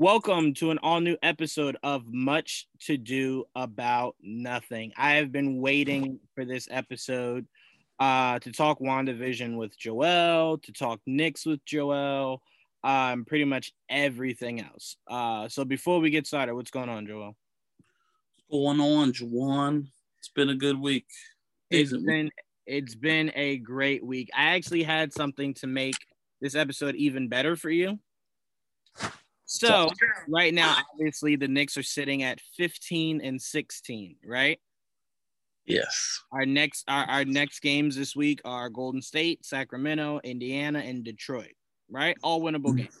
[0.00, 4.92] Welcome to an all new episode of Much to Do About Nothing.
[4.96, 7.48] I have been waiting for this episode
[7.98, 12.40] uh, to talk WandaVision with Joel, to talk Knicks with Joel,
[12.84, 14.94] um, pretty much everything else.
[15.08, 17.34] Uh, so before we get started, what's going on, Joel?
[18.46, 19.88] What's going on, Juwaan?
[20.20, 21.06] It's been a good week.
[21.72, 22.30] It's been
[22.68, 24.30] it's been a great week.
[24.32, 25.96] I actually had something to make
[26.40, 27.98] this episode even better for you.
[29.50, 29.88] So
[30.28, 34.60] right now, obviously, the Knicks are sitting at 15 and 16, right?
[35.64, 36.22] Yes.
[36.30, 41.54] Our next our, our next games this week are Golden State, Sacramento, Indiana, and Detroit,
[41.90, 42.16] right?
[42.22, 43.00] All winnable games.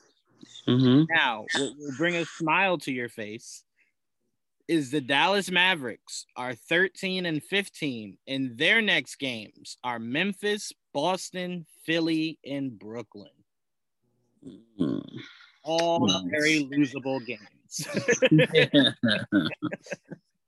[0.66, 1.04] Mm-hmm.
[1.14, 3.62] Now, what will bring a smile to your face
[4.68, 11.66] is the Dallas Mavericks are 13 and 15, and their next games are Memphis, Boston,
[11.84, 13.30] Philly, and Brooklyn.
[14.78, 15.02] Mm.
[15.64, 16.22] All Nice.
[16.30, 17.86] very losable games.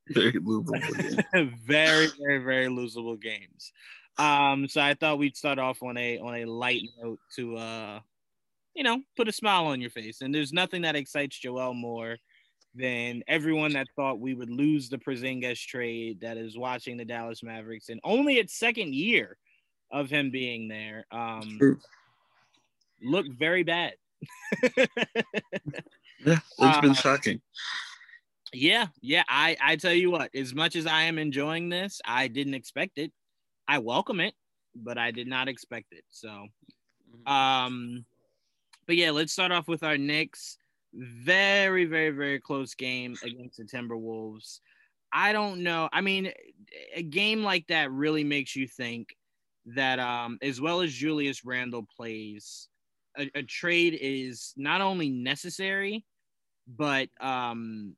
[0.09, 1.25] Very losable.
[1.67, 3.73] very, very, very losable games.
[4.19, 8.01] Um, so I thought we'd start off on a on a light note to uh,
[8.75, 10.21] you know, put a smile on your face.
[10.21, 12.17] And there's nothing that excites Joel more
[12.75, 17.43] than everyone that thought we would lose the Porzingis trade that is watching the Dallas
[17.43, 19.37] Mavericks and only its second year
[19.91, 21.05] of him being there.
[21.11, 21.79] Um, True.
[23.03, 23.95] look very bad.
[26.25, 27.41] Yeah, it's been Uh, shocking.
[28.53, 29.23] Yeah, yeah.
[29.29, 32.99] I I tell you what, as much as I am enjoying this, I didn't expect
[32.99, 33.13] it.
[33.69, 34.35] I welcome it,
[34.75, 36.05] but I did not expect it.
[36.11, 36.49] So,
[37.27, 38.05] um,
[38.87, 40.59] but yeah, let's start off with our Knicks.
[40.93, 44.59] Very, very, very close game against the Timberwolves.
[45.13, 45.89] I don't know.
[45.93, 46.33] I mean,
[46.95, 49.17] a game like that really makes you think
[49.67, 52.69] that, um, as well as Julius Randle plays,
[53.19, 56.05] a, a trade is not only necessary,
[56.67, 57.97] but um,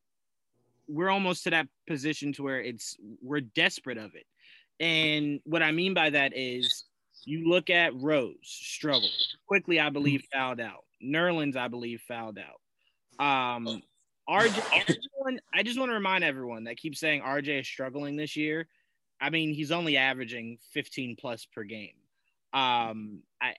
[0.89, 4.27] we're almost to that position to where it's we're desperate of it.
[4.81, 6.85] And what I mean by that is
[7.25, 9.09] you look at Rose struggle
[9.47, 10.85] Quickley, I believe fouled out.
[11.03, 12.61] Nerlens, I believe, fouled out.
[13.25, 13.83] Um,
[14.29, 18.37] RJ, everyone, I just want to remind everyone that keeps saying RJ is struggling this
[18.37, 18.69] year.
[19.21, 21.95] I mean, he's only averaging 15 plus per game.
[22.53, 23.55] Um, I, I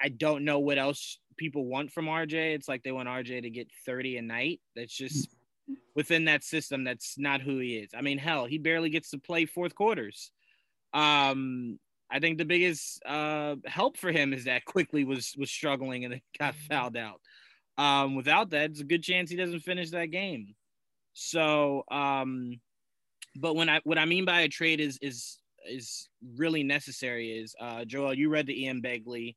[0.00, 2.54] I don't know what else people want from RJ.
[2.54, 4.60] It's like they want RJ to get 30 a night.
[4.76, 5.28] That's just
[5.94, 6.84] within that system.
[6.84, 7.90] That's not who he is.
[7.96, 10.30] I mean, hell, he barely gets to play fourth quarters.
[10.92, 11.78] Um,
[12.10, 16.20] I think the biggest uh, help for him is that Quickley was was struggling and
[16.38, 17.20] got fouled out.
[17.76, 20.54] Um, without that, it's a good chance he doesn't finish that game.
[21.12, 22.60] So, um,
[23.36, 25.38] but when I what I mean by a trade is is
[25.68, 29.34] is really necessary is uh, Joel, you read the Ian Begley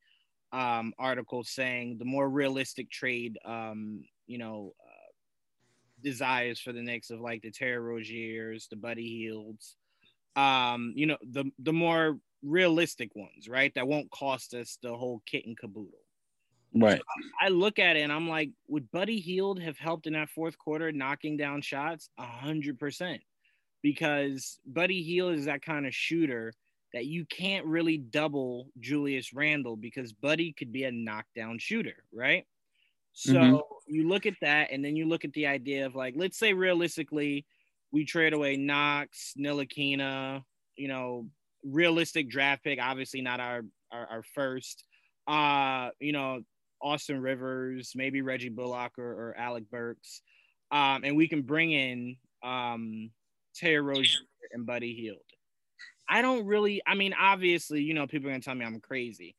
[0.52, 5.12] um, article saying the more realistic trade, um, you know, uh,
[6.04, 9.76] desires for the Knicks of like the Terry Roziers, the Buddy Hields,
[10.36, 13.74] um, you know, the the more realistic ones, right?
[13.76, 16.00] That won't cost us the whole kit and caboodle.
[16.74, 17.02] Right.
[17.40, 20.58] I look at it and I'm like, would Buddy Hield have helped in that fourth
[20.58, 22.10] quarter knocking down shots?
[22.18, 23.22] A hundred percent.
[23.82, 26.54] Because Buddy Hield is that kind of shooter
[26.94, 32.46] that you can't really double Julius Randle because Buddy could be a knockdown shooter, right?
[33.14, 33.62] So Mhm.
[33.88, 36.54] you look at that, and then you look at the idea of like, let's say
[36.54, 37.46] realistically,
[37.92, 40.44] we trade away Knox, Ntilikina,
[40.78, 41.30] you know,
[41.64, 44.86] realistic draft pick, obviously not our our, our first.
[45.28, 46.42] Uh, you know,
[46.82, 50.22] Austin Rivers, maybe Reggie Bullock or, or Alec Burks.
[50.72, 53.12] Um, and we can bring in um
[53.54, 54.20] Terry Rozier
[54.52, 55.22] and Buddy Hield.
[56.12, 59.34] I don't really, I mean, obviously, you know, people are gonna tell me I'm crazy.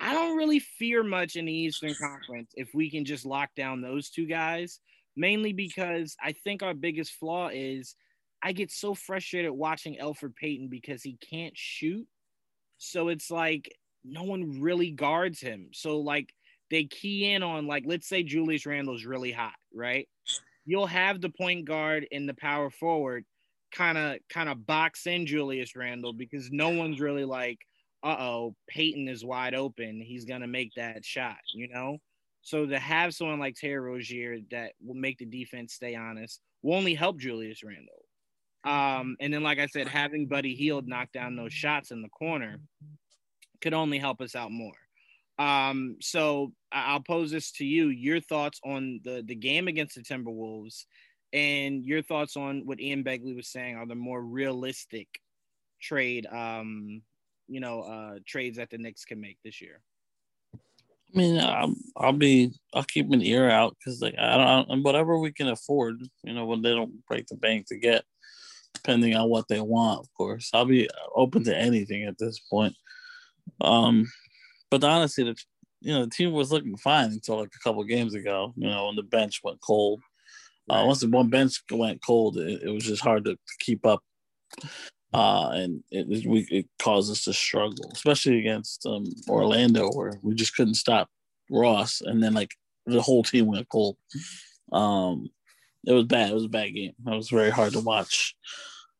[0.00, 3.80] I don't really fear much in the Eastern Conference if we can just lock down
[3.80, 4.80] those two guys,
[5.14, 7.94] mainly because I think our biggest flaw is
[8.42, 12.06] I get so frustrated watching Elfrid Payton because he can't shoot.
[12.76, 13.72] So it's like
[14.04, 15.68] no one really guards him.
[15.72, 16.34] So like
[16.72, 20.08] they key in on like let's say Julius Randle's really hot, right?
[20.64, 23.24] You'll have the point guard and the power forward
[23.76, 27.58] kind of kind of box in Julius Randle because no one's really like,
[28.02, 30.00] uh-oh, Payton is wide open.
[30.00, 31.98] He's gonna make that shot, you know?
[32.42, 36.74] So to have someone like Terry Rozier that will make the defense stay honest will
[36.74, 38.04] only help Julius Randle.
[38.64, 42.08] Um, and then like I said, having Buddy Hield knock down those shots in the
[42.08, 42.58] corner
[43.60, 44.74] could only help us out more.
[45.38, 50.02] Um, so I'll pose this to you: your thoughts on the the game against the
[50.02, 50.86] Timberwolves,
[51.32, 55.08] and your thoughts on what Ian Begley was saying are the more realistic
[55.80, 57.02] trade, um,
[57.48, 59.80] you know, uh, trades that the Knicks can make this year.
[60.54, 64.84] I mean, I'll, I'll be, I'll keep an ear out because like I don't, and
[64.84, 68.04] whatever we can afford, you know, when they don't break the bank to get,
[68.74, 72.74] depending on what they want, of course, I'll be open to anything at this point.
[73.60, 74.06] Um,
[74.70, 75.36] but honestly, the
[75.80, 78.52] you know the team was looking fine until like a couple games ago.
[78.56, 80.02] You know, when the bench went cold.
[80.68, 83.86] Uh, once the one bench went cold, it, it was just hard to, to keep
[83.86, 84.02] up
[85.16, 90.18] uh, and it, it, we, it caused us to struggle, especially against um, Orlando, where
[90.22, 91.08] we just couldn't stop
[91.50, 92.50] Ross, and then like
[92.84, 93.96] the whole team went cold.
[94.72, 95.28] Um,
[95.86, 96.30] it was bad.
[96.30, 96.92] It was a bad game.
[97.06, 98.34] It was very hard to watch,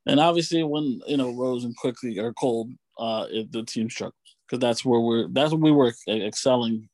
[0.07, 4.15] and obviously when you know Rose and Quickley are cold, uh, it, the team struggles
[4.47, 6.89] because that's where we're that's when we were excelling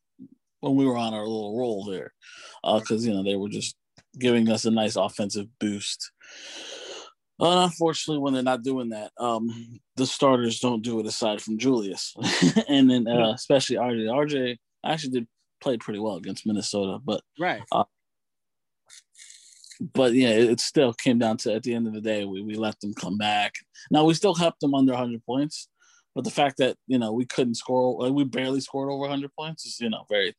[0.59, 2.13] when we were on our little roll there,
[2.61, 3.75] because uh, you know they were just
[4.19, 6.11] giving us a nice offensive boost.
[7.39, 12.15] Unfortunately, when they're not doing that, um, the starters don't do it aside from Julius,
[12.69, 14.05] and then uh, especially RJ.
[14.07, 15.27] RJ actually did
[15.59, 17.61] play pretty well against Minnesota, but right.
[17.71, 17.83] Uh,
[19.93, 22.55] but yeah, it, still came down to at the end of the day, we, we
[22.55, 23.55] let them come back.
[23.91, 25.67] Now we still kept them under 100 points,
[26.15, 29.31] but the fact that you know we couldn't score, like we barely scored over 100
[29.37, 30.35] points, is you know very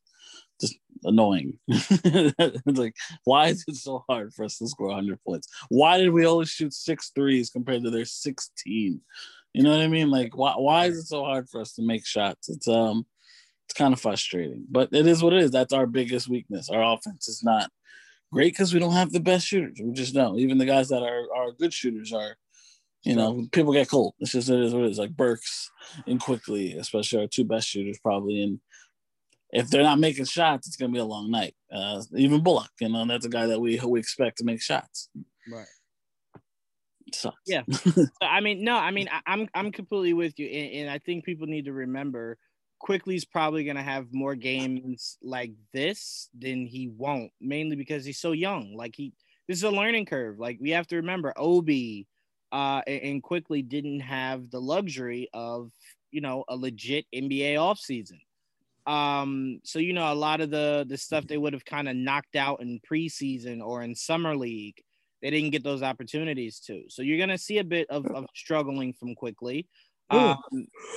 [0.60, 1.58] just annoying.
[1.68, 5.48] it's like, why is it so hard for us to score 100 points?
[5.68, 9.00] Why did we only shoot six threes compared to their 16?
[9.52, 10.10] You know what I mean?
[10.10, 12.48] Like, why, why is it so hard for us to make shots?
[12.48, 13.06] It's um,
[13.66, 15.50] it's kind of frustrating, but it is what it is.
[15.50, 16.68] That's our biggest weakness.
[16.68, 17.70] Our offense is not
[18.32, 19.80] great because we don't have the best shooters.
[19.82, 20.38] We just don't.
[20.38, 22.36] Even the guys that are are good shooters are,
[23.04, 24.14] you know, people get cold.
[24.18, 24.98] It's just it is what it is.
[24.98, 25.70] Like Burks
[26.06, 28.60] and Quickley, especially our two best shooters, probably, and
[29.54, 31.54] if they're not making shots, it's gonna be a long night.
[31.72, 35.08] Uh, even Bullock, you know, that's a guy that we we expect to make shots.
[35.50, 35.66] Right.
[37.12, 40.48] So yeah, so, I mean, no, I mean, I, am I'm, I'm completely with you,
[40.48, 42.36] and, and I think people need to remember
[42.80, 48.32] Quickley's probably gonna have more games like this than he won't, mainly because he's so
[48.32, 48.74] young.
[48.76, 49.12] Like he,
[49.46, 50.40] this is a learning curve.
[50.40, 52.08] Like we have to remember, Obi,
[52.50, 55.70] uh, and, and Quickley didn't have the luxury of
[56.10, 58.18] you know a legit NBA offseason.
[58.86, 61.96] Um, so you know, a lot of the the stuff they would have kind of
[61.96, 64.80] knocked out in preseason or in summer league,
[65.22, 66.84] they didn't get those opportunities to.
[66.88, 69.66] So you're gonna see a bit of, of struggling from Quickley.
[70.10, 70.38] Um,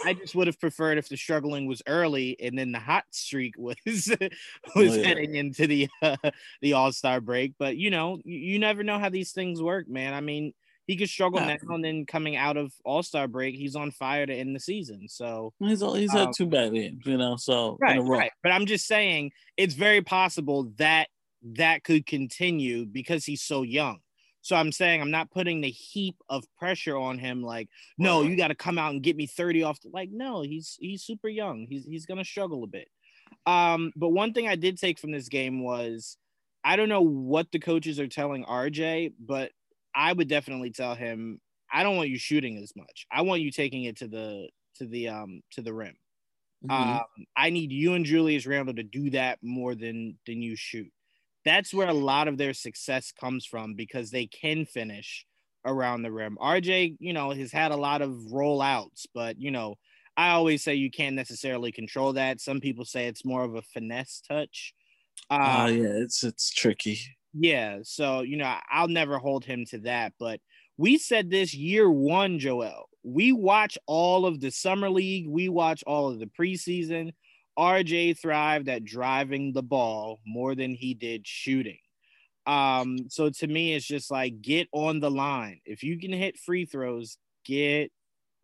[0.05, 3.55] I just would have preferred if the struggling was early and then the hot streak
[3.57, 4.11] was was
[4.75, 5.07] oh, yeah.
[5.07, 6.17] heading into the uh,
[6.61, 7.53] the All Star break.
[7.57, 10.13] But you know, you, you never know how these things work, man.
[10.13, 10.53] I mean,
[10.87, 11.57] he could struggle yeah.
[11.61, 14.59] now and then coming out of All Star break, he's on fire to end the
[14.59, 15.07] season.
[15.09, 17.35] So he's he's um, had two bad games, you know.
[17.35, 18.31] So right, right.
[18.41, 21.09] But I'm just saying it's very possible that
[21.55, 23.99] that could continue because he's so young.
[24.41, 27.43] So I'm saying I'm not putting the heap of pressure on him.
[27.43, 27.67] Like,
[27.97, 29.81] no, you got to come out and get me 30 off.
[29.81, 31.67] The, like, no, he's he's super young.
[31.69, 32.87] He's he's gonna struggle a bit.
[33.45, 36.17] Um, but one thing I did take from this game was
[36.63, 39.51] I don't know what the coaches are telling RJ, but
[39.97, 41.41] I would definitely tell him,
[41.73, 43.07] I don't want you shooting as much.
[43.11, 45.95] I want you taking it to the to the um to the rim.
[46.65, 46.91] Mm-hmm.
[46.97, 50.91] Um, I need you and Julius Randle to do that more than than you shoot.
[51.43, 55.25] That's where a lot of their success comes from because they can finish
[55.65, 56.37] around the rim.
[56.41, 59.75] RJ, you know, has had a lot of rollouts, but you know,
[60.15, 62.39] I always say you can't necessarily control that.
[62.39, 64.73] Some people say it's more of a finesse touch.
[65.29, 66.99] Oh uh, yeah, it's it's tricky.
[67.39, 70.13] Yeah, so you know, I'll never hold him to that.
[70.19, 70.39] But
[70.77, 72.89] we said this year one, Joel.
[73.03, 77.13] We watch all of the summer league, we watch all of the preseason.
[77.57, 81.79] RJ thrived at driving the ball more than he did shooting.
[82.45, 85.61] Um, so to me, it's just like get on the line.
[85.65, 87.91] If you can hit free throws, get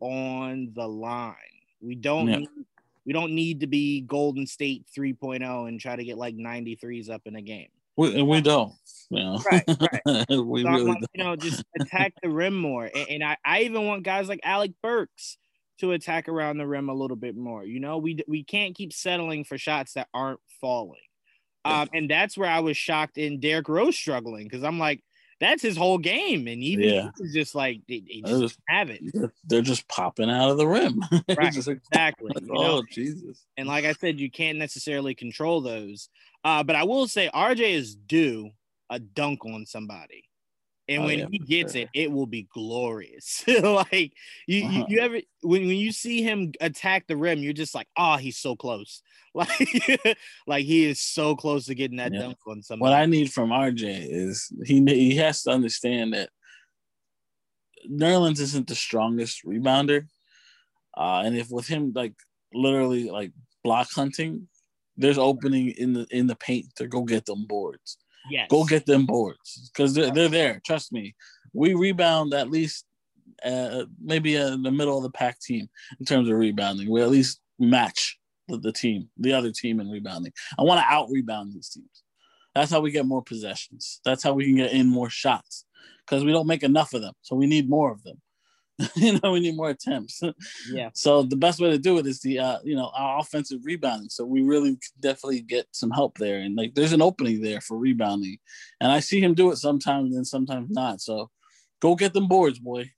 [0.00, 1.34] on the line.
[1.80, 2.36] We don't yeah.
[2.38, 2.48] need,
[3.06, 7.22] we don't need to be Golden State 3.0 and try to get like 93s up
[7.26, 7.68] in a game.
[7.96, 8.72] We, we don't.
[9.10, 9.42] You know?
[9.50, 10.00] Right, right.
[10.28, 11.06] we so really don't.
[11.14, 12.84] You know, just attack the rim more.
[12.84, 15.36] And, and, I, I even want guys like Alec Burks
[15.80, 17.64] to attack around the rim a little bit more.
[17.64, 21.00] You know, we we can't keep settling for shots that aren't falling.
[21.66, 25.02] Um, and that's where I was shocked in Derrick Rose struggling because I'm like,
[25.40, 27.08] that's his whole game, and even yeah.
[27.18, 29.02] he's just like he, just, just have it.
[29.44, 31.00] They're just popping out of the rim.
[31.36, 32.30] Right, exactly.
[32.34, 33.44] Like, oh Jesus!
[33.56, 36.08] And like I said, you can't necessarily control those.
[36.42, 38.50] Uh, but I will say RJ is due
[38.90, 40.24] a dunk on somebody.
[40.88, 41.82] And oh, when yeah, he gets sure.
[41.82, 43.42] it, it will be glorious.
[43.62, 44.12] like
[44.46, 44.72] you, uh-huh.
[44.72, 48.16] you, you, ever when, when you see him attack the rim, you're just like, oh,
[48.16, 49.02] he's so close.
[49.36, 52.20] Like, like he is so close to getting that yeah.
[52.20, 52.88] dunk on somebody.
[52.88, 56.30] What I need from RJ is he he has to understand that
[57.90, 60.06] Nerlens isn't the strongest rebounder.
[60.96, 62.14] Uh, and if with him like
[62.52, 63.32] literally like
[63.64, 64.46] block hunting,
[64.96, 67.98] there's opening in the in the paint to go get them boards.
[68.30, 68.48] Yes.
[68.50, 70.60] Go get them boards because they're, they're there.
[70.64, 71.14] Trust me.
[71.52, 72.84] We rebound at least
[73.44, 76.90] uh, maybe in the middle of the pack team in terms of rebounding.
[76.90, 80.32] We at least match the, the team, the other team in rebounding.
[80.58, 82.02] I want to out rebound these teams.
[82.54, 84.00] That's how we get more possessions.
[84.04, 85.64] That's how we can get in more shots
[86.06, 87.14] because we don't make enough of them.
[87.22, 88.20] So we need more of them.
[88.96, 90.20] you know, we need more attempts.
[90.70, 90.90] Yeah.
[90.94, 94.08] So the best way to do it is the uh, you know, our offensive rebounding.
[94.08, 96.38] So we really definitely get some help there.
[96.38, 98.38] And like there's an opening there for rebounding.
[98.80, 101.00] And I see him do it sometimes and sometimes not.
[101.00, 101.30] So
[101.80, 102.90] go get them boards, boy.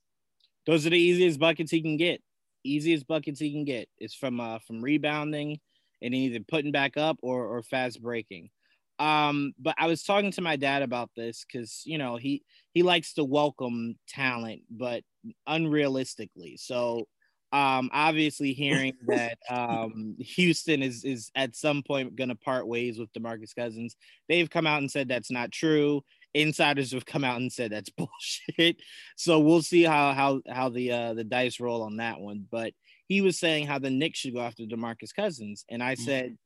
[0.67, 2.23] Those are the easiest buckets he can get.
[2.65, 5.59] Easiest buckets he can get is from uh from rebounding
[6.03, 8.51] and either putting back up or or fast breaking.
[8.99, 12.83] Um, but I was talking to my dad about this because you know he he
[12.83, 15.03] likes to welcome talent, but
[15.49, 16.59] unrealistically.
[16.59, 17.07] So
[17.53, 22.99] um obviously hearing that um Houston is is at some point going to part ways
[22.99, 23.97] with DeMarcus Cousins.
[24.29, 26.03] They've come out and said that's not true.
[26.35, 28.77] Insiders have come out and said that's bullshit.
[29.17, 32.73] So we'll see how how how the uh the dice roll on that one, but
[33.09, 36.37] he was saying how the Knicks should go after DeMarcus Cousins and I said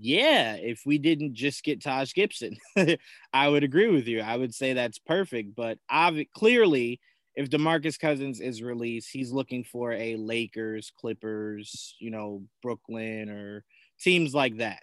[0.00, 2.56] yeah, if we didn't just get Taj Gibson,
[3.32, 4.20] I would agree with you.
[4.20, 5.54] I would say that's perfect.
[5.54, 7.00] But obvi- clearly,
[7.34, 13.64] if Demarcus Cousins is released, he's looking for a Lakers, Clippers, you know, Brooklyn or
[14.00, 14.82] teams like that.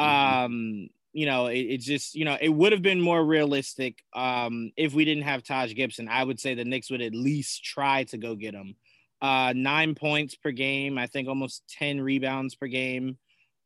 [0.00, 0.44] Mm-hmm.
[0.44, 4.72] Um, you know, it, it's just, you know, it would have been more realistic um,
[4.76, 6.08] if we didn't have Taj Gibson.
[6.08, 8.76] I would say the Knicks would at least try to go get him.
[9.20, 13.18] Uh, nine points per game, I think almost 10 rebounds per game.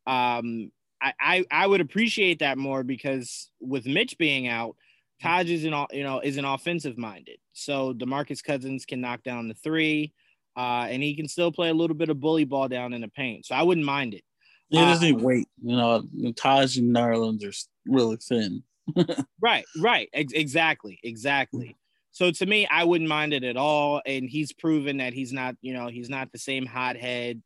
[0.05, 4.75] Um, I, I, I would appreciate that more because with Mitch being out,
[5.21, 7.37] Taj is an you know is an offensive minded.
[7.53, 10.13] So Demarcus Cousins can knock down the three,
[10.55, 13.09] uh, and he can still play a little bit of bully ball down in the
[13.09, 13.45] paint.
[13.45, 14.23] So I wouldn't mind it.
[14.69, 15.47] He doesn't need weight.
[15.63, 16.03] You know,
[16.35, 18.63] Taj and Nerlens are really thin.
[19.41, 21.75] right, right, Ex- exactly, exactly.
[22.11, 24.01] So to me, I wouldn't mind it at all.
[24.05, 27.41] And he's proven that he's not, you know, he's not the same hothead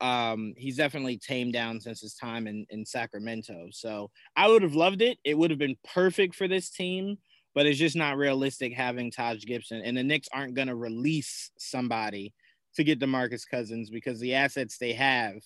[0.00, 3.68] um, he's definitely tamed down since his time in, in Sacramento.
[3.70, 5.18] So I would have loved it.
[5.24, 7.18] It would have been perfect for this team,
[7.54, 9.80] but it's just not realistic having Taj Gibson.
[9.82, 12.34] And the Knicks aren't going to release somebody
[12.74, 15.36] to get DeMarcus Cousins because the assets they have,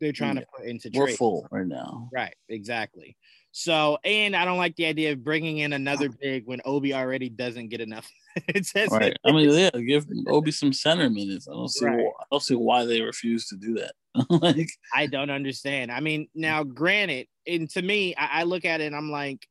[0.00, 0.42] they're trying yeah.
[0.42, 1.00] to put into trade.
[1.00, 2.08] We're full right now.
[2.12, 3.16] Right, exactly.
[3.52, 7.28] So, and I don't like the idea of bringing in another big when Obi already
[7.28, 8.08] doesn't get enough.
[8.48, 9.16] it says right.
[9.24, 11.48] I mean, yeah, give Obi some center minutes.
[11.48, 11.86] I don't see.
[11.86, 11.96] Right.
[11.96, 13.92] Why, I don't see why they refuse to do that.
[14.42, 15.90] like, I don't understand.
[15.90, 19.46] I mean, now, granted, and to me, I, I look at it and I'm like,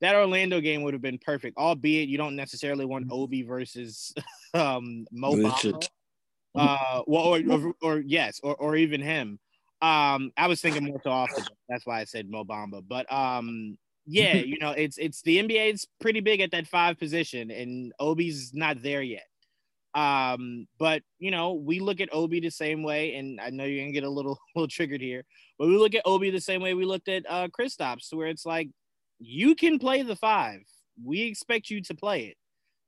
[0.00, 4.12] that Orlando game would have been perfect, albeit you don't necessarily want Obi versus
[4.54, 5.36] um, Mo
[6.54, 9.38] Uh, well, or, or, or, yes, or, or even him.
[9.82, 11.44] Um, I was thinking more so often.
[11.68, 12.82] That's why I said Mo Bamba.
[12.86, 16.98] But um, yeah, you know, it's it's the NBA is pretty big at that five
[16.98, 19.26] position, and Obi's not there yet.
[19.94, 23.82] Um, but you know, we look at Obi the same way, and I know you're
[23.82, 25.24] gonna get a little little triggered here,
[25.58, 28.46] but we look at Obi the same way we looked at uh Kristaps, where it's
[28.46, 28.70] like
[29.18, 30.60] you can play the five.
[31.02, 32.36] We expect you to play it.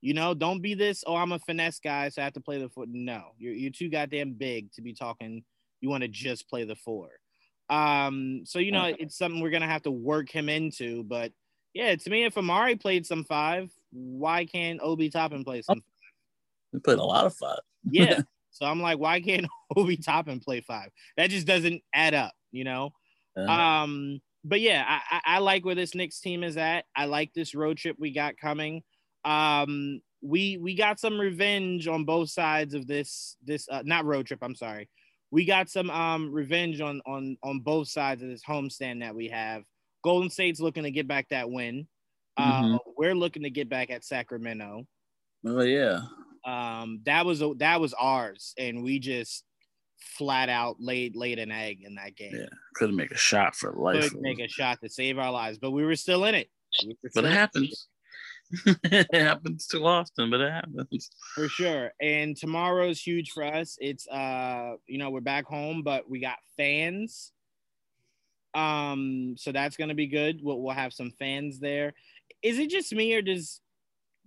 [0.01, 2.59] You know, don't be this, oh, I'm a finesse guy, so I have to play
[2.59, 2.89] the foot.
[2.91, 5.45] No, you're you're too goddamn big to be talking
[5.81, 7.11] you want to just play the four.
[7.71, 11.05] Um, so you know it's something we're gonna have to work him into.
[11.05, 11.33] But
[11.75, 15.77] yeah, to me, if Amari played some five, why can't Obi Toppin play some?
[15.77, 15.85] Five?
[16.73, 17.59] We played a lot of five.
[17.91, 18.21] yeah.
[18.51, 20.91] So I'm like, why can't Obi Toppin play five?
[21.17, 22.91] That just doesn't add up, you know.
[23.37, 23.53] Uh-huh.
[23.53, 26.85] Um, but yeah, I, I, I like where this Knicks team is at.
[26.97, 28.83] I like this road trip we got coming.
[29.25, 34.27] Um, we we got some revenge on both sides of this this uh, not road
[34.27, 34.41] trip.
[34.43, 34.89] I'm sorry
[35.31, 39.29] we got some um revenge on on on both sides of this homestand that we
[39.29, 39.63] have.
[40.05, 41.87] Golden State's looking to get back that win.
[42.39, 42.75] Mm-hmm.
[42.75, 44.87] Uh, we're looking to get back at Sacramento.
[45.47, 46.01] Oh yeah.
[46.45, 49.45] Um, that was a, that was ours, and we just
[50.17, 52.35] flat out laid laid an egg in that game.
[52.35, 54.03] Yeah, couldn't make a shot for life.
[54.03, 56.49] Couldn't make a shot to save our lives, but we were still in it.
[56.87, 57.89] We but it happens.
[58.85, 61.11] it happens too often, but it happens.
[61.35, 61.93] For sure.
[62.01, 63.77] And tomorrow's huge for us.
[63.81, 67.33] It's uh, you know, we're back home, but we got fans.
[68.55, 70.41] Um, so that's gonna be good.
[70.43, 71.95] We'll, we'll have some fans there.
[72.43, 73.61] Is it just me or does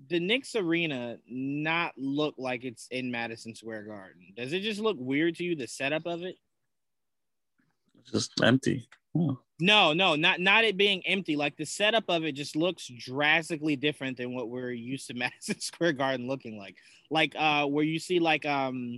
[0.10, 4.34] the Knicks arena not look like it's in Madison Square Garden?
[4.36, 6.36] Does it just look weird to you, the setup of it?
[8.10, 8.88] Just empty.
[9.16, 9.40] Oh.
[9.60, 11.36] No, no, not not it being empty.
[11.36, 15.60] Like the setup of it just looks drastically different than what we're used to Madison
[15.60, 16.76] Square Garden looking like.
[17.10, 18.98] Like uh where you see like um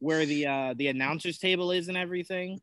[0.00, 2.60] where the uh the announcers table is and everything.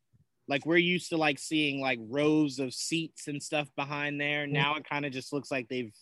[0.48, 4.44] Like we're used to like seeing like rows of seats and stuff behind there.
[4.44, 4.54] Mm-hmm.
[4.54, 5.94] Now it kind of just looks like they've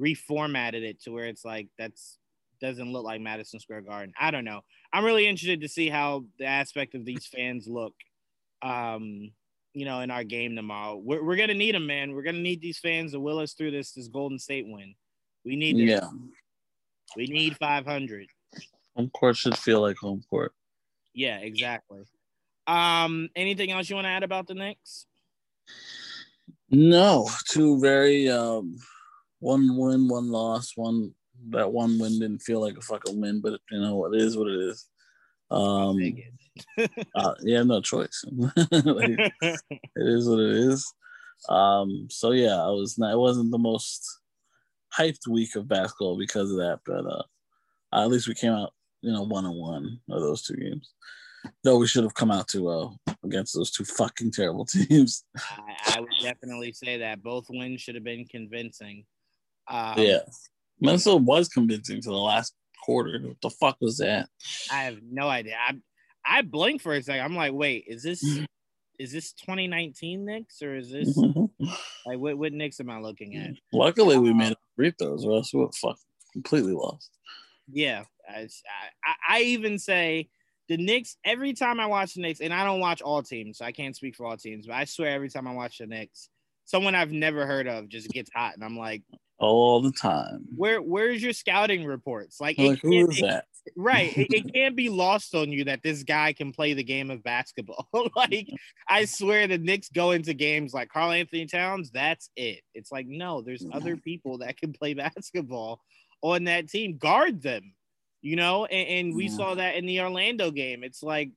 [0.00, 2.18] reformatted it to where it's like that's
[2.60, 4.14] doesn't look like Madison Square Garden.
[4.18, 4.62] I don't know.
[4.92, 7.94] I'm really interested to see how the aspect of these fans look.
[8.62, 9.30] Um,
[9.74, 12.12] you know, in our game tomorrow, we're, we're gonna need them, man.
[12.12, 14.94] We're gonna need these fans to will us through this this Golden State win.
[15.44, 16.00] We need this.
[16.00, 16.08] Yeah,
[17.16, 18.26] We need 500.
[18.96, 20.52] home court should feel like home court.
[21.14, 22.02] Yeah, exactly.
[22.66, 25.06] Um, anything else you want to add about the Knicks?
[26.70, 28.76] No, two very um,
[29.40, 30.72] one win, one loss.
[30.76, 31.14] One
[31.50, 34.48] that one win didn't feel like a fucking win, but you know it is what
[34.48, 34.86] it is.
[35.50, 35.98] Um.
[37.14, 38.24] Uh, yeah, no choice.
[38.70, 39.60] Like, it
[39.96, 40.92] is what it is.
[41.48, 43.12] Um, so yeah, I was not.
[43.12, 44.04] It wasn't the most
[44.96, 47.22] hyped week of basketball because of that, but uh,
[47.92, 48.72] at least we came out,
[49.02, 50.92] you know, one on one of those two games.
[51.62, 52.90] Though we should have come out to uh
[53.24, 55.24] against those two fucking terrible teams.
[55.36, 59.04] I, I would definitely say that both wins should have been convincing.
[59.68, 60.20] Um, yeah,
[60.80, 63.20] Minnesota was convincing to the last quarter.
[63.22, 64.28] What the fuck was that?
[64.72, 65.56] I have no idea.
[65.60, 65.74] I
[66.24, 67.24] I blinked for a second.
[67.24, 68.22] I'm like, wait, is this
[68.98, 71.16] is this 2019 Knicks or is this
[72.06, 73.50] like what what Knicks am I looking at?
[73.72, 75.98] Luckily, we um, made free throws, or else we would fuck
[76.32, 77.10] completely lost.
[77.70, 78.48] Yeah, I,
[79.04, 80.28] I I even say
[80.68, 83.64] the Knicks every time I watch the Knicks, and I don't watch all teams, so
[83.64, 86.28] I can't speak for all teams, but I swear every time I watch the Knicks,
[86.64, 89.02] someone I've never heard of just gets hot, and I'm like,
[89.38, 90.46] All the time.
[90.56, 92.40] where where's your scouting reports?
[92.40, 93.44] Like, Like, who it- that?
[93.76, 97.10] Right it, it can't be lost on you that this guy can play the game
[97.10, 98.48] of basketball like
[98.88, 103.06] i swear the knicks go into games like karl anthony towns that's it it's like
[103.06, 105.80] no there's other people that can play basketball
[106.22, 107.74] on that team guard them
[108.22, 109.36] you know and, and we Yeah.
[109.36, 111.30] saw that in the orlando game it's like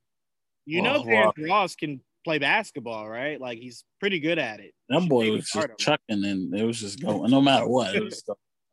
[0.66, 4.60] you Well, know Terrence well- ross can play basketball right like he's pretty good at
[4.60, 7.32] it That boy was just chucking, and it was just going.
[7.32, 8.24] No matter what, it was.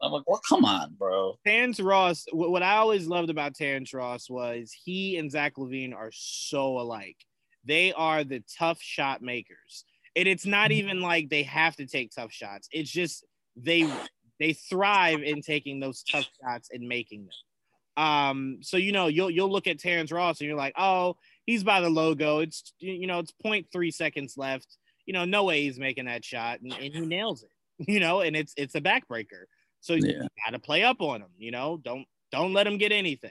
[0.01, 1.39] I'm like, well, come on, bro.
[1.47, 6.11] Terrence Ross, what I always loved about Terrence Ross was he and Zach LaVine are
[6.13, 7.17] so alike.
[7.65, 9.85] They are the tough shot makers.
[10.17, 12.69] And it's not even like they have to take tough shots.
[12.73, 13.25] It's just
[13.57, 13.91] they
[14.39, 18.05] they thrive in taking those tough shots and making them.
[18.05, 21.65] Um, so you know, you'll you'll look at Terrence Ross and you're like, oh, he's
[21.65, 22.39] by the logo.
[22.39, 24.77] It's you know, it's 0.3 seconds left.
[25.07, 27.51] You know, no way he's making that shot, and, and he nails it.
[27.87, 29.45] You know, and it's it's a backbreaker.
[29.81, 31.81] So you gotta play up on them, you know.
[31.83, 33.31] Don't don't let them get anything.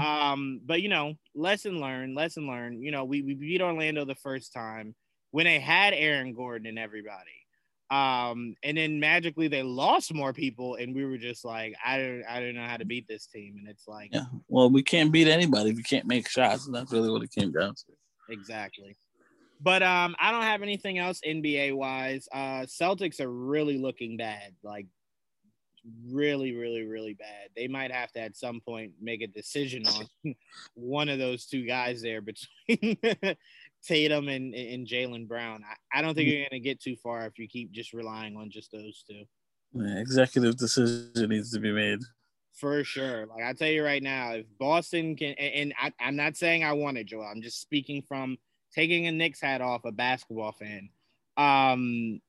[0.00, 2.82] Um, but you know, lesson learned, lesson learned.
[2.82, 4.94] You know, we, we beat Orlando the first time
[5.30, 7.46] when they had Aaron Gordon and everybody.
[7.90, 12.24] Um, and then magically they lost more people, and we were just like, I don't
[12.28, 13.56] I don't know how to beat this team.
[13.58, 14.26] And it's like Yeah.
[14.48, 17.32] Well, we can't beat anybody if you can't make shots, and that's really what it
[17.32, 18.32] came down to.
[18.32, 18.96] exactly.
[19.60, 22.28] But um, I don't have anything else NBA wise.
[22.30, 24.54] Uh, Celtics are really looking bad.
[24.62, 24.86] Like
[26.10, 27.50] really, really, really bad.
[27.56, 30.34] They might have to at some point make a decision on
[30.74, 32.98] one of those two guys there between
[33.84, 35.62] Tatum and, and Jaylen Brown.
[35.64, 38.36] I, I don't think you're going to get too far if you keep just relying
[38.36, 39.24] on just those two.
[39.72, 42.00] Yeah, executive decision needs to be made.
[42.54, 43.26] For sure.
[43.26, 46.64] Like I tell you right now, if Boston can, and, and I, I'm not saying
[46.64, 47.22] I want it, Joel.
[47.22, 48.36] I'm just speaking from
[48.74, 50.88] taking a Knicks hat off, a basketball fan.
[51.36, 52.20] Um,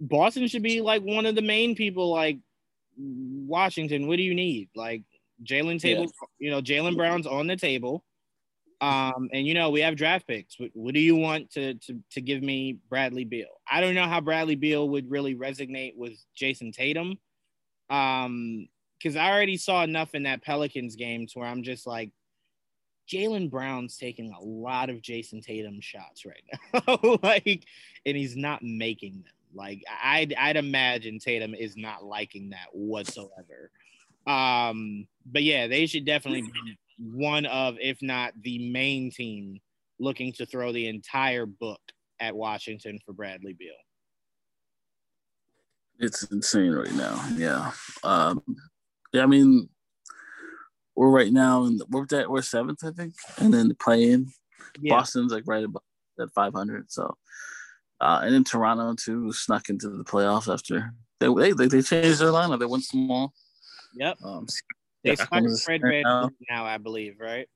[0.00, 2.10] Boston should be like one of the main people.
[2.10, 2.38] Like
[2.96, 4.68] Washington, what do you need?
[4.74, 5.02] Like
[5.44, 8.04] Jaylen table, you know, Jaylen Brown's on the table.
[8.80, 10.58] Um, and you know, we have draft picks.
[10.58, 13.60] What, what do you want to, to to give me Bradley Beal?
[13.70, 17.18] I don't know how Bradley Beal would really resonate with Jayson Tatum.
[17.90, 22.10] Um, because I already saw enough in that Pelicans game to where I'm just like,
[23.08, 27.64] Jaylen Brown's taking a lot of Jayson Tatum shots right now, like,
[28.06, 29.32] and he's not making them.
[29.54, 33.70] Like, I'd I'd imagine Tatum is not liking that whatsoever.
[34.26, 39.60] Um, but yeah, they should definitely be one of, if not the main team,
[39.98, 41.80] looking to throw the entire book
[42.20, 43.72] at Washington for Bradley Beal.
[45.98, 47.24] It's insane right now.
[47.36, 47.72] Yeah.
[48.02, 48.42] Um,
[49.12, 49.68] yeah, I mean,
[50.96, 54.30] we're right now in the, we're that we're seventh, I think, and then the play-in.
[54.80, 55.82] Yeah, Boston's like right above
[56.20, 56.90] at 500.
[56.90, 57.16] So,
[58.02, 62.28] uh, and then Toronto too snuck into the playoffs after they they they, changed their
[62.28, 62.58] lineup.
[62.58, 63.32] They went small.
[63.94, 64.18] yep.
[64.24, 64.46] Um,
[65.04, 66.26] They Yeah, started Fred Van now.
[66.28, 67.48] Vleet now, I believe, right?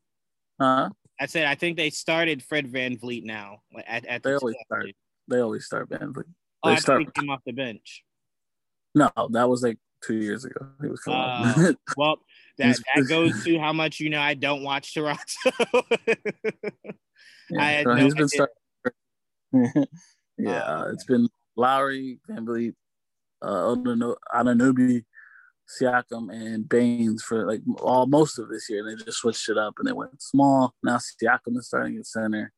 [0.60, 0.88] uh,
[1.20, 4.86] I said I think they started Fred VanVleet now at, at They the always start.
[5.28, 6.24] they always start VanVleet.
[6.62, 8.02] Oh, they I thought he start- came off the bench.
[8.94, 10.66] No, that was like two years ago.
[10.80, 11.20] He was coming.
[11.20, 11.76] Up.
[11.96, 12.16] Well,
[12.58, 15.20] that, that goes to how much you know I don't watch Toronto.
[17.58, 18.46] I had so no he's been idea.
[19.52, 19.86] starting.
[20.38, 22.74] Yeah, uh, it's been Lowry, VanVleet,
[23.42, 23.74] uh,
[24.34, 25.04] Anunoby,
[25.68, 28.86] Siakam, and Baynes for like all most of this year.
[28.86, 30.74] And they just switched it up and they went small.
[30.82, 32.52] Now Siakam is starting at center.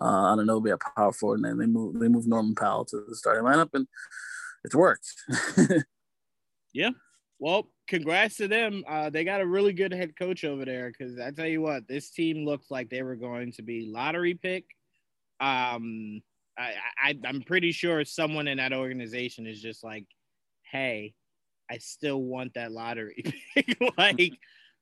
[0.00, 3.14] Uh, Anunoby at power forward, and then they move they move Norman Powell to the
[3.14, 3.86] starting lineup, and
[4.64, 5.06] it's worked.
[6.72, 6.90] yeah.
[7.38, 8.84] Well, congrats to them.
[8.88, 11.88] Uh, they got a really good head coach over there because I tell you what,
[11.88, 14.64] this team looked like they were going to be lottery pick.
[15.40, 16.22] Um,
[16.58, 20.06] I, I I'm pretty sure someone in that organization is just like,
[20.70, 21.14] hey,
[21.70, 23.32] I still want that lottery
[23.98, 24.32] like,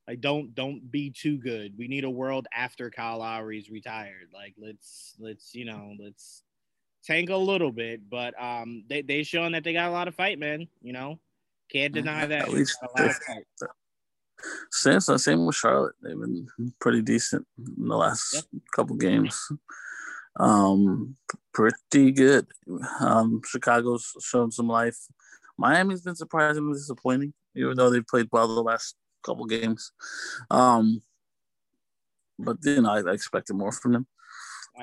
[0.06, 1.74] like don't don't be too good.
[1.78, 4.30] We need a world after Kyle Lowry's retired.
[4.32, 6.42] Like, let's let's you know let's
[7.04, 10.14] tank a little bit, but um, they they showing that they got a lot of
[10.14, 10.66] fight, man.
[10.82, 11.20] You know,
[11.70, 12.48] can't deny that.
[12.48, 12.78] At least
[14.70, 15.94] same, same with Charlotte.
[16.02, 16.46] They've been
[16.80, 18.44] pretty decent in the last yep.
[18.74, 19.50] couple games.
[20.38, 21.16] Um,
[21.52, 22.46] pretty good.
[23.00, 24.98] Um, Chicago's shown some life.
[25.56, 29.92] Miami's been surprisingly disappointing, even though they've played well the last couple games.
[30.50, 31.02] Um,
[32.38, 34.06] but you know, I, I expected more from them.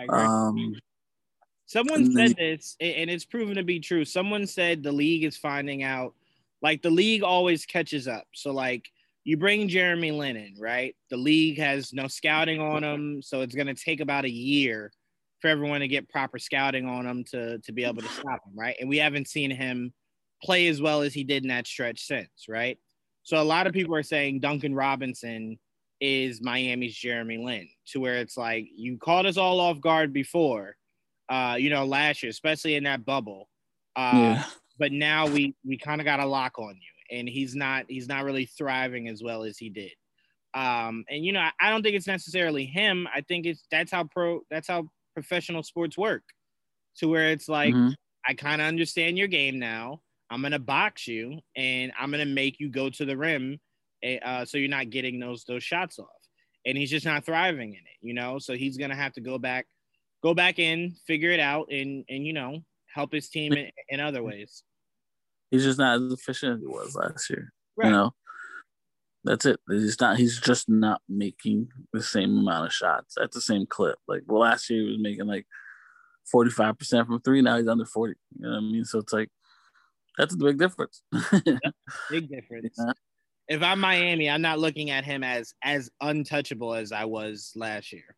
[0.10, 0.76] Um,
[1.68, 4.06] Someone said this, and it's proven to be true.
[4.06, 6.14] Someone said the league is finding out
[6.62, 8.28] like the league always catches up.
[8.34, 8.88] So like
[9.24, 10.96] you bring Jeremy Lin in, right?
[11.10, 14.92] The league has no scouting on him, so it's going to take about a year
[15.42, 18.54] for everyone to get proper scouting on him to to be able to stop him,
[18.56, 18.76] right?
[18.80, 19.94] And we haven't seen him
[20.44, 22.78] play as well as he did in that stretch since, right?
[23.24, 25.58] So a lot of people are saying Duncan Robinson
[26.02, 30.76] is Miami's Jeremy Lin, to where it's like you caught us all off guard before,
[31.30, 33.50] uh, you know, last year, especially in that bubble.
[33.96, 34.44] Uh, yeah
[34.78, 38.08] but now we we kind of got a lock on you, and he's not he's
[38.08, 39.92] not really thriving as well as he did.
[40.54, 43.08] Um, and you know, I don't think it's necessarily him.
[43.14, 46.22] I think it's that's how pro that's how professional sports work,
[46.98, 47.94] to where it's like mm-hmm.
[48.28, 50.02] I kind of understand your game now.
[50.30, 53.60] I'm gonna box you, and I'm gonna make you go to the rim,
[54.04, 56.08] eh, uh, so you're not getting those those shots off.
[56.68, 58.38] And he's just not thriving in it, you know.
[58.38, 59.66] So he's gonna have to go back,
[60.22, 62.60] go back in, figure it out, and and you know,
[62.94, 64.64] help his team in, in other ways.
[65.52, 67.54] He's just not as efficient as he was last year.
[67.78, 67.88] Right.
[67.88, 68.14] You know,
[69.26, 69.60] that's it.
[69.68, 70.18] He's not.
[70.18, 73.98] He's just not making the same amount of shots at the same clip.
[74.08, 75.48] Like well, last year he was making like
[76.32, 77.42] forty five percent from three.
[77.42, 78.14] Now he's under forty.
[78.38, 78.86] You know what I mean?
[78.86, 79.30] So it's like
[80.18, 81.02] that's a big difference.
[82.10, 82.76] big difference.
[82.78, 82.94] Yeah.
[83.48, 87.92] If I'm Miami, I'm not looking at him as as untouchable as I was last
[87.92, 88.16] year.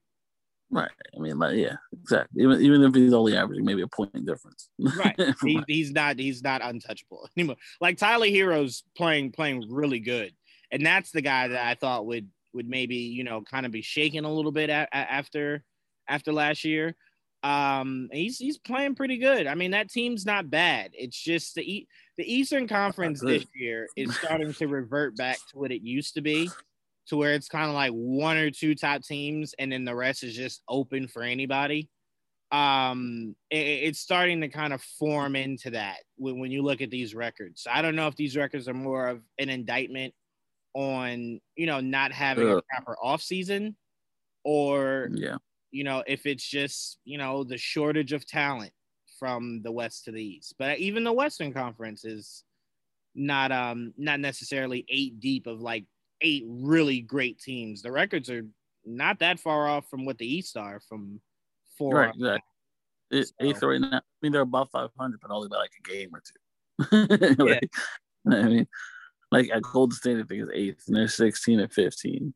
[0.70, 0.92] Right.
[1.16, 2.44] I mean, like, yeah, exactly.
[2.44, 4.70] Even even if he's only averaging maybe a point difference.
[4.80, 5.16] right.
[5.42, 7.56] He, he's not he's not untouchable anymore.
[7.80, 10.34] Like Tyler Herro's playing playing really good,
[10.72, 13.82] and that's the guy that I thought would would maybe you know kind of be
[13.82, 15.64] shaking a little bit a- after
[16.08, 16.96] after last year.
[17.44, 19.48] Um, he's he's playing pretty good.
[19.48, 20.92] I mean, that team's not bad.
[20.94, 25.60] It's just the e- the Eastern Conference this year is starting to revert back to
[25.60, 26.50] what it used to be
[27.08, 30.24] to where it's kind of like one or two top teams and then the rest
[30.24, 31.90] is just open for anybody
[32.52, 36.90] um it, it's starting to kind of form into that when, when you look at
[36.90, 40.14] these records i don't know if these records are more of an indictment
[40.74, 43.76] on you know not having a proper off season
[44.44, 45.38] or yeah
[45.72, 48.72] you know if it's just you know the shortage of talent
[49.20, 52.44] from the west to the east but even the western conference is
[53.16, 55.86] not um not necessarily eight deep of like
[56.22, 57.82] eight really great teams.
[57.82, 58.46] The records are
[58.86, 61.22] not that far off from what the East are from
[61.78, 61.96] four.
[61.96, 62.42] Right, exactly.
[63.12, 63.34] It, so.
[63.42, 63.98] Eighth right now.
[63.98, 67.36] I mean, they're above 500, but only by like a game or two.
[67.44, 67.70] like,
[68.26, 68.38] yeah.
[68.38, 68.68] I mean,
[69.32, 72.34] like at Golden State, I think is eighth, and they're 16 and 15,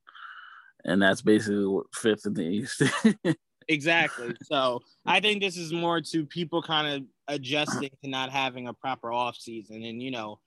[0.86, 2.84] and that's basically fifth in the East.
[3.68, 4.36] exactly.
[4.44, 8.74] So I think this is more to people kind of adjusting to not having a
[8.74, 10.40] proper off season, and you know,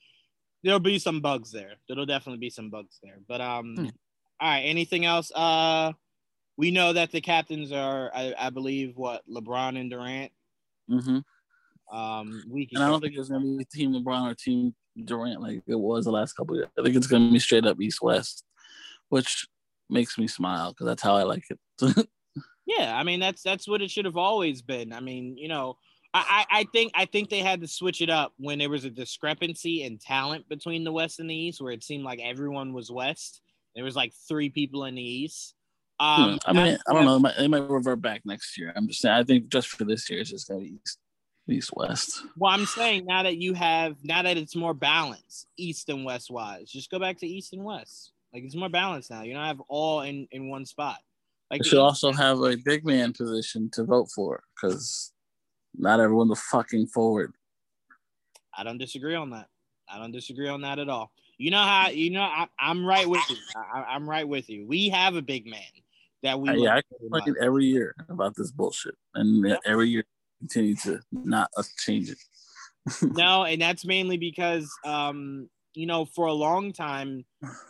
[0.64, 1.74] there'll be some bugs there.
[1.88, 3.18] There'll definitely be some bugs there.
[3.28, 3.85] But um, hmm.
[4.40, 4.61] all right.
[4.61, 5.30] Anything else?
[5.30, 5.92] Uh,
[6.57, 10.33] we know that the captains are, I, I believe, what LeBron and Durant.
[10.90, 11.96] Mm-hmm.
[11.96, 15.62] Um, we and I don't think there's gonna be Team LeBron or Team Durant like
[15.66, 16.68] it was the last couple years.
[16.78, 18.44] I think it's gonna be straight up East West,
[19.09, 19.46] which
[19.90, 22.09] makes me smile because that's how I like it.
[22.66, 24.92] yeah, I mean that's that's what it should have always been.
[24.92, 25.76] I mean, you know,
[26.14, 28.90] I, I think I think they had to switch it up when there was a
[28.90, 32.90] discrepancy in talent between the West and the East, where it seemed like everyone was
[32.90, 33.40] West.
[33.74, 35.54] There was like three people in the East.
[35.98, 36.37] Um, hmm.
[36.46, 37.16] I mean, I don't know.
[37.16, 38.72] They might, they might, revert back next year.
[38.76, 39.14] I'm just saying.
[39.14, 40.98] I think just for this year, it's just gonna be East,
[41.48, 42.22] East West.
[42.37, 46.30] Well, I'm saying now that you have now that it's more balanced, East and West
[46.30, 48.12] wise, just go back to East and West.
[48.33, 49.22] Like it's more balanced now.
[49.22, 50.98] You don't have all in in one spot.
[51.50, 55.12] Like you should also have a big man position to vote for because
[55.76, 57.33] Not everyone's a fucking forward.
[58.57, 59.48] I don't disagree on that.
[59.88, 61.12] I don't disagree on that at all.
[61.37, 63.37] You know how you know I, am right with you.
[63.57, 64.66] I, am right with you.
[64.66, 65.61] We have a big man
[66.22, 66.48] that we.
[66.48, 69.57] Uh, yeah, I complain every year about this bullshit, and yeah.
[69.66, 70.04] every year
[70.44, 72.18] continue to not us change it.
[73.02, 77.24] no, and that's mainly because um, you know, for a long time,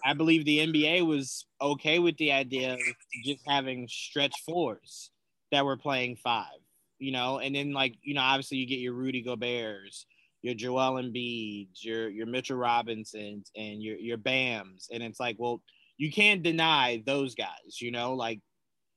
[0.05, 2.81] I believe the NBA was okay with the idea of
[3.25, 5.11] just having stretch fours
[5.51, 6.61] that were playing five,
[6.99, 10.07] you know, and then like, you know, obviously you get your Rudy Gobert's,
[10.43, 15.63] your Joel Embiid's, your your Mitchell Robinsons, and your your Bams, and it's like, well,
[15.97, 18.41] you can't deny those guys, you know, like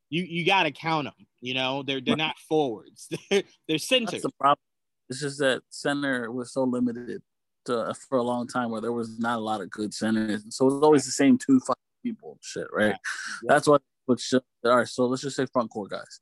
[0.10, 4.12] you you got to count them, you know, they're they're not forwards, they're, they're centers.
[4.12, 4.64] That's the problem.
[5.10, 7.22] It's just that center was so limited
[7.66, 10.68] to, for a long time where there was not a lot of good centers, so
[10.68, 12.88] it was always the same two five people, shit, right?
[12.90, 12.98] Yeah.
[13.48, 13.82] That's what.
[14.06, 16.22] Which all right, so let's just say front court guys.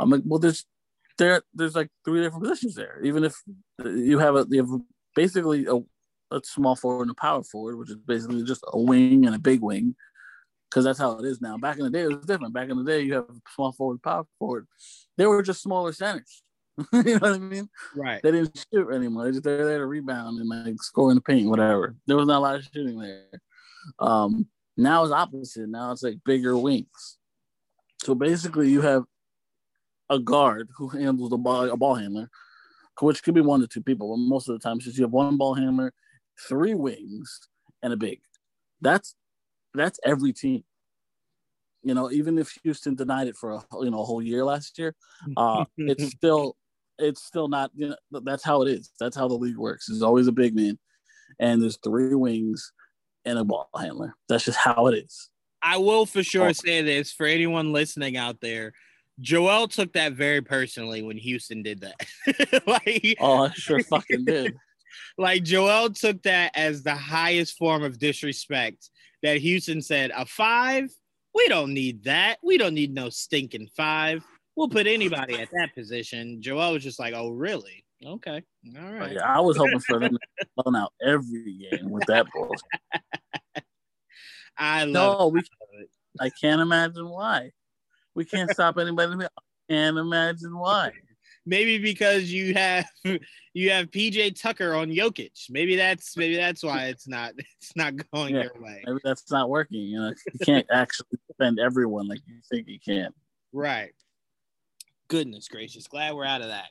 [0.00, 0.64] I'm like, well, there's
[1.18, 3.00] there there's like three different positions there.
[3.04, 3.34] Even if
[3.84, 4.80] you have a you have
[5.14, 5.76] basically a,
[6.34, 9.38] a small forward and a power forward, which is basically just a wing and a
[9.38, 9.94] big wing,
[10.72, 11.58] because that's how it is now.
[11.58, 12.54] Back in the day, it was different.
[12.54, 14.66] Back in the day, you have small forward, power forward.
[15.18, 16.42] They were just smaller centers.
[16.92, 17.68] you know what I mean?
[17.94, 18.22] Right.
[18.22, 19.24] They didn't shoot anymore.
[19.24, 21.94] They just they're there to rebound and like score in the paint, whatever.
[22.06, 23.26] There was not a lot of shooting there.
[23.98, 24.46] Um,
[24.78, 25.68] now it's opposite.
[25.68, 27.18] Now it's like bigger wings.
[28.02, 29.04] So basically, you have
[30.08, 32.30] a guard who handles the ball, a ball handler,
[33.00, 35.12] which could be one to two people, but most of the time, since you have
[35.12, 35.92] one ball handler,
[36.48, 37.48] three wings,
[37.82, 38.20] and a big.
[38.80, 39.14] That's
[39.74, 40.64] that's every team.
[41.82, 44.78] You know, even if Houston denied it for a you know a whole year last
[44.78, 44.94] year,
[45.36, 46.56] uh, it's still
[46.98, 47.70] it's still not.
[47.74, 48.90] You know, that's how it is.
[49.00, 49.86] That's how the league works.
[49.86, 50.78] There's always a big man,
[51.40, 52.72] and there's three wings
[53.24, 54.14] and a ball handler.
[54.28, 55.30] That's just how it is.
[55.62, 56.52] I will for sure oh.
[56.52, 58.72] say this for anyone listening out there.
[59.20, 62.62] Joel took that very personally when Houston did that.
[62.66, 64.56] like, oh, I sure fucking did.
[65.18, 68.90] Like Joel took that as the highest form of disrespect
[69.22, 70.90] that Houston said, a five?
[71.34, 72.38] We don't need that.
[72.42, 74.24] We don't need no stinking five.
[74.54, 76.42] We'll put anybody at that position.
[76.42, 77.84] Joel was just like, oh, really?
[78.04, 78.42] Okay.
[78.76, 79.10] All oh, right.
[79.12, 79.14] oh.
[79.14, 83.64] Yeah, I was hoping for them to run out every game with that bullshit.
[84.58, 85.88] I love no, we, it.
[86.20, 87.52] I can't imagine why.
[88.14, 89.24] We can't stop anybody.
[89.24, 89.28] I
[89.70, 90.92] can't imagine why.
[91.44, 92.86] Maybe because you have
[93.54, 95.50] you have PJ Tucker on Jokic.
[95.50, 98.82] Maybe that's maybe that's why it's not it's not going yeah, your way.
[98.86, 99.80] Maybe that's not working.
[99.80, 103.10] You know, you can't actually defend everyone like you think you can.
[103.52, 103.92] Right.
[105.08, 105.86] Goodness gracious.
[105.88, 106.68] Glad we're out of that.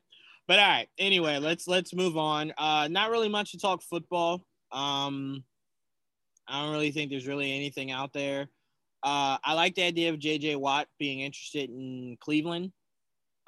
[0.47, 0.88] But all right.
[0.97, 2.53] Anyway, let's let's move on.
[2.57, 4.45] Uh not really much to talk football.
[4.71, 5.43] Um
[6.47, 8.47] I don't really think there's really anything out there.
[9.03, 12.71] Uh, I like the idea of JJ Watt being interested in Cleveland.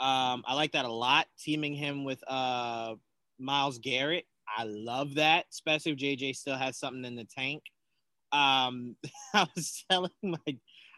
[0.03, 2.95] Um, I like that a lot, teaming him with uh,
[3.39, 4.25] Myles Garrett.
[4.45, 7.63] I love that, especially if JJ still has something in the tank.
[8.33, 8.97] Um,
[9.33, 10.57] I was telling my, all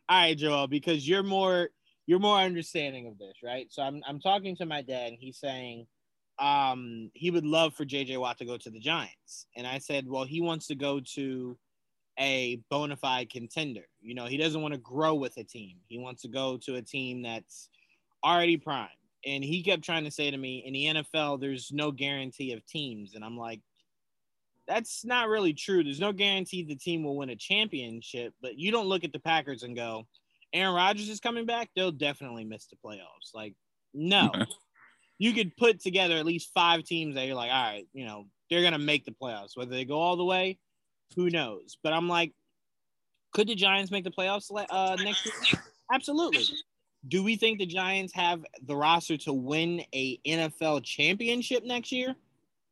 [0.10, 1.70] right, Joel, because you're more
[2.08, 3.68] you're more understanding of this, right?
[3.70, 5.86] So I'm I'm talking to my dad, and he's saying
[6.40, 10.08] um, he would love for JJ Watt to go to the Giants, and I said,
[10.08, 11.56] well, he wants to go to
[12.20, 13.86] a bona fide contender.
[14.02, 15.78] You know, he doesn't want to grow with a team.
[15.88, 17.70] He wants to go to a team that's
[18.26, 18.90] already primed.
[19.26, 22.66] And he kept trying to say to me, in the NFL, there's no guarantee of
[22.66, 23.16] teams.
[23.16, 23.62] And I'm like,
[24.68, 25.84] that's not really true.
[25.84, 29.20] There's no guarantee the team will win a championship, but you don't look at the
[29.20, 30.08] Packers and go,
[30.54, 31.70] Aaron Rodgers is coming back.
[31.76, 33.34] They'll definitely miss the playoffs.
[33.34, 33.54] Like,
[33.94, 34.32] no.
[35.18, 38.26] you could put together at least five teams that you're like, all right, you know,
[38.50, 39.56] they're going to make the playoffs.
[39.56, 40.60] Whether they go all the way,
[41.16, 41.78] who knows?
[41.84, 42.34] But I'm like,
[43.34, 45.62] could the Giants make the playoffs uh, next year?
[45.94, 46.44] Absolutely.
[47.08, 52.16] Do we think the Giants have the roster to win a NFL championship next year?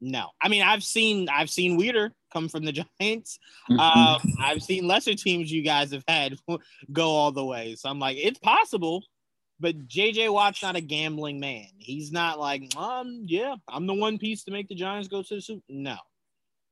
[0.01, 0.31] No.
[0.41, 3.39] I mean, I've seen I've seen Weeder come from the Giants.
[3.69, 3.79] Mm-hmm.
[3.79, 6.37] Um, I've seen lesser teams you guys have had
[6.91, 7.75] go all the way.
[7.75, 9.03] So I'm like, it's possible,
[9.59, 11.67] but JJ Watt's not a gambling man.
[11.77, 15.35] He's not like, um, yeah, I'm the one piece to make the Giants go to
[15.35, 15.63] the Super.
[15.69, 15.95] No.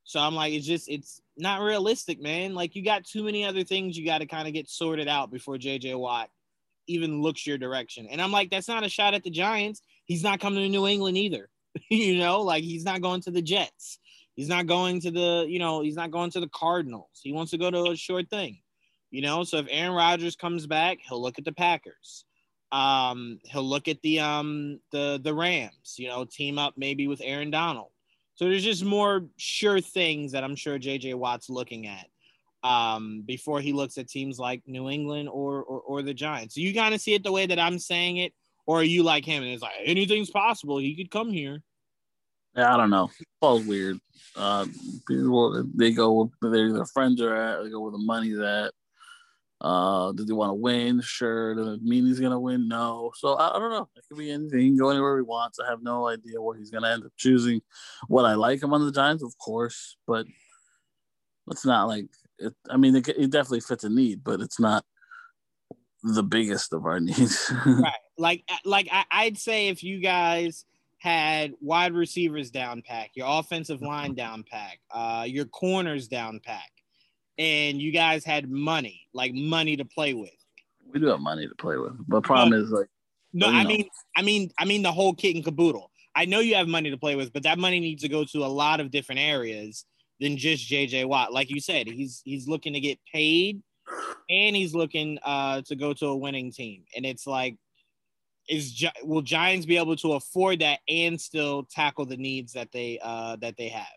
[0.04, 2.54] So I'm like, it's just it's not realistic, man.
[2.54, 5.32] Like you got too many other things you got to kind of get sorted out
[5.32, 6.30] before JJ Watt
[6.92, 8.08] even looks your direction.
[8.08, 9.82] And I'm like, that's not a shot at the Giants.
[10.06, 11.50] He's not coming to New England either.
[11.90, 14.00] you know, like he's not going to the Jets.
[14.36, 17.20] He's not going to the, you know, he's not going to the Cardinals.
[17.22, 18.60] He wants to go to a short thing.
[19.10, 22.26] You know, so if Aaron Rodgers comes back, he'll look at the Packers.
[22.72, 27.22] Um, he'll look at the um the the Rams, you know, team up maybe with
[27.22, 27.90] Aaron Donald.
[28.36, 32.08] So there's just more sure things that I'm sure JJ Watt's looking at
[32.64, 36.56] um, before he looks at teams like New England or, or, or the Giants.
[36.56, 38.34] So you kind of see it the way that I'm saying it,
[38.66, 40.78] or are you like him and it's like anything's possible?
[40.78, 41.62] He could come here.
[42.56, 43.10] Yeah, I don't know.
[43.40, 43.98] Paul's weird.
[44.36, 44.66] Uh,
[45.08, 47.64] people they go where their friends are at.
[47.64, 48.72] They go where the money's at.
[49.62, 51.00] Uh, does he want to win?
[51.02, 51.54] Sure.
[51.54, 52.68] Does it mean he's gonna win?
[52.68, 53.12] No.
[53.16, 53.88] So I, I, don't know.
[53.96, 54.60] It could be anything.
[54.60, 55.60] He can go anywhere he wants.
[55.60, 57.62] I have no idea what he's gonna end up choosing.
[58.08, 60.26] What I like him on the Giants, of course, but
[61.52, 62.08] it's not like
[62.42, 62.54] it.
[62.70, 64.84] I mean, it, it definitely fits a need, but it's not
[66.04, 67.52] the biggest of our needs.
[67.66, 67.94] right.
[68.18, 70.66] Like, like I, I'd say if you guys
[70.98, 76.70] had wide receivers down pack, your offensive line down pack, uh, your corners down pack
[77.38, 80.30] and you guys had money, like money to play with.
[80.94, 82.88] We do have money to play with, but problem no, is like.
[83.34, 83.70] No, I know.
[83.70, 85.90] mean, I mean, I mean the whole kit and caboodle.
[86.14, 88.40] I know you have money to play with, but that money needs to go to
[88.40, 89.86] a lot of different areas
[90.22, 91.34] than just JJ Watt.
[91.34, 93.62] Like you said, he's he's looking to get paid,
[94.30, 96.84] and he's looking uh, to go to a winning team.
[96.96, 97.58] And it's like,
[98.48, 103.00] is will Giants be able to afford that and still tackle the needs that they
[103.02, 103.88] uh, that they have?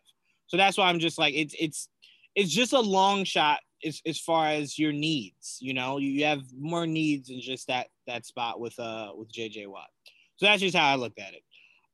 [0.47, 1.89] So that's why I'm just like, it's it's
[2.35, 5.59] it's just a long shot as, as far as your needs.
[5.61, 9.69] You know, you have more needs than just that that spot with uh with JJ
[9.69, 9.89] Watt.
[10.37, 11.43] So that's just how I looked at it.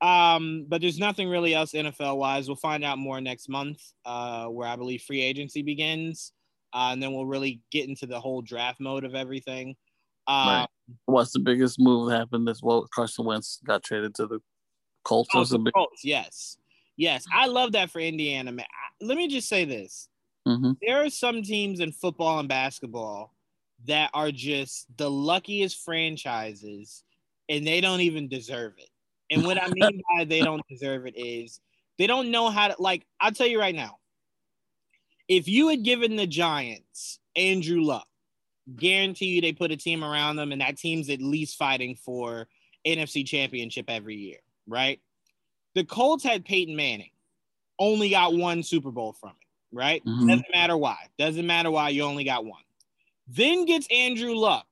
[0.01, 2.49] Um, but there's nothing really else NFL wise.
[2.49, 6.33] We'll find out more next month, uh, where I believe free agency begins,
[6.73, 9.77] uh, and then we'll really get into the whole draft mode of everything.
[10.27, 10.69] Um, right.
[11.05, 12.49] What's the biggest move that happened?
[12.49, 14.41] This well, Carson Wentz got traded to the
[15.05, 15.31] Colts.
[15.35, 16.57] Oh, the big- Colts, yes,
[16.97, 18.53] yes, I love that for Indiana.
[18.53, 18.67] Man,
[19.01, 20.09] let me just say this:
[20.47, 20.73] Mm-hmm.
[20.83, 23.35] There are some teams in football and basketball
[23.87, 27.05] that are just the luckiest franchises
[27.49, 28.90] and they don't even deserve it.
[29.31, 31.61] And what I mean by they don't deserve it is
[31.99, 33.97] they don't know how to like I'll tell you right now.
[35.29, 38.07] If you had given the Giants Andrew Luck,
[38.77, 42.49] guarantee you they put a team around them and that team's at least fighting for
[42.87, 45.01] NFC championship every year, right?
[45.75, 47.11] The Colts had Peyton Manning,
[47.79, 50.05] only got one Super Bowl from it right?
[50.05, 50.29] Mm-hmm.
[50.29, 50.97] Doesn't matter why.
[51.19, 52.63] Doesn't matter why you only got one.
[53.29, 54.67] Then gets Andrew Luck.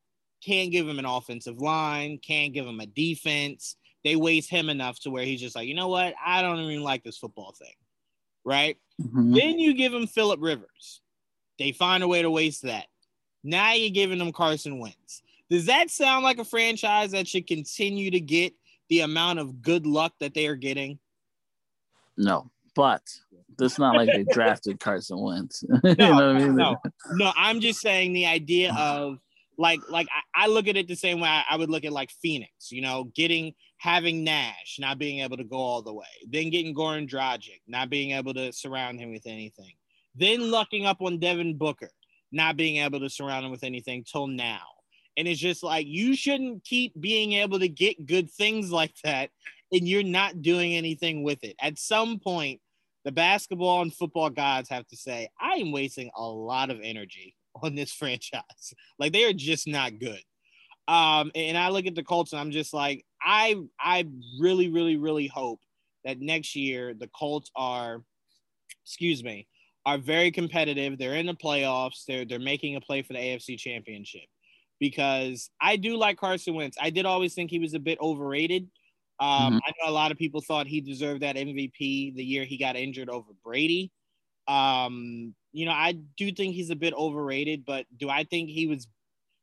[0.45, 3.77] Can't give him an offensive line, can't give him a defense.
[4.09, 6.15] They waste him enough to where he's just like, you know what?
[6.25, 7.75] I don't even like this football thing.
[8.43, 8.79] Right?
[9.03, 9.35] Mm-hmm.
[9.35, 11.03] Then you give him Philip Rivers.
[11.59, 12.87] They find a way to waste that.
[13.45, 15.21] Now you're giving them Carson Wentz.
[15.51, 18.55] Does that sound like a franchise that should continue to get
[18.89, 20.99] the amount of good luck that they are getting?
[22.17, 23.03] No, but
[23.61, 25.63] it's not like they drafted Carson Wentz.
[25.85, 26.57] you no, know I mean?
[26.57, 26.77] no,
[27.13, 27.31] no.
[27.37, 29.19] I'm just saying the idea of
[29.59, 31.93] like like I, I look at it the same way I, I, would look at
[31.93, 32.73] like Phoenix.
[32.73, 36.75] You know, getting having Nash not being able to go all the way, then getting
[36.75, 39.73] Goran Dragic not being able to surround him with anything,
[40.15, 41.91] then lucking up on Devin Booker
[42.33, 44.61] not being able to surround him with anything till now.
[45.17, 49.31] And it's just like you shouldn't keep being able to get good things like that
[49.73, 51.57] and you're not doing anything with it.
[51.61, 52.61] At some point,
[53.05, 57.35] the basketball and football gods have to say, I am wasting a lot of energy
[57.63, 58.75] on this franchise.
[58.99, 60.21] Like they are just not good.
[60.87, 64.07] Um, and I look at the Colts and I'm just like, I I
[64.41, 65.61] really, really, really hope
[66.05, 68.03] that next year the Colts are,
[68.85, 69.47] excuse me,
[69.85, 70.99] are very competitive.
[70.99, 72.05] They're in the playoffs.
[72.07, 74.25] They're they're making a play for the AFC championship.
[74.81, 76.77] Because I do like Carson Wentz.
[76.81, 78.69] I did always think he was a bit overrated.
[79.19, 79.57] Um, mm-hmm.
[79.57, 82.77] I know a lot of people thought he deserved that MVP the year he got
[82.77, 83.91] injured over Brady.
[84.47, 88.69] Um, you know, I do think he's a bit overrated, but do I think he
[88.69, 88.87] was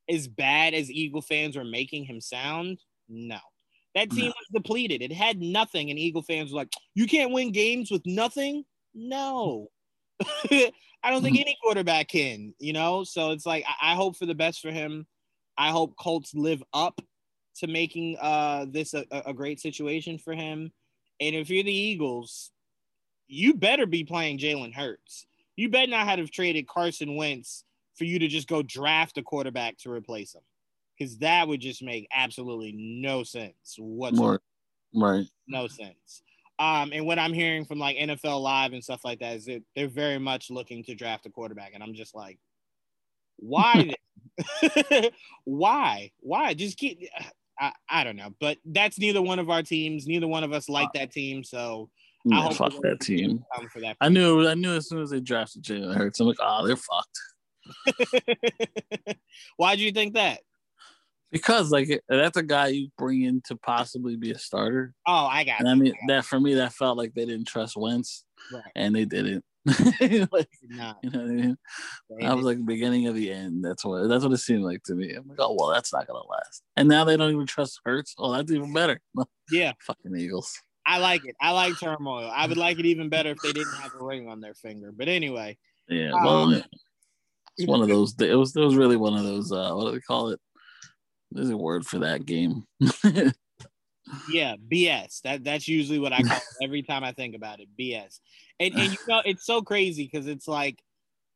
[0.09, 2.79] as bad as Eagle fans were making him sound?
[3.09, 3.39] No.
[3.95, 4.33] That team no.
[4.37, 5.01] was depleted.
[5.01, 9.69] It had nothing, and Eagle fans were like, "You can't win games with nothing." No,
[10.51, 10.71] I
[11.05, 12.53] don't think any quarterback can.
[12.59, 15.07] You know, so it's like I, I hope for the best for him.
[15.57, 16.99] I hope Colts live up
[17.57, 20.71] to making uh, this a, a great situation for him.
[21.21, 22.51] And if you're the Eagles,
[23.27, 25.25] you better be playing Jalen Hurts.
[25.55, 27.63] You better not have traded Carson Wentz
[27.95, 30.41] for you to just go draft a quarterback to replace him,
[30.97, 34.41] because that would just make absolutely no sense whatsoever.
[34.93, 35.25] Right.
[35.47, 36.23] No sense.
[36.57, 39.63] Um, and what I'm hearing from like NFL Live and stuff like that is that
[39.75, 42.39] they're very much looking to draft a quarterback, and I'm just like,
[43.37, 43.93] why?
[45.43, 46.11] why?
[46.21, 46.53] Why?
[46.53, 47.09] Just keep.
[47.59, 50.07] I, I don't know, but that's neither one of our teams.
[50.07, 51.89] Neither one of us like that team, so
[52.25, 53.45] yeah, I hope fuck that team.
[53.75, 56.65] That I knew, I knew as soon as they drafted Jalen Hurts, I'm like, oh,
[56.65, 57.19] they're fucked.
[59.57, 60.41] Why do you think that?
[61.31, 64.93] Because like that's a guy you bring in to possibly be a starter.
[65.07, 65.59] Oh, I got.
[65.59, 68.23] And I mean that for me, that felt like they didn't trust Wentz,
[68.53, 68.63] Right.
[68.75, 69.43] and they didn't.
[70.31, 71.57] like, Nah, you know what I mean?
[72.11, 73.65] they I was like the beginning of the end.
[73.65, 75.11] That's what that's what it seemed like to me.
[75.13, 76.61] I'm like, oh well, that's not gonna last.
[76.77, 78.13] And now they don't even trust Hurts.
[78.17, 79.01] Oh, that's even better.
[79.51, 80.61] yeah, Fucking Eagles.
[80.85, 81.35] I like it.
[81.41, 82.31] I like turmoil.
[82.31, 84.91] I would like it even better if they didn't have a ring on their finger.
[84.95, 85.57] But anyway,
[85.89, 86.11] Yeah.
[86.13, 86.63] Um, Well,
[87.57, 88.13] it's one of those.
[88.21, 88.55] It was.
[88.55, 89.51] It was really one of those.
[89.51, 90.39] Uh, what do they call it?
[91.35, 92.65] There's a word for that game.
[94.31, 95.21] yeah, BS.
[95.23, 97.67] That that's usually what I call it every time I think about it.
[97.77, 98.19] BS.
[98.59, 100.79] And and you know it's so crazy because it's like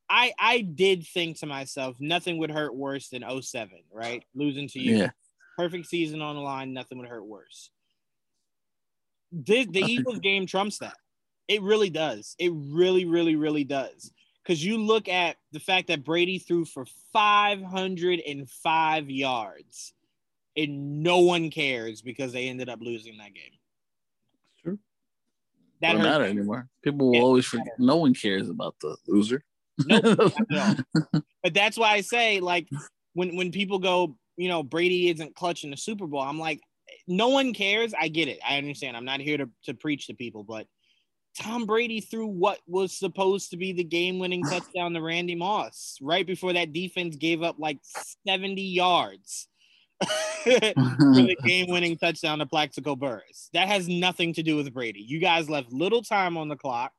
[0.10, 4.24] I I did think to myself nothing would hurt worse than 07, right?
[4.34, 4.96] Losing to you.
[4.96, 5.10] yeah.
[5.58, 7.70] Perfect season on the line, nothing would hurt worse.
[9.34, 10.96] The the Eagles game trumps that.
[11.50, 12.36] It really does.
[12.40, 14.14] It really, really, really does.
[14.44, 19.94] Because you look at the fact that Brady threw for 505 yards
[20.58, 23.52] and no one cares because they ended up losing that game.
[24.62, 24.80] True.
[25.82, 26.10] That Doesn't hurt.
[26.12, 26.68] matter anymore.
[26.84, 27.74] People will Yeah, always forget.
[27.78, 29.44] No one cares about the loser.
[29.86, 30.04] Nope,
[30.50, 30.58] not at
[31.14, 31.22] all.
[31.44, 32.68] But that's why I say, like,
[33.14, 36.60] when when people go, you know, Brady isn't clutching the Super Bowl, I'm like,
[37.08, 37.94] no one cares.
[37.98, 38.40] I get it.
[38.46, 38.98] I understand.
[38.98, 40.68] I'm not here to, to preach to people, but
[41.40, 45.98] Tom Brady threw what was supposed to be the game winning touchdown to Randy Moss
[46.02, 47.80] right before that defense gave up like
[48.28, 49.48] 70 yards
[50.44, 53.50] for the game winning touchdown to Plaxico Burress.
[53.54, 55.02] That has nothing to do with Brady.
[55.02, 56.92] You guys left little time on the clock,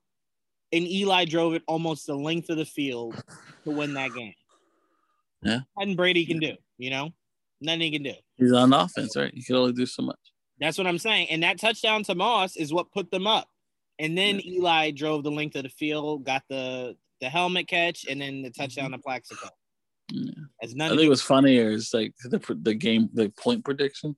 [0.72, 3.22] and Eli drove it almost the length of the field
[3.64, 4.34] to win that game.
[5.42, 5.60] Yeah.
[5.78, 7.10] Nothing Brady can do, you know?
[7.60, 8.14] Nothing he can do.
[8.36, 9.32] He's on offense, right?
[9.34, 10.18] He can only do so much.
[10.60, 11.28] That's what I'm saying.
[11.30, 13.48] And that touchdown to Moss is what put them up.
[14.00, 18.20] And then Eli drove the length of the field, got the the helmet catch, and
[18.20, 19.48] then the touchdown to Plaxico.
[20.10, 20.32] Yeah.
[20.62, 21.70] As I none think it was funnier.
[21.70, 24.16] It's like the the game, the point prediction.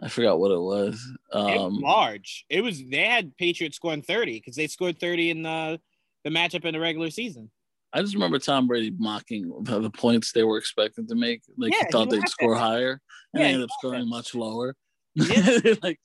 [0.00, 0.94] I forgot what it was.
[1.32, 2.46] it was Um, large.
[2.48, 5.80] It was they had Patriots scoring 30 because they scored 30 in the
[6.24, 7.50] the matchup in the regular season.
[7.92, 11.42] I just remember Tom Brady mocking the, points they were expecting to make.
[11.56, 13.00] Like Yeah, he thought he they'd score at higher,
[13.34, 14.76] and Yeah, they he ended up scoring at much lower.
[15.14, 15.58] Yeah.
[15.82, 15.98] like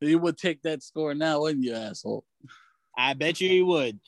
[0.00, 2.24] you would take that score now, wouldn't you, asshole?
[2.96, 3.98] I bet you he would.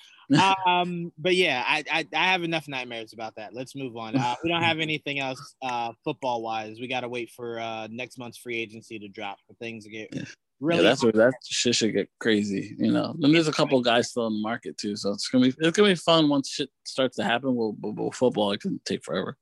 [0.66, 3.55] um, but yeah, I, I I have enough nightmares about that.
[3.55, 4.14] Let's move on.
[4.16, 6.78] Uh, we don't have anything else uh, football wise.
[6.80, 9.91] We got to wait for uh, next month's free agency to drop for things to
[9.91, 10.28] get
[10.61, 10.82] really.
[10.82, 13.16] yeah, that's where that shit should get crazy, you know.
[13.22, 15.76] And there's a couple guys still in the market too, so it's gonna be it's
[15.76, 17.55] gonna be fun once shit starts to happen.
[17.55, 19.36] Well, well, well football it can take forever.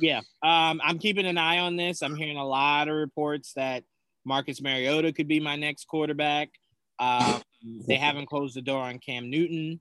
[0.00, 0.20] Yeah.
[0.42, 2.02] Um, I'm keeping an eye on this.
[2.02, 3.84] I'm hearing a lot of reports that
[4.26, 6.50] Marcus Mariota could be my next quarterback.
[6.98, 7.40] Um,
[7.86, 9.80] they haven't closed the door on Cam Newton.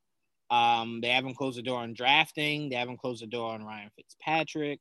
[0.51, 2.69] Um, they haven't closed the door on drafting.
[2.69, 4.79] They haven't closed the door on Ryan Fitzpatrick.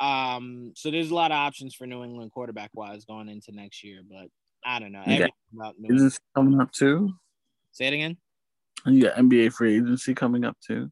[0.00, 3.84] Um, so there's a lot of options for New England quarterback wise going into next
[3.84, 4.28] year, but
[4.64, 5.02] I don't know.
[5.06, 5.26] Yeah.
[5.54, 6.18] About New Is England.
[6.34, 7.12] coming up too?
[7.72, 8.16] Say it again.
[8.86, 10.90] You got NBA free agency coming up too.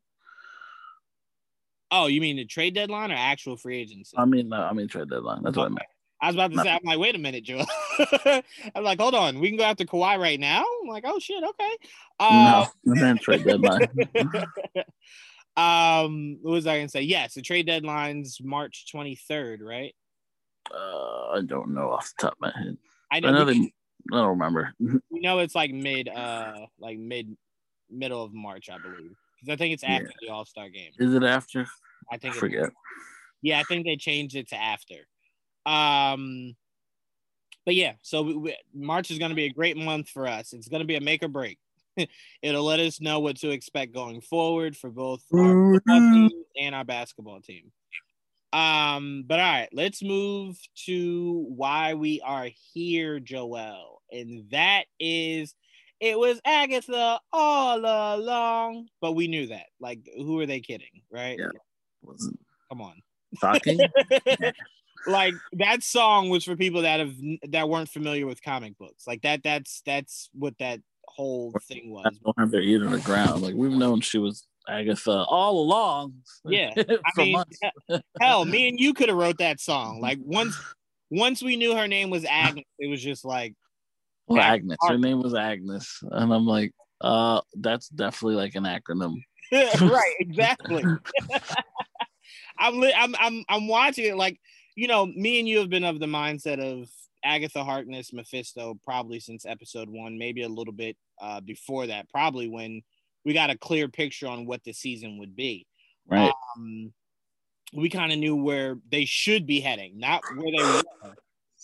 [1.91, 4.17] Oh, you mean the trade deadline or actual free agency?
[4.17, 5.43] I mean, no, I mean trade deadline.
[5.43, 5.83] That's what I meant.
[6.23, 7.65] I was about to say, I'm like, wait a minute, Joe.
[8.75, 10.65] I'm like, hold on, we can go after Kawhi right now.
[10.83, 11.77] I'm like, oh shit, okay.
[12.21, 13.89] Uh, no, I meant trade deadline.
[15.57, 17.03] um, what was I gonna say?
[17.03, 19.95] Yes, the trade deadline's March 23rd, right?
[20.73, 22.77] uh, I don't know off the top of my head.
[23.11, 23.73] I I know, know they.
[24.13, 24.75] I don't remember.
[24.79, 27.37] we know it's like mid, uh, like mid,
[27.91, 30.93] middle of March, I believe, because I think it's after the All Star game.
[30.99, 31.67] Is it after?
[32.11, 32.35] I I think.
[32.35, 32.71] It's, forget.
[33.43, 34.95] yeah, I think they changed it to after.
[35.67, 36.57] Um,
[37.65, 40.53] but yeah, so we, we, March is going to be a great month for us.
[40.53, 41.59] It's going to be a make or break.
[42.43, 46.75] It'll let us know what to expect going forward for both our football team and
[46.75, 47.71] our basketball team.
[48.53, 55.55] Um, but all right, let's move to why we are here, Joel, and that is
[56.01, 59.67] it was Agatha all along, but we knew that.
[59.81, 61.39] Like, who are they kidding, right?
[61.39, 61.47] Yeah.
[62.69, 63.01] Come on.
[63.31, 63.79] it shocking?
[65.07, 67.15] like that song was for people that have
[67.51, 69.07] that weren't familiar with comic books.
[69.07, 72.19] Like that that's that's what that whole thing I was.
[72.25, 73.43] don't have their ear to the ground.
[73.43, 76.15] Like we've known she was Agatha all along.
[76.45, 76.73] Yeah,
[77.15, 77.43] for mean.
[78.21, 80.01] Hell, me and you could have wrote that song.
[80.01, 80.59] Like once
[81.11, 83.55] once we knew her name was Agnes, it was just like
[84.27, 84.79] Well, Ag- Agnes.
[84.87, 89.17] Her name was Agnes, and I'm like, uh, that's definitely like an acronym.
[89.53, 90.83] right, exactly.
[92.59, 94.41] I'm, li- I'm I'm I'm watching it like
[94.75, 96.89] you know, me and you have been of the mindset of
[97.25, 102.49] Agatha Harkness, Mephisto, probably since episode one, maybe a little bit uh, before that, probably
[102.49, 102.83] when
[103.25, 105.67] we got a clear picture on what the season would be.
[106.09, 106.33] Right.
[106.57, 106.93] Um,
[107.75, 111.15] we kind of knew where they should be heading, not where they were,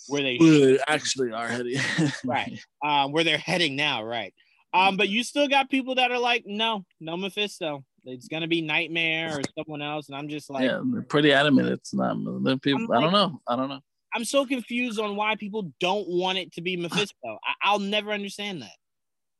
[0.07, 0.79] where they should.
[0.87, 1.79] actually are heading.
[2.25, 2.59] right.
[2.83, 4.33] Um, where they're heading now, right.
[4.73, 7.83] Um, but you still got people that are like, no, no Mephisto.
[8.09, 11.69] It's gonna be Nightmare or someone else, and I'm just like, yeah, they're pretty adamant.
[11.69, 12.15] It's not.
[12.61, 12.87] People.
[12.87, 13.41] Like, I don't know.
[13.47, 13.79] I don't know.
[14.13, 17.37] I'm so confused on why people don't want it to be Mephisto.
[17.63, 18.71] I, will never understand that.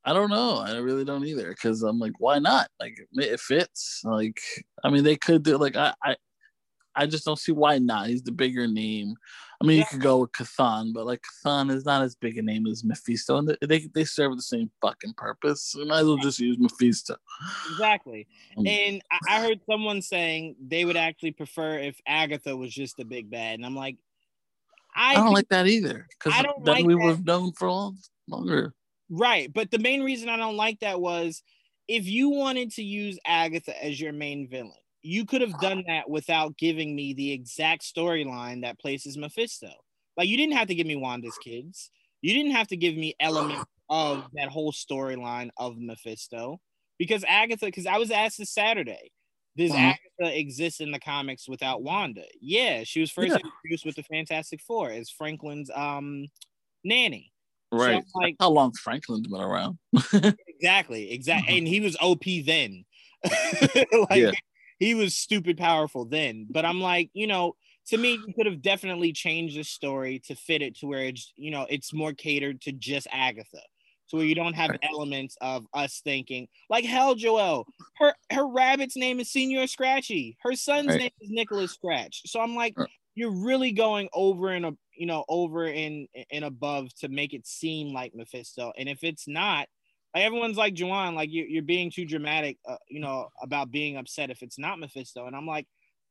[0.06, 0.58] I don't know.
[0.58, 1.50] I really don't either.
[1.50, 2.68] Because I'm like, why not?
[2.80, 4.02] Like, it fits.
[4.04, 4.40] Like,
[4.84, 5.58] I mean, they could do.
[5.58, 6.16] Like, I, I,
[6.96, 8.08] I just don't see why not.
[8.08, 9.16] He's the bigger name.
[9.62, 9.84] I mean, yeah.
[9.84, 12.86] you could go with Chthon, but like Chthon is not as big a name as
[12.86, 15.64] Mephisto, and they they serve the same fucking purpose.
[15.64, 17.18] So might as well just use Mephisto.
[17.72, 18.28] Exactly.
[18.58, 23.06] Um, and I heard someone saying they would actually prefer if Agatha was just a
[23.06, 23.98] big bad, and I'm like,
[24.96, 27.98] I, I don't like that either because then like we were known for long,
[28.30, 28.74] longer.
[29.10, 31.44] Right, but the main reason I don't like that was
[31.90, 34.72] if you wanted to use Agatha as your main villain
[35.02, 39.72] you could have done that without giving me the exact storyline that places Mephisto.
[40.18, 41.92] Like you didn't have to give me Wanda's kids.
[42.22, 46.60] You didn't have to give me elements of that whole storyline of Mephisto
[46.98, 47.66] because Agatha.
[47.66, 49.12] Because I was asked this Saturday,
[49.56, 49.94] does uh-huh.
[50.20, 52.26] Agatha exist in the comics without Wanda?
[52.42, 53.38] Yeah, she was first yeah.
[53.38, 56.28] introduced with the Fantastic Four as Franklin's um
[56.84, 57.32] nanny.
[57.72, 58.04] Right.
[58.06, 59.78] So like, how long Franklin's been around?
[60.48, 61.12] exactly.
[61.12, 61.48] Exactly.
[61.48, 61.58] Uh-huh.
[61.58, 62.84] And he was OP then.
[64.10, 64.32] like, yeah
[64.80, 66.48] he was stupid powerful then.
[66.50, 67.56] But I'm like, you know,
[67.88, 71.32] to me, you could have definitely changed the story to fit it to where it's,
[71.36, 73.62] you know, it's more catered to just Agatha.
[74.10, 77.68] So where you don't have elements of us thinking like hell, Joel.
[78.00, 80.36] Her her rabbit's name is Señor Scratchy.
[80.42, 81.00] Her son's right.
[81.00, 82.24] name is Nicholas Scratch.
[82.26, 82.76] So I'm like,
[83.14, 87.46] you're really going over and a you know over and and above to make it
[87.46, 88.74] seem like Mephisto.
[88.78, 89.68] And if it's not,
[90.14, 93.98] like everyone's like Juwaan, like you, you're being too dramatic, uh, you know, about being
[93.98, 95.28] upset if it's not Mephisto.
[95.28, 95.68] And I'm like,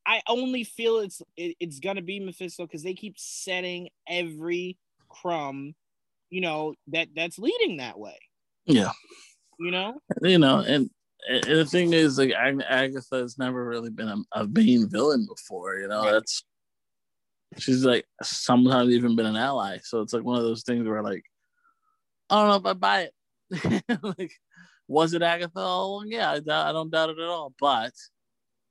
[0.06, 4.78] I only feel it's it, it's gonna be Mephisto because they keep setting every
[5.08, 5.74] crumb,
[6.30, 8.18] you know, that that's leading that way.
[8.66, 8.92] Yeah,
[9.58, 10.88] you know, you know, and,
[11.28, 15.26] and the thing is, like Ag- Agatha has never really been a, a main villain
[15.28, 15.76] before.
[15.76, 16.12] You know, right.
[16.12, 16.44] that's
[17.58, 19.78] she's like sometimes even been an ally.
[19.82, 21.24] So it's like one of those things where like
[22.30, 23.12] I don't know if I buy it.
[24.02, 24.32] like,
[24.86, 26.06] was it Agatha all along?
[26.08, 27.52] Yeah, I, I, don't doubt it at all.
[27.58, 27.92] But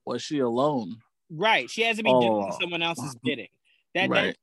[0.04, 0.96] was she alone?
[1.30, 1.68] Right.
[1.68, 2.20] She hasn't been oh.
[2.20, 3.48] doing someone else's bidding.
[3.94, 4.26] That, right.
[4.26, 4.36] that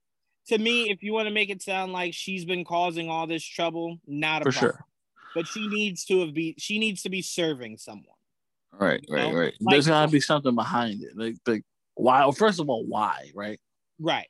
[0.47, 3.43] to me, if you want to make it sound like she's been causing all this
[3.43, 4.71] trouble, not a for problem.
[4.71, 4.85] sure.
[5.33, 8.05] But she needs to have be she needs to be serving someone.
[8.71, 9.37] Right, right, know?
[9.37, 9.53] right.
[9.59, 11.11] Like, There's gotta be something behind it.
[11.15, 11.63] Like, like
[11.95, 12.19] why?
[12.19, 13.31] Well, first of all, why?
[13.33, 13.59] Right.
[13.99, 14.27] Right.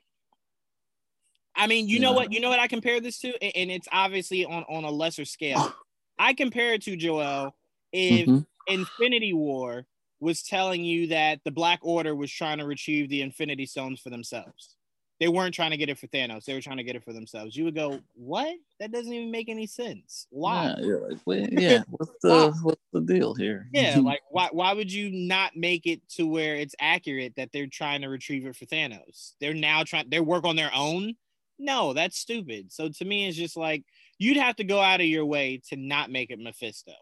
[1.56, 2.02] I mean, you yeah.
[2.04, 2.32] know what?
[2.32, 5.74] You know what I compare this to, and it's obviously on on a lesser scale.
[6.18, 7.56] I compare it to Joel
[7.92, 8.40] if mm-hmm.
[8.68, 9.86] Infinity War
[10.20, 14.10] was telling you that the Black Order was trying to retrieve the Infinity Stones for
[14.10, 14.76] themselves.
[15.20, 16.44] They weren't trying to get it for Thanos.
[16.44, 17.56] They were trying to get it for themselves.
[17.56, 18.54] You would go, "What?
[18.82, 20.28] That doesn't even make any sense.
[20.30, 20.76] Why?
[20.78, 21.84] Yeah, like, well, yeah.
[21.90, 23.70] what's the what's the deal here?
[23.72, 24.50] yeah, like why?
[24.52, 28.46] Why would you not make it to where it's accurate that they're trying to retrieve
[28.46, 29.36] it for Thanos?
[29.40, 30.10] They're now trying.
[30.10, 31.16] They work on their own.
[31.58, 32.74] No, that's stupid.
[32.74, 33.86] So to me, it's just like
[34.18, 36.94] you'd have to go out of your way to not make it Mephisto.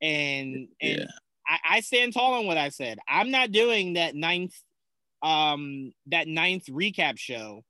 [0.00, 1.04] And and yeah.
[1.46, 2.98] I, I stand tall on what I said.
[3.08, 4.54] I'm not doing that ninth
[5.22, 7.62] um that ninth recap show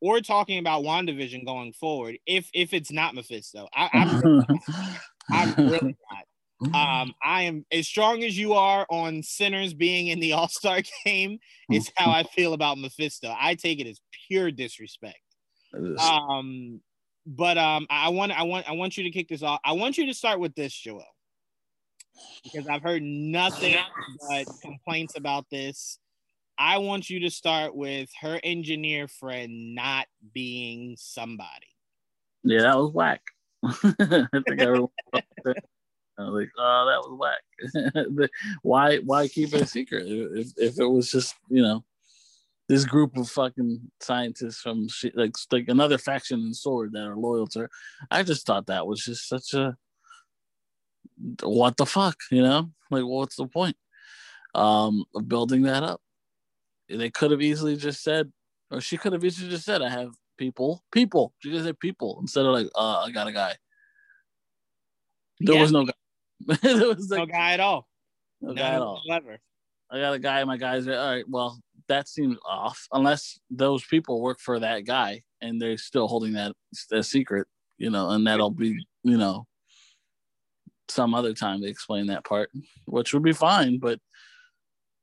[0.00, 3.68] or talking about WandaVision going forward if if it's not Mephisto.
[3.74, 4.60] I, am really,
[5.30, 6.24] I'm really not.
[6.74, 10.80] Um, I am as strong as you are on Sinners being in the All Star
[11.04, 11.38] game.
[11.70, 13.34] Is how I feel about Mephisto.
[13.38, 15.18] I take it as pure disrespect.
[15.98, 16.80] Um,
[17.28, 19.60] but um, I want I want I want you to kick this off.
[19.62, 21.04] I want you to start with this, Joel,
[22.42, 23.76] because I've heard nothing
[24.30, 25.98] but complaints about this.
[26.58, 31.76] I want you to start with her engineer friend not being somebody.
[32.42, 33.20] Yeah, that was whack.
[33.62, 38.30] I think everyone I was like, oh, that was whack.
[38.62, 41.84] why why keep it a secret if if it was just you know
[42.68, 47.46] this group of fucking scientists from like like another faction in Sword that are loyal
[47.48, 47.70] to her.
[48.10, 49.76] I just thought that was just such a
[51.42, 52.70] what the fuck, you know?
[52.90, 53.76] Like, what's the point
[54.54, 56.00] um, of building that up?
[56.88, 58.32] They could have easily just said,
[58.70, 62.18] or she could have easily just said, "I have people, people." She just said people
[62.20, 63.56] instead of like, uh, "I got a guy."
[65.40, 65.60] There yeah.
[65.60, 65.92] was no guy.
[66.62, 67.88] there was like, no guy at all.
[68.40, 69.02] No, no guy at all.
[69.04, 69.38] Clever.
[69.90, 70.44] I got a guy.
[70.44, 70.88] My guys.
[70.88, 71.28] All right.
[71.28, 76.32] Well, that seems off unless those people work for that guy and they're still holding
[76.32, 76.52] that
[76.92, 77.46] a secret,
[77.78, 79.46] you know, and that'll be, you know,
[80.88, 82.50] some other time to explain that part,
[82.86, 83.78] which would be fine.
[83.78, 84.00] But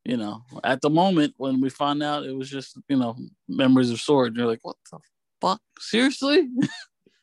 [0.04, 3.16] you know, at the moment when we found out it was just, you know,
[3.48, 4.98] memories of Sword, you're like, what the
[5.40, 5.60] fuck?
[5.78, 6.48] Seriously?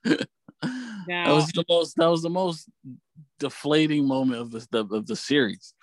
[1.07, 2.69] Now, that was the most that was the most
[3.39, 5.73] deflating moment of the of the series.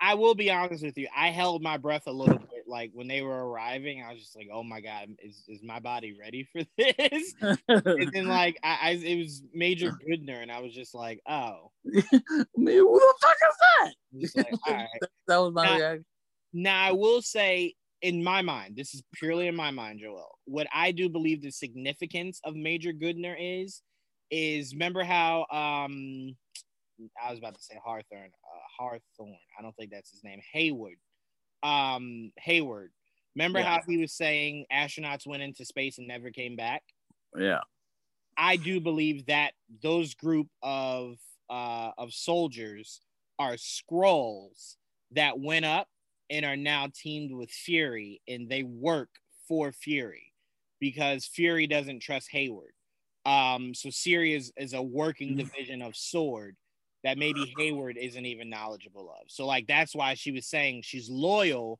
[0.00, 1.08] I will be honest with you.
[1.16, 2.55] I held my breath a little bit.
[2.66, 5.78] Like when they were arriving, I was just like, "Oh my god, is, is my
[5.78, 7.34] body ready for this?"
[7.68, 11.70] and then like I, I, it was Major Goodner, and I was just like, "Oh,
[11.84, 13.92] me, who the fuck is that?"
[14.36, 14.88] Like, right.
[15.28, 16.04] that was my now, reaction.
[16.52, 20.38] Now I will say, in my mind, this is purely in my mind, Joel.
[20.44, 23.82] What I do believe the significance of Major Goodner is,
[24.30, 26.36] is remember how um
[27.22, 29.36] I was about to say Hawthorne, uh, Hawthorne.
[29.58, 30.40] I don't think that's his name.
[30.52, 30.96] Hayward.
[31.66, 32.92] Um, Hayward.
[33.34, 33.76] Remember yeah.
[33.76, 36.82] how he was saying astronauts went into space and never came back?
[37.36, 37.60] Yeah.
[38.36, 39.52] I do believe that
[39.82, 41.16] those group of
[41.48, 43.00] uh, of soldiers
[43.38, 44.76] are Skrulls
[45.12, 45.88] that went up
[46.30, 49.10] and are now teamed with Fury, and they work
[49.46, 50.32] for Fury
[50.80, 52.72] because Fury doesn't trust Hayward.
[53.24, 55.38] Um, so Siri is, is a working mm.
[55.38, 56.56] division of Sword
[57.06, 59.28] that maybe Hayward isn't even knowledgeable of.
[59.28, 61.78] So like that's why she was saying she's loyal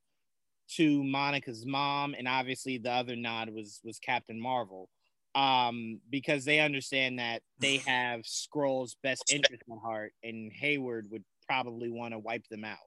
[0.76, 4.88] to Monica's mom, and obviously the other nod was was Captain Marvel,
[5.34, 11.24] um, because they understand that they have Skrull's best interest in heart, and Hayward would
[11.48, 12.78] probably want to wipe them out.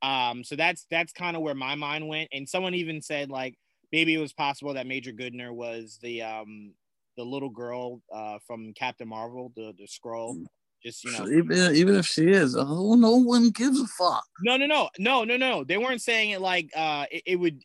[0.00, 3.56] Um, so that's that's kind of where my mind went, and someone even said like
[3.92, 6.72] maybe it was possible that Major Goodner was the um
[7.18, 10.46] the little girl uh from Captain Marvel, the the Skrull
[10.82, 14.24] just you know, even even if she is, oh, no one gives a fuck.
[14.42, 15.64] No, no, no, no, no, no.
[15.64, 17.62] They weren't saying it like uh, it, it would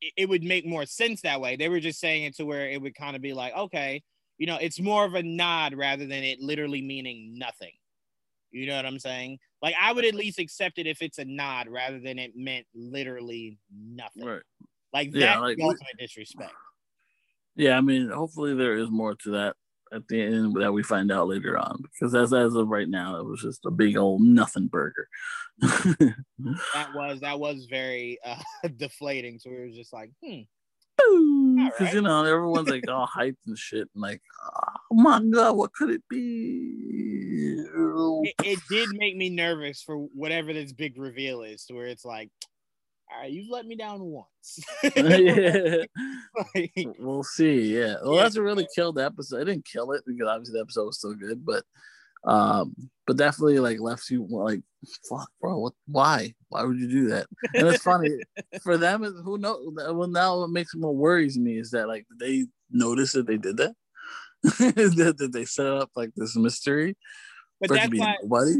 [0.00, 1.56] it, it would make more sense that way.
[1.56, 4.02] They were just saying it to where it would kind of be like, okay,
[4.38, 7.72] you know, it's more of a nod rather than it literally meaning nothing.
[8.50, 9.38] You know what I'm saying?
[9.62, 12.66] Like I would at least accept it if it's a nod rather than it meant
[12.74, 14.24] literally nothing.
[14.24, 14.42] Right.
[14.92, 16.52] Like yeah, that's like, ultimate disrespect.
[17.54, 19.56] Yeah, I mean, hopefully there is more to that
[19.92, 23.18] at the end that we find out later on because as as of right now
[23.18, 25.08] it was just a big old nothing burger.
[26.74, 28.36] That was that was very uh,
[28.76, 29.38] deflating.
[29.38, 30.42] So we were just like hmm.
[31.56, 31.94] Because right.
[31.94, 34.20] you know everyone's like all hyped and shit and like
[34.90, 37.64] oh my god what could it be?
[38.24, 42.04] It, it did make me nervous for whatever this big reveal is to where it's
[42.04, 42.30] like
[43.12, 44.58] all right, you've let me down once.
[44.96, 45.84] yeah.
[46.54, 47.76] like, we'll see.
[47.78, 47.96] Yeah.
[48.02, 48.22] Well, yeah.
[48.22, 49.40] that's a really killed episode.
[49.40, 51.64] I didn't kill it because obviously the episode was still good, but
[52.24, 52.74] um,
[53.06, 54.60] but definitely like left you like,
[55.08, 55.72] fuck, bro, what?
[55.86, 56.34] Why?
[56.48, 57.26] Why would you do that?
[57.54, 58.10] And it's funny
[58.62, 59.02] for them.
[59.02, 59.68] Who knows?
[59.74, 63.56] Well, now what makes more worries me is that like they notice that they did
[63.58, 63.74] that.
[64.42, 66.96] that, they set up like this mystery
[67.60, 68.54] but that's why nobody?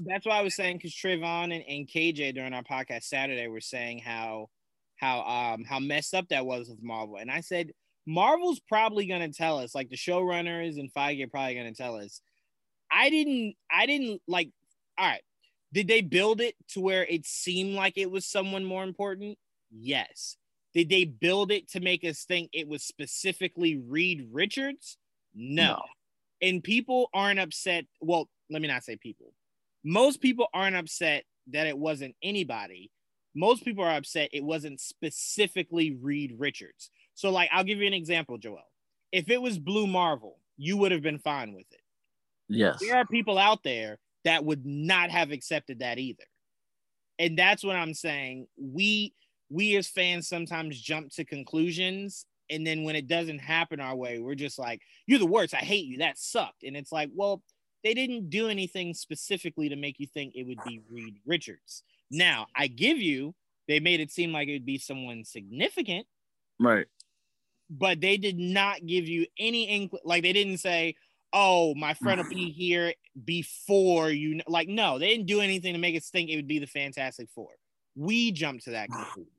[0.00, 3.60] That's why I was saying because Trayvon and, and KJ during our podcast Saturday were
[3.60, 4.48] saying how
[4.96, 7.72] how um how messed up that was with Marvel, and I said
[8.06, 12.20] Marvel's probably gonna tell us, like the showrunners and Feige are probably gonna tell us.
[12.90, 14.50] I didn't I didn't like.
[14.98, 15.22] All right,
[15.72, 19.38] did they build it to where it seemed like it was someone more important?
[19.70, 20.36] Yes.
[20.72, 24.98] Did they build it to make us think it was specifically Reed Richards?
[25.34, 25.64] No.
[25.64, 25.82] no
[26.42, 27.84] and people aren't upset.
[28.00, 29.32] Well, let me not say people.
[29.84, 32.90] Most people aren't upset that it wasn't anybody.
[33.34, 36.90] Most people are upset it wasn't specifically Reed Richards.
[37.14, 38.58] So, like, I'll give you an example, Joel.
[39.12, 41.80] If it was Blue Marvel, you would have been fine with it.
[42.48, 42.80] Yes.
[42.80, 46.24] There are people out there that would not have accepted that either.
[47.18, 48.46] And that's what I'm saying.
[48.58, 49.14] We
[49.50, 54.18] we as fans sometimes jump to conclusions and then when it doesn't happen our way
[54.18, 57.42] we're just like you're the worst i hate you that sucked and it's like well
[57.82, 62.46] they didn't do anything specifically to make you think it would be reed richards now
[62.56, 63.34] i give you
[63.68, 66.06] they made it seem like it would be someone significant
[66.58, 66.86] right
[67.68, 70.94] but they did not give you any ink like they didn't say
[71.32, 72.92] oh my friend will be here
[73.24, 76.58] before you like no they didn't do anything to make us think it would be
[76.58, 77.50] the fantastic four
[77.94, 79.30] we jumped to that conclusion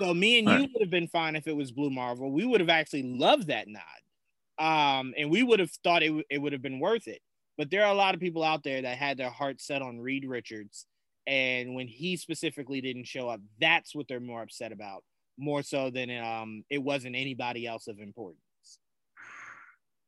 [0.00, 2.30] so me and you would have been fine if it was Blue Marvel.
[2.32, 3.82] We would have actually loved that nod.
[4.58, 7.20] Um, and we would have thought it, it would have been worth it.
[7.60, 10.00] But there are a lot of people out there that had their heart set on
[10.00, 10.86] Reed Richards.
[11.26, 15.04] And when he specifically didn't show up, that's what they're more upset about,
[15.36, 18.40] more so than um, it wasn't anybody else of importance.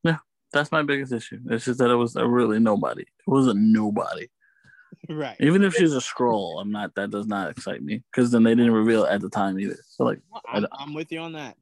[0.02, 0.16] Yeah,
[0.50, 1.40] that's my biggest issue.
[1.50, 3.02] It's just that it was a really nobody.
[3.02, 4.28] It wasn't nobody.
[5.10, 5.36] right.
[5.38, 6.94] Even if she's a Skrull, I'm not.
[6.94, 9.76] That does not excite me because then they didn't reveal at the time either.
[9.90, 11.58] So like, I'm, I'm with you on that.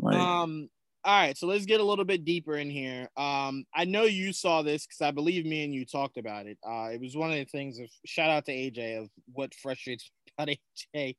[0.00, 0.68] Like, um.
[1.06, 3.08] All right, so let's get a little bit deeper in here.
[3.16, 6.58] Um, I know you saw this because I believe me and you talked about it.
[6.68, 10.10] Uh, it was one of the things of shout out to AJ of what frustrates
[10.26, 10.56] me about
[10.96, 11.16] AJ.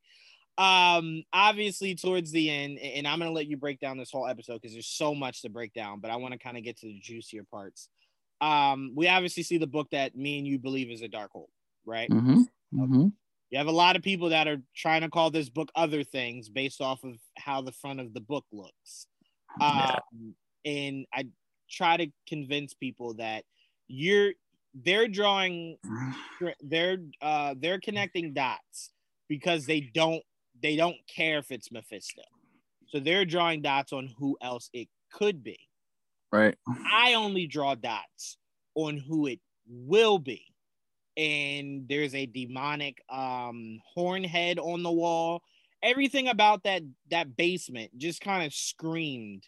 [0.58, 4.60] Um, obviously, towards the end, and I'm gonna let you break down this whole episode
[4.60, 6.86] because there's so much to break down, but I want to kind of get to
[6.86, 7.88] the juicier parts.
[8.42, 11.48] Um, we obviously see the book that me and you believe is a Darkhold,
[11.86, 12.10] right?
[12.10, 12.42] Mm-hmm.
[12.74, 13.06] Mm-hmm.
[13.50, 16.50] You have a lot of people that are trying to call this book other things
[16.50, 19.06] based off of how the front of the book looks.
[19.60, 19.98] Yeah.
[20.12, 20.34] Um,
[20.64, 21.26] and I
[21.70, 23.44] try to convince people that
[23.88, 24.32] you're
[24.74, 25.78] they're drawing
[26.60, 28.92] they're uh they're connecting dots
[29.28, 30.22] because they don't
[30.62, 32.22] they don't care if it's Mephisto.
[32.88, 35.58] So they're drawing dots on who else it could be.
[36.32, 36.56] Right.
[36.92, 38.38] I only draw dots
[38.74, 40.44] on who it will be.
[41.16, 45.42] And there's a demonic um horn head on the wall.
[45.82, 49.44] Everything about that that basement just kind of screamed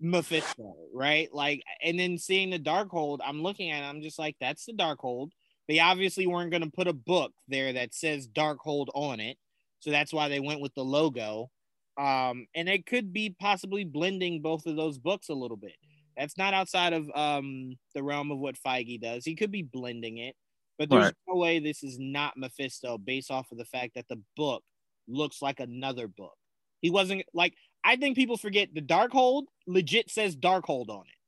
[0.00, 1.32] Mephisto, right?
[1.32, 4.72] Like, and then seeing the Darkhold, I'm looking at it, I'm just like, that's the
[4.72, 5.30] Darkhold.
[5.68, 9.38] They obviously weren't going to put a book there that says Darkhold on it.
[9.80, 11.50] So that's why they went with the logo.
[11.96, 15.76] Um, and it could be possibly blending both of those books a little bit.
[16.16, 19.24] That's not outside of um, the realm of what Feige does.
[19.24, 20.34] He could be blending it,
[20.78, 21.14] but there's Right.
[21.28, 24.62] no way this is not Mephisto based off of the fact that the book
[25.08, 26.34] looks like another book.
[26.80, 31.18] He wasn't like I think people forget the Darkhold legit says Darkhold on it.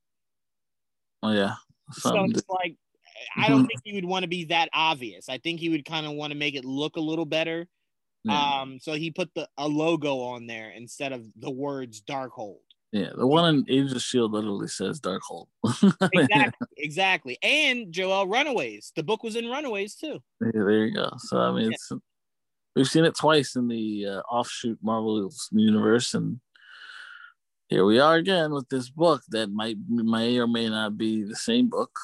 [1.23, 1.55] Oh yeah.
[1.93, 2.77] So it's like
[3.37, 5.29] I don't think he would want to be that obvious.
[5.29, 7.67] I think he would kind of want to make it look a little better.
[8.25, 8.61] yeah.
[8.61, 12.59] Um, so he put the a logo on there instead of the words Darkhold.
[12.93, 13.11] yeah.
[13.17, 15.47] The one in Agents of Shield literally says Darkhold.
[16.13, 17.39] Exactly, exactly.
[17.43, 18.93] And Joel Runaways.
[18.97, 20.21] The book was in Runaways too.
[20.41, 21.11] Yeah, there you go.
[21.19, 21.71] So I mean, Yeah.
[21.75, 21.93] it's
[22.75, 26.41] we've seen it twice in the uh, offshoot Marvel universe, and
[27.69, 31.37] here we are again with this book that might may or may not be the
[31.37, 31.97] same book.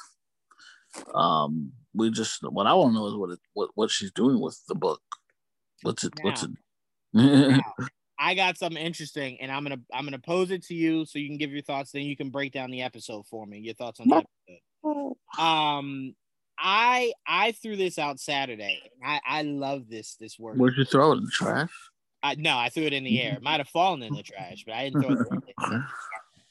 [1.15, 4.41] Um, we just what I want to know is what it, what what she's doing
[4.41, 5.01] with the book.
[5.83, 6.13] What's it?
[6.23, 6.51] What's it?
[8.19, 11.29] I got something interesting, and I'm gonna I'm gonna pose it to you so you
[11.29, 11.93] can give your thoughts.
[11.93, 13.59] Then you can break down the episode for me.
[13.59, 14.25] Your thoughts on the
[14.85, 15.17] episode.
[15.39, 16.15] Um,
[16.61, 18.81] I I threw this out Saturday.
[19.05, 20.59] I I love this this word.
[20.59, 21.71] Where'd you throw it in the trash?
[22.23, 23.37] I, no, I threw it in the air.
[23.37, 25.19] It might have fallen in the trash, but I didn't throw it.
[25.19, 25.85] in the Okay.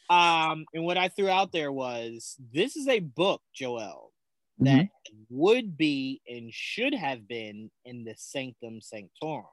[0.10, 4.12] Um, and what I threw out there was this is a book, Joel,
[4.58, 4.88] that
[5.30, 9.46] would be and should have been in the Sanctum Sanctorum.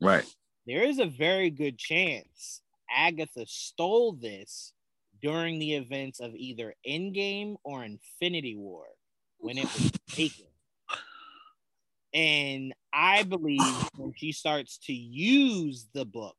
[0.00, 0.24] Right.
[0.66, 4.72] There is a very good chance Agatha stole this
[5.20, 8.86] during the events of either Endgame or Infinity War
[9.40, 10.46] when it was taken.
[12.12, 13.60] And I believe
[13.96, 16.36] when she starts to use the book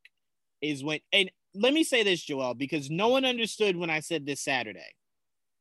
[0.61, 4.25] is when, and let me say this, Joel, because no one understood when I said
[4.25, 4.95] this Saturday.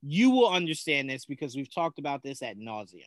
[0.03, 3.03] You will understand this because we've talked about this at nauseum.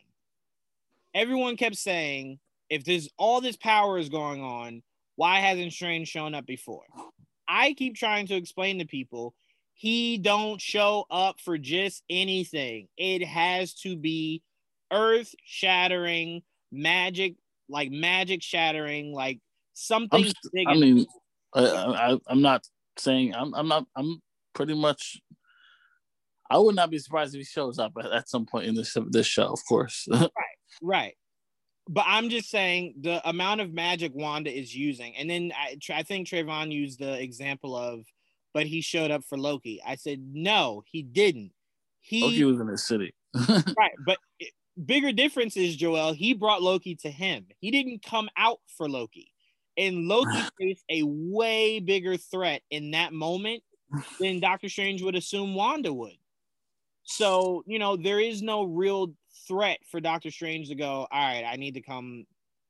[1.13, 4.83] Everyone kept saying, if there's all this power is going on,
[5.15, 6.85] why hasn't Strange shown up before?
[7.47, 9.33] I keep trying to explain to people
[9.73, 12.87] he don't show up for just anything.
[12.97, 14.43] It has to be
[14.91, 17.35] earth shattering, magic,
[17.69, 19.39] like magic shattering, like
[19.73, 20.31] something.
[20.67, 21.05] I mean,
[21.53, 22.65] I, I, I'm not
[22.97, 23.53] saying I'm.
[23.53, 23.85] I'm not.
[23.95, 24.21] I'm
[24.53, 25.21] pretty much.
[26.49, 28.95] I would not be surprised if he shows up at, at some point in this
[29.09, 29.47] this show.
[29.47, 30.07] Of course.
[30.81, 31.13] Right.
[31.87, 35.15] But I'm just saying the amount of magic Wanda is using.
[35.17, 38.05] And then I, I think Trayvon used the example of,
[38.53, 39.81] but he showed up for Loki.
[39.85, 41.51] I said, no, he didn't.
[42.01, 43.13] He, Loki was in the city.
[43.49, 43.93] right.
[44.05, 44.53] But it,
[44.85, 47.47] bigger difference is, Joel, he brought Loki to him.
[47.59, 49.31] He didn't come out for Loki.
[49.77, 53.63] And Loki faced a way bigger threat in that moment
[54.19, 56.17] than Doctor Strange would assume Wanda would.
[57.03, 59.13] So, you know, there is no real
[59.47, 62.25] threat for Doctor Strange to go, all right, I need to come,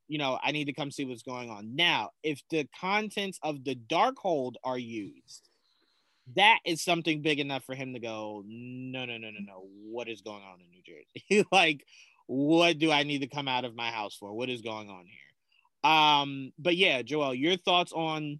[0.07, 1.75] you know, I need to come see what's going on.
[1.75, 5.49] Now, if the contents of the Darkhold are used,
[6.35, 9.67] that is something big enough for him to go, no, no, no, no, no.
[9.89, 11.47] What is going on in New Jersey?
[11.51, 11.85] like,
[12.27, 14.33] what do I need to come out of my house for?
[14.33, 15.91] What is going on here?
[15.91, 18.39] Um, but yeah, Joel, your thoughts on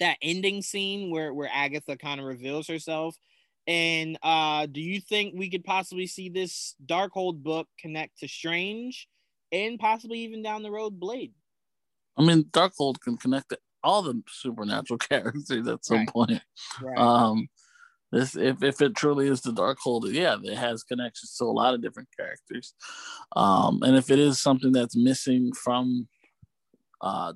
[0.00, 3.14] that ending scene where where Agatha kind of reveals herself
[3.66, 9.08] and uh, do you think we could possibly see this Darkhold book connect to Strange
[9.52, 11.34] and possibly even down the road Blade?
[12.16, 16.08] I mean, Darkhold can connect to all the supernatural characters at some Right.
[16.08, 16.42] point.
[16.82, 16.98] Right.
[16.98, 17.48] Um,
[18.12, 21.74] this if if it truly is the Darkhold, yeah, it has connections to a lot
[21.74, 22.74] of different characters.
[23.36, 26.08] Um, and if it is something that's missing from
[27.00, 27.32] uh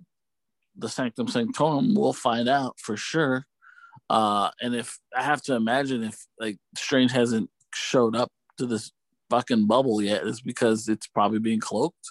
[0.77, 3.47] the Sanctum Sanctorum, we'll find out for sure.
[4.11, 8.91] Uh, and if I have to imagine if like Strange hasn't showed up to this
[9.31, 12.11] fucking bubble yet, is because it's probably being cloaked.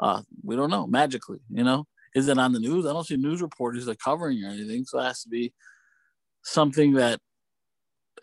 [0.00, 1.86] Uh, we don't know magically, you know.
[2.14, 2.86] Is it on the news?
[2.86, 5.52] I don't see news reporters that covering or anything, so it has to be
[6.42, 7.20] something that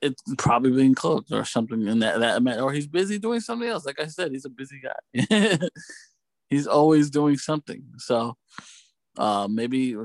[0.01, 3.85] it's probably being closed or something in that that or he's busy doing something else.
[3.85, 5.59] Like I said, he's a busy guy.
[6.49, 7.83] he's always doing something.
[7.97, 8.37] So
[9.17, 9.95] uh, maybe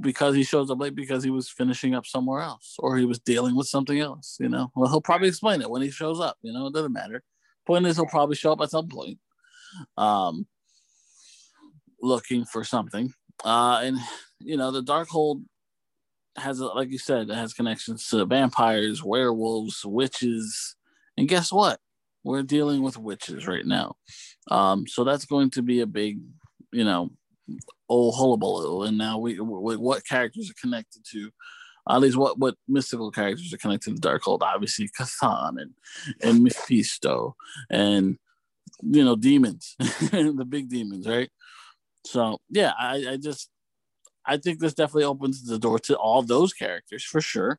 [0.00, 3.18] because he shows up late because he was finishing up somewhere else or he was
[3.18, 4.36] dealing with something else.
[4.40, 6.36] You know, well he'll probably explain it when he shows up.
[6.42, 7.22] You know, it doesn't matter.
[7.66, 9.18] Point is, he'll probably show up at some point,
[9.96, 10.46] um,
[12.02, 13.12] looking for something.
[13.44, 13.98] Uh, and
[14.40, 15.44] you know, the Darkhold
[16.36, 20.76] has, a, like you said, it has connections to vampires, werewolves, witches,
[21.16, 21.80] and guess what?
[22.24, 23.96] We're dealing with witches right now.
[24.50, 26.20] Um, so that's going to be a big,
[26.72, 27.10] you know,
[27.88, 28.82] oh hullabaloo.
[28.82, 31.30] And now we, we what characters are connected to
[31.88, 34.42] at least what what mystical characters are connected to the Darkhold.
[34.42, 35.72] Obviously, Chthon and
[36.22, 37.36] and Mephisto
[37.70, 38.18] and
[38.82, 41.30] you know demons, the big demons, right?
[42.04, 43.50] So yeah, I, I just
[44.24, 47.58] I think this definitely opens the door to all those characters for sure.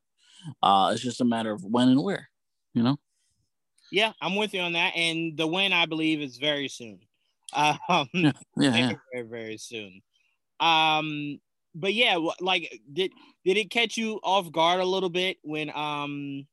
[0.61, 2.29] Uh, it's just a matter of when and where,
[2.73, 2.97] you know.
[3.91, 6.99] Yeah, I'm with you on that, and the win I believe is very soon.
[7.53, 8.93] Um, yeah, yeah, yeah.
[9.11, 10.01] very very soon.
[10.61, 11.41] Um,
[11.75, 13.11] but yeah, like did
[13.43, 16.47] did it catch you off guard a little bit when um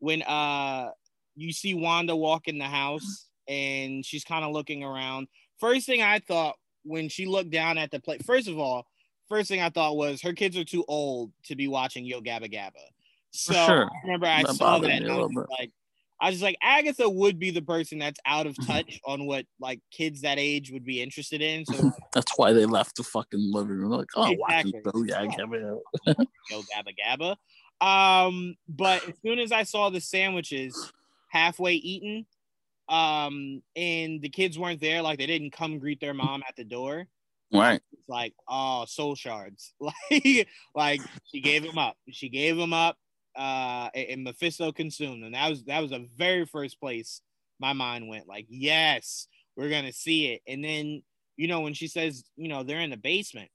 [0.00, 0.90] when uh
[1.34, 5.28] you see Wanda walk in the house and she's kind of looking around.
[5.58, 8.86] First thing I thought when she looked down at the plate, first of all,
[9.28, 12.52] first thing I thought was her kids are too old to be watching Yo Gabba
[12.52, 12.84] Gabba.
[13.30, 13.84] So sure.
[13.84, 15.72] I remember I that saw that and I was like,
[16.20, 19.80] I was like, Agatha would be the person that's out of touch on what like
[19.90, 21.64] kids that age would be interested in.
[21.64, 23.90] So that's why they left the fucking living room.
[23.90, 24.80] Like, oh, exactly.
[24.84, 26.26] watching Yo Gabba Gabba.
[26.50, 27.36] Yo Gabba
[27.82, 28.26] Gabba.
[28.26, 30.92] Um, but as soon as I saw the sandwiches
[31.28, 32.26] halfway eaten,
[32.88, 36.64] um, and the kids weren't there, like they didn't come greet their mom at the
[36.64, 37.06] door.
[37.52, 37.82] Right.
[37.92, 39.74] It's like, oh, soul shards.
[39.80, 41.96] like, like she gave him up.
[42.10, 42.96] She gave him up
[43.36, 47.22] uh, and Mephisto consumed, and that was that was the very first place
[47.58, 48.28] my mind went.
[48.28, 49.26] Like, yes,
[49.56, 50.42] we're gonna see it.
[50.46, 51.02] And then
[51.36, 53.50] you know when she says, you know, they're in the basement.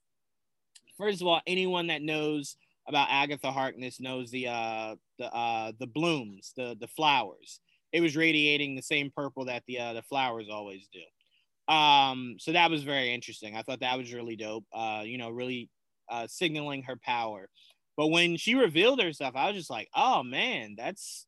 [0.96, 2.56] First of all, anyone that knows
[2.88, 7.60] about Agatha Harkness knows the uh the uh the blooms, the the flowers.
[7.92, 11.72] It was radiating the same purple that the uh, the flowers always do.
[11.72, 13.56] Um, so that was very interesting.
[13.56, 14.64] I thought that was really dope.
[14.72, 15.68] Uh, you know, really
[16.08, 17.48] uh, signaling her power.
[17.96, 21.26] But when she revealed herself, I was just like, oh man, that's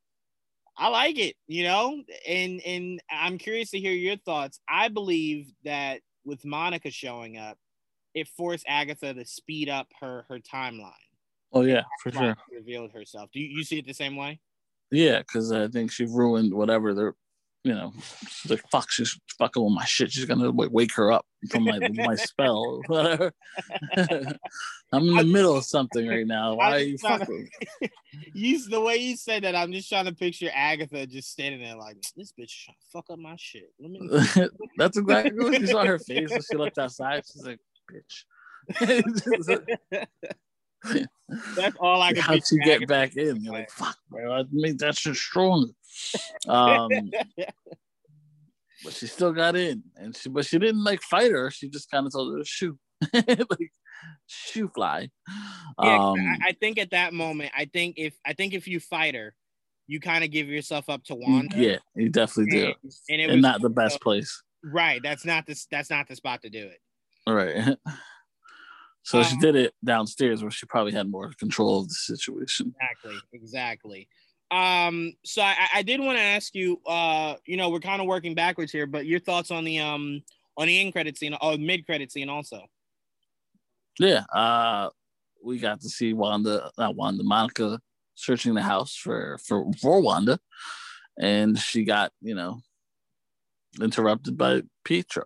[0.76, 2.02] I like it, you know?
[2.26, 4.60] And and I'm curious to hear your thoughts.
[4.68, 7.58] I believe that with Monica showing up,
[8.14, 10.92] it forced Agatha to speed up her her timeline.
[11.52, 12.36] Oh yeah, for sure.
[12.50, 13.30] Revealed herself.
[13.32, 14.40] Do you, you see it the same way?
[14.90, 17.14] Yeah, because I think she ruined whatever they're
[17.62, 17.92] you know,
[18.26, 20.12] she's like, fuck, she's fucking with my shit.
[20.12, 22.80] She's gonna wake her up from my my spell.
[22.86, 23.32] Whatever.
[24.92, 26.54] I'm in the middle of something right now.
[26.54, 27.48] Why are you fucking?
[27.82, 27.88] To,
[28.34, 31.76] you the way you said that, I'm just trying to picture Agatha just standing there
[31.76, 33.72] like this bitch trying to fuck up my shit.
[33.78, 34.08] Let me.
[34.76, 37.22] That's exactly what you saw her face when she looked outside.
[37.30, 37.60] She's like,
[37.90, 38.24] bitch.
[40.84, 42.22] That's all I can.
[42.22, 43.42] How to get back in?
[43.42, 44.32] You're like, fuck, bro.
[44.32, 45.72] I made that shit strong.
[46.48, 46.88] Um,
[48.84, 51.50] but she still got in, and she but she didn't like fight her.
[51.50, 52.78] She just kind of told her to shoot,
[53.12, 53.72] like
[54.26, 55.10] shoo fly.
[55.82, 58.80] Yeah, um, I, I, think at that moment, I think if I think if you
[58.80, 59.34] fight her,
[59.86, 61.56] you kind of give yourself up to Wanda.
[61.56, 64.42] Yeah, you definitely do, and, and it was not the best place.
[64.64, 66.78] Right, that's not the that's not the spot to do it.
[67.26, 67.76] All right.
[69.02, 72.74] So she did it downstairs where she probably had more control of the situation.
[72.80, 74.08] Exactly, exactly.
[74.50, 78.06] Um, so I, I did want to ask you, uh, you know, we're kind of
[78.06, 80.22] working backwards here, but your thoughts on the um
[80.56, 82.62] on the end credit scene, or mid credit scene also.
[83.98, 84.90] Yeah, uh
[85.42, 87.80] we got to see Wanda, not Wanda, Monica
[88.14, 90.38] searching the house for for for Wanda,
[91.18, 92.60] and she got you know
[93.80, 95.24] interrupted by Pietro,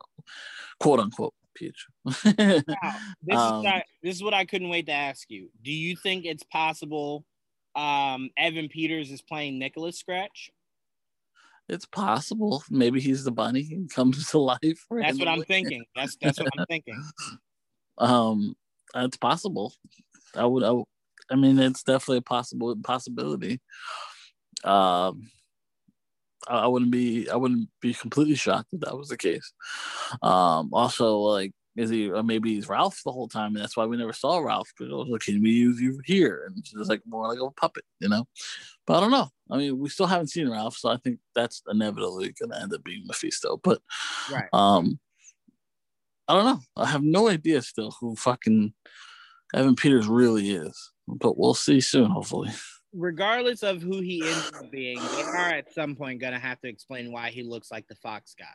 [0.79, 1.35] quote unquote.
[1.55, 1.93] Pietro.
[2.05, 2.13] now,
[3.23, 5.51] this, um, is this is what I couldn't wait to ask you.
[5.63, 7.25] Do you think it's possible
[7.75, 10.51] um, Evan Peters is playing Nicholas Scratch?
[11.69, 12.63] It's possible.
[12.71, 14.61] Maybe he's the bunny and comes to life.
[14.91, 15.03] Randomly.
[15.03, 15.85] That's what I'm thinking.
[15.97, 17.03] That's that's what I'm thinking.
[17.99, 18.55] um,
[18.95, 19.73] it's possible.
[20.37, 20.63] I would.
[20.63, 20.87] I, would,
[21.31, 23.61] I mean, it's definitely a possible possibility.
[24.63, 25.31] Um,
[26.49, 29.53] I wouldn't be I wouldn't be completely shocked if that was the case.
[30.23, 33.87] Um, also, like, is he or maybe he's Ralph the whole time, and that's why
[33.87, 36.45] we never saw Ralph because I like, can we use you here?
[36.47, 38.27] And it's just like more like a puppet, you know.
[38.87, 39.29] But I don't know.
[39.51, 42.75] I mean, we still haven't seen Ralph, so I think that's inevitably going to end
[42.75, 43.59] up being Mephisto.
[43.63, 43.81] But
[44.31, 44.49] right.
[44.53, 44.99] um,
[46.29, 46.61] I don't know.
[46.77, 48.73] I have no idea still who fucking
[49.55, 52.51] Evan Peters really is, but we'll see soon, hopefully.
[52.95, 56.69] Regardless of who he ends up being, they are at some point gonna have to
[56.69, 58.47] explain why he looks like the Fox guy.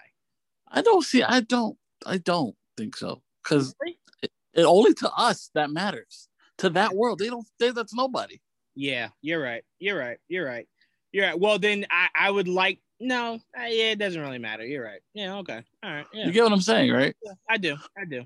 [0.71, 1.23] I don't see.
[1.23, 1.77] I don't.
[2.05, 3.75] I don't think so because
[4.21, 6.27] it, it, only to us that matters.
[6.59, 7.45] To that world, they don't.
[7.59, 8.39] They, that's nobody.
[8.75, 9.63] Yeah, you're right.
[9.79, 10.17] You're right.
[10.27, 10.67] You're right.
[11.11, 11.39] You're right.
[11.39, 13.35] Well, then I, I would like no.
[13.57, 14.65] Uh, yeah, it doesn't really matter.
[14.65, 15.01] You're right.
[15.13, 15.37] Yeah.
[15.37, 15.63] Okay.
[15.83, 16.05] All right.
[16.13, 16.27] Yeah.
[16.27, 17.15] You get what I'm saying, right?
[17.23, 17.77] Yeah, I do.
[17.97, 18.25] I do.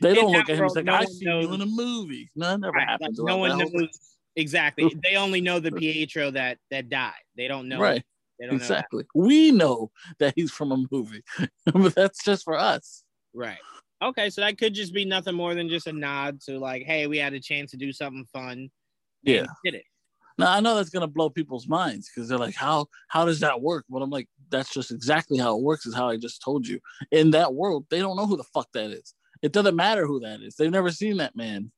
[0.00, 1.44] They don't look at him like no I see knows.
[1.44, 2.30] you in a movie.
[2.34, 3.18] No, never right, happens.
[3.18, 4.94] Like, no one knows exactly.
[5.02, 7.12] they only know the Pietro that that died.
[7.36, 7.80] They don't know.
[7.80, 8.02] Right.
[8.40, 9.04] Don't exactly.
[9.14, 11.22] Know we know that he's from a movie,
[11.72, 13.04] but that's just for us.
[13.34, 13.58] Right.
[14.02, 17.06] Okay, so that could just be nothing more than just a nod to like, hey,
[17.06, 18.70] we had a chance to do something fun.
[19.22, 19.44] Yeah.
[19.62, 19.84] Did it.
[20.38, 23.60] Now I know that's gonna blow people's minds because they're like, how how does that
[23.60, 23.84] work?
[23.90, 26.80] But I'm like, that's just exactly how it works, is how I just told you.
[27.10, 29.14] In that world, they don't know who the fuck that is.
[29.42, 30.56] It doesn't matter who that is.
[30.56, 31.70] They've never seen that man.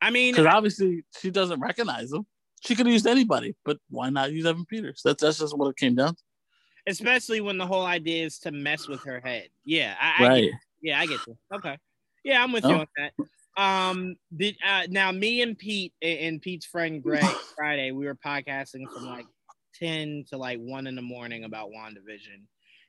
[0.00, 2.26] I mean, because obviously she doesn't recognize him.
[2.62, 5.00] She could have used anybody, but why not use Evan Peters?
[5.04, 6.22] That's that's just what it came down to.
[6.86, 9.48] Especially when the whole idea is to mess with her head.
[9.64, 10.50] Yeah, I, right.
[10.52, 11.36] I yeah, I get you.
[11.54, 11.76] Okay.
[12.24, 12.70] Yeah, I'm with oh.
[12.70, 13.12] you on that.
[13.56, 17.24] Um, did uh, now me and Pete and Pete's friend Greg
[17.56, 19.26] Friday, we were podcasting from like
[19.74, 22.44] 10 to like one in the morning about WandaVision.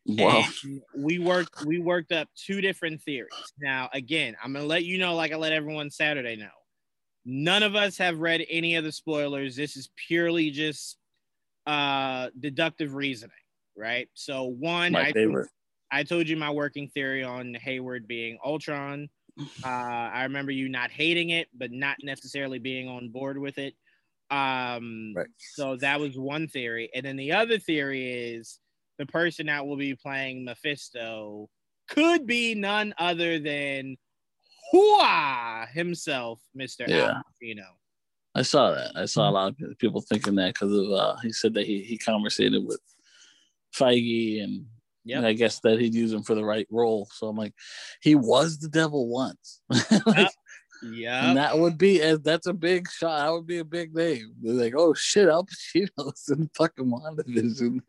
[0.06, 0.44] Wow.
[0.64, 3.34] And we worked we worked up two different theories.
[3.60, 6.50] Now, again, I'm gonna let you know, like I let everyone Saturday know.
[7.26, 9.56] None of us have read any of the spoilers.
[9.56, 10.98] This is purely just
[11.68, 13.36] uh deductive reasoning,
[13.76, 14.10] right?
[14.14, 15.44] So one my I favorite.
[15.44, 15.50] Told,
[15.92, 19.10] I told you my working theory on Hayward being Ultron.
[19.64, 23.76] Uh, I remember you not hating it, but not necessarily being on board with it.
[24.32, 25.28] Um, right.
[25.38, 28.60] So that was one theory, and then the other theory is
[28.98, 31.48] the person that will be playing Mephisto
[31.90, 33.98] could be none other than
[34.72, 36.98] Hua himself, Mister yeah.
[36.98, 37.66] Al Pacino.
[38.34, 38.92] I saw that.
[38.96, 41.82] I saw a lot of people thinking that because of uh, he said that he
[41.84, 42.80] he conversated with
[43.76, 44.66] Feige and
[45.04, 47.08] yeah, I guess that he'd use him for the right role.
[47.12, 47.54] So I'm like,
[48.02, 49.62] he was the devil once.
[50.06, 50.30] like,
[50.84, 53.20] yeah, and that would be that's a big shot.
[53.20, 54.34] That would be a big name.
[54.42, 57.82] They're like, oh shit, Al Pacino's in fucking WandaVision.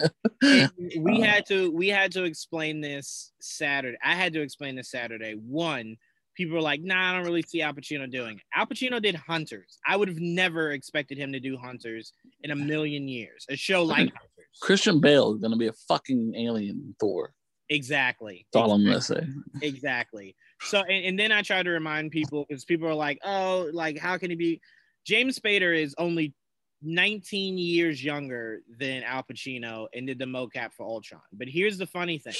[0.98, 3.98] we uh, had to we had to explain this Saturday.
[4.02, 5.34] I had to explain this Saturday.
[5.34, 5.96] One,
[6.34, 8.42] people were like, nah, I don't really see Al Pacino doing it.
[8.54, 9.78] Al Pacino did Hunters.
[9.86, 12.12] I would have never expected him to do Hunters
[12.42, 13.46] in a million years.
[13.48, 14.18] A show like Hunters.
[14.60, 17.32] Christian Bale is gonna be a fucking alien Thor.
[17.68, 18.46] Exactly.
[18.52, 19.18] That's all exactly.
[19.18, 19.66] I'm gonna say.
[19.66, 20.36] Exactly.
[20.60, 23.98] So and, and then I try to remind people because people are like, oh, like
[23.98, 24.60] how can he be?
[25.06, 26.34] James Spader is only
[26.82, 31.22] 19 years younger than Al Pacino and did the mocap for Ultron.
[31.32, 32.34] But here's the funny thing.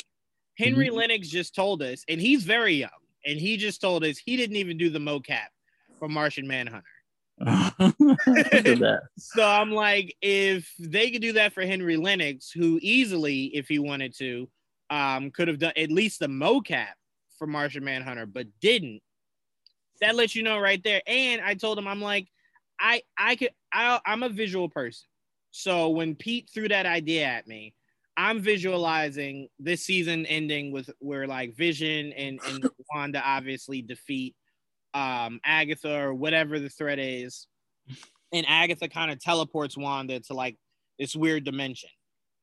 [0.58, 0.98] Henry mm-hmm.
[0.98, 2.90] Lennix just told us, and he's very young,
[3.24, 5.48] and he just told us he didn't even do the mocap
[5.98, 6.84] for Martian Manhunter.
[9.16, 13.78] so I'm like, if they could do that for Henry Lennix, who easily, if he
[13.78, 14.48] wanted to,
[14.90, 16.92] um, could have done at least the mocap
[17.38, 19.00] for Martian Manhunter, but didn't.
[20.00, 21.00] That lets you know right there.
[21.06, 22.28] And I told him, I'm like,
[22.78, 25.06] I I could I, I'm a visual person.
[25.52, 27.74] So when Pete threw that idea at me,
[28.16, 34.34] I'm visualizing this season ending with where like Vision and, and Wanda obviously defeat
[34.94, 37.46] um, Agatha or whatever the threat is.
[38.32, 40.56] And Agatha kind of teleports Wanda to like
[40.98, 41.90] this weird dimension.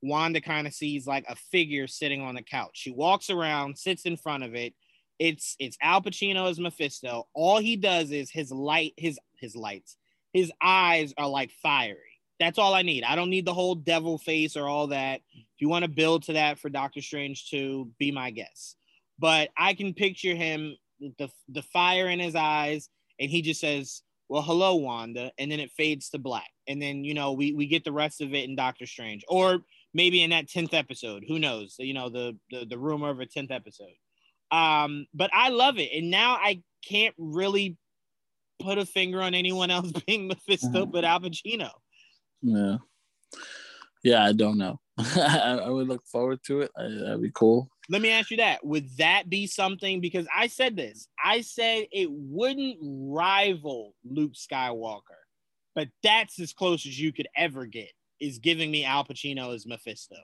[0.02, 2.72] Wanda kind of sees like a figure sitting on the couch.
[2.74, 4.74] She walks around, sits in front of it.
[5.20, 7.28] It's it's Al Pacino as Mephisto.
[7.34, 9.98] All he does is his light, his his lights,
[10.32, 12.09] his eyes are like fiery.
[12.40, 13.04] That's all I need.
[13.04, 15.22] I don't need the whole devil face or all that.
[15.34, 18.78] If you want to build to that for Doctor Strange to be my guest.
[19.18, 20.78] But I can picture him
[21.18, 25.60] the the fire in his eyes, and he just says, "Well, hello, Wanda," and then
[25.60, 28.48] it fades to black, and then you know we we get the rest of it
[28.48, 29.60] in Doctor Strange, or
[29.94, 31.26] maybe in that tenth episode.
[31.28, 31.76] Who knows?
[31.78, 33.96] You know the the, the rumor of a tenth episode.
[34.52, 37.78] Um, but I love it, and now I can't really
[38.60, 40.92] put a finger on anyone else being Mephisto, mm-hmm.
[40.92, 41.72] but Al Pacino.
[42.42, 42.78] Yeah,
[44.04, 44.80] yeah, I don't know.
[44.98, 46.72] I, I, would look forward to it.
[46.78, 47.70] I, that'd be cool.
[47.90, 48.66] Let me ask you that.
[48.66, 50.02] Would that be something?
[50.02, 51.08] Because I said this.
[51.24, 55.02] I said it wouldn't rival Luke Skywalker,
[55.74, 57.92] but that's as close as you could ever get.
[58.20, 60.18] Is giving me Al Pacino as Mephisto.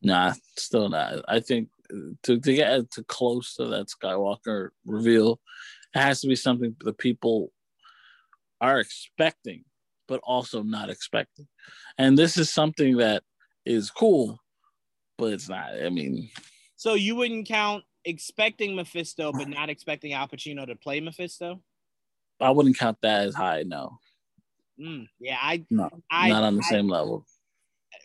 [0.00, 1.24] Nah, still not.
[1.26, 1.70] I think
[2.22, 5.40] to, to get to close to that Skywalker reveal,
[5.94, 7.50] it has to be something the people
[8.60, 9.64] are expecting,
[10.08, 11.46] but also not expecting.
[11.98, 13.22] And this is something that
[13.64, 14.40] is cool,
[15.18, 15.70] but it's not.
[15.80, 16.30] I mean,
[16.76, 21.62] so you wouldn't count expecting Mephisto, but not expecting Al Pacino to play Mephisto.
[22.40, 23.64] I wouldn't count that as high.
[23.64, 23.98] No.
[24.80, 27.26] Mm, yeah, I no, I, not on the I, same level.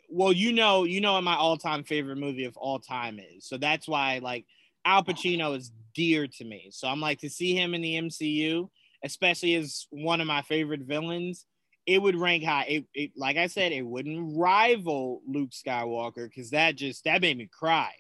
[0.10, 3.58] Well, you know, you know what my all-time favorite movie of all time is, so
[3.58, 4.46] that's why like
[4.86, 6.70] Al Pacino is dear to me.
[6.72, 8.70] So I'm like to see him in the MCU,
[9.04, 11.46] especially as one of my favorite villains.
[11.86, 12.64] It would rank high.
[12.64, 17.38] It, it like I said, it wouldn't rival Luke Skywalker because that just that made
[17.38, 17.92] me cry.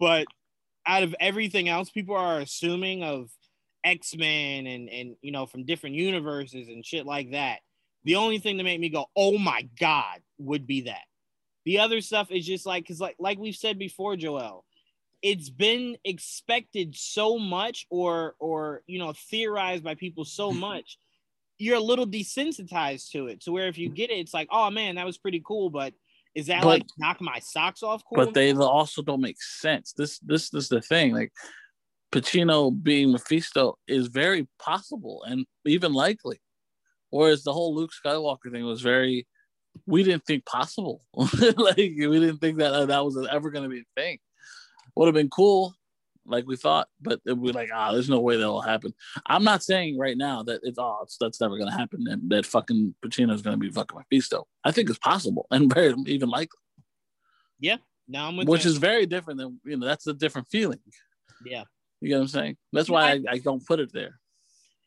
[0.00, 0.26] But
[0.86, 3.30] out of everything else, people are assuming of
[3.84, 7.60] X Men and and you know from different universes and shit like that.
[8.04, 11.04] The only thing to make me go, "Oh my god," would be that.
[11.64, 14.64] The other stuff is just like because like like we've said before, Joel,
[15.22, 20.98] it's been expected so much or or you know theorized by people so much
[21.62, 23.40] you're a little desensitized to it.
[23.42, 25.94] To where if you get it it's like oh man that was pretty cool but
[26.34, 28.24] is that but, like knock my socks off cool?
[28.24, 29.92] But they also don't make sense.
[29.92, 31.32] This this, this is the thing like
[32.10, 36.40] Pacino being Mephisto is very possible and even likely.
[37.10, 39.26] Whereas the whole Luke Skywalker thing was very
[39.86, 41.04] we didn't think possible.
[41.14, 44.18] Like we didn't think that uh, that was ever going to be a thing.
[44.96, 45.74] Would have been cool,
[46.26, 48.94] like we thought, but we're like, ah, there's no way that'll happen.
[49.26, 52.46] I'm not saying right now that it's oh, it's, that's never gonna happen and that
[52.46, 54.46] fucking Pacino's gonna be fucking Mephisto.
[54.64, 56.58] I think it's possible and very even likely.
[57.58, 57.76] Yeah,
[58.08, 59.86] now I'm which is very different than you know.
[59.86, 60.80] That's a different feeling.
[61.44, 61.64] Yeah,
[62.00, 62.56] you get what I'm saying.
[62.72, 64.18] That's why I, I don't put it there.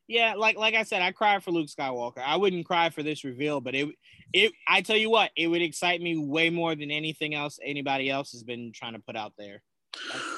[0.07, 2.19] Yeah, like like I said, I cried for Luke Skywalker.
[2.19, 3.89] I wouldn't cry for this reveal, but it
[4.33, 8.09] it I tell you what, it would excite me way more than anything else anybody
[8.09, 9.61] else has been trying to put out there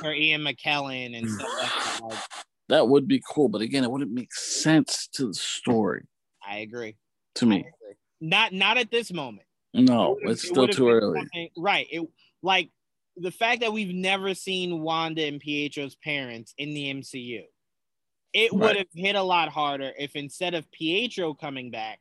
[0.01, 2.27] like Ian McKellen and stuff like that.
[2.69, 6.03] That would be cool, but again, it wouldn't make sense to the story.
[6.45, 6.95] I agree.
[7.35, 7.95] To me, agree.
[8.19, 9.47] not not at this moment.
[9.73, 11.21] No, it it's it still too early.
[11.57, 11.87] Right.
[11.91, 12.07] It
[12.41, 12.71] like
[13.15, 17.43] the fact that we've never seen Wanda and Pietro's parents in the MCU.
[18.33, 21.99] It would have hit a lot harder if instead of Pietro coming back,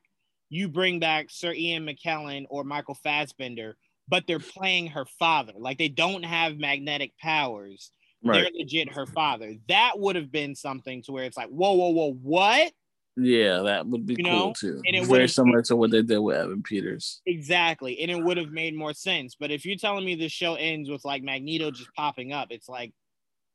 [0.50, 3.76] you bring back Sir Ian McKellen or Michael Fassbender
[4.09, 5.52] but they're playing her father.
[5.57, 7.90] Like they don't have magnetic powers.
[8.22, 8.42] Right.
[8.42, 9.54] They're legit her father.
[9.68, 12.72] That would have been something to where it's like, whoa, whoa, whoa, what?
[13.16, 14.54] Yeah, that would be you cool know?
[14.59, 14.82] too.
[14.86, 17.22] And it very similar to what they did with Evan Peters.
[17.24, 18.00] Exactly.
[18.00, 19.36] And it would have made more sense.
[19.38, 22.68] But if you're telling me the show ends with like Magneto just popping up, it's
[22.68, 22.92] like,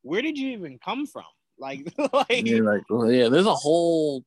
[0.01, 1.25] where did you even come from?
[1.59, 4.25] Like, like, yeah, like well, yeah, there's a whole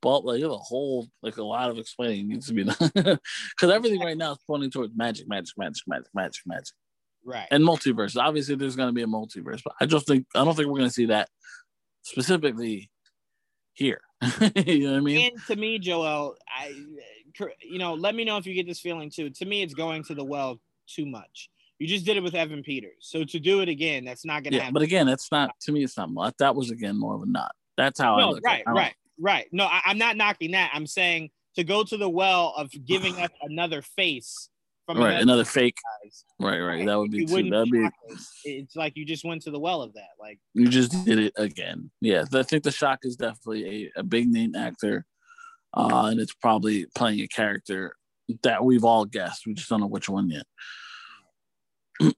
[0.00, 2.76] but like you have a whole like a lot of explaining needs to be done
[2.94, 6.74] because everything right now is pointing towards magic, magic, magic, magic, magic, magic.
[7.24, 7.48] Right.
[7.50, 8.16] And multiverse.
[8.20, 10.78] Obviously, there's going to be a multiverse, but I just think I don't think we're
[10.78, 11.28] going to see that
[12.02, 12.90] specifically
[13.74, 14.00] here.
[14.54, 15.32] you know what I mean?
[15.32, 16.74] And to me, Joel, I,
[17.60, 19.30] you know, let me know if you get this feeling too.
[19.30, 21.50] To me, it's going to the well too much.
[21.78, 24.52] You just did it with Evan Peters, so to do it again, that's not going
[24.52, 24.74] to yeah, happen.
[24.74, 25.84] But again, it's not to me.
[25.84, 26.38] It's not.
[26.38, 27.54] That was again more of a not.
[27.76, 28.40] That's how no, I look.
[28.46, 28.94] Right, right.
[29.18, 29.46] Right.
[29.52, 30.70] No, I, am not knocking that.
[30.74, 34.50] I'm saying to go to the well of giving us another face
[34.86, 35.76] from right, another, another fake.
[36.02, 36.86] Guys, right, right.
[36.86, 37.50] That would be too.
[37.50, 37.88] That'd be.
[38.44, 40.10] It's like you just went to the well of that.
[40.20, 41.90] Like you just did it again.
[42.00, 45.04] Yeah, I think the shock is definitely a, a big name actor,
[45.74, 47.96] uh, and it's probably playing a character
[48.42, 49.46] that we've all guessed.
[49.46, 50.46] We just don't know which one yet.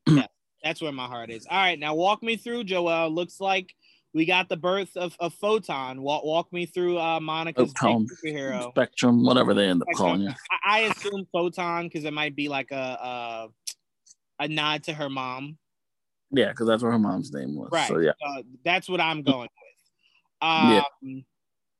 [0.07, 0.26] yeah,
[0.62, 1.46] that's where my heart is.
[1.51, 3.11] All right, now walk me through, Joel.
[3.11, 3.74] Looks like
[4.14, 6.02] we got the birth of, of Photon.
[6.02, 8.70] Walk, walk me through uh, Monica's superhero.
[8.70, 10.09] Spectrum, whatever they end up Spectrum.
[10.09, 10.36] calling it.
[10.50, 13.48] I, I assume Photon because it might be like a, a,
[14.40, 15.59] a nod to her mom.
[16.30, 17.70] Yeah, because that's what her mom's name was.
[17.72, 17.88] Right.
[17.88, 20.40] So yeah, uh, that's what I'm going with.
[20.40, 21.20] Um, yeah.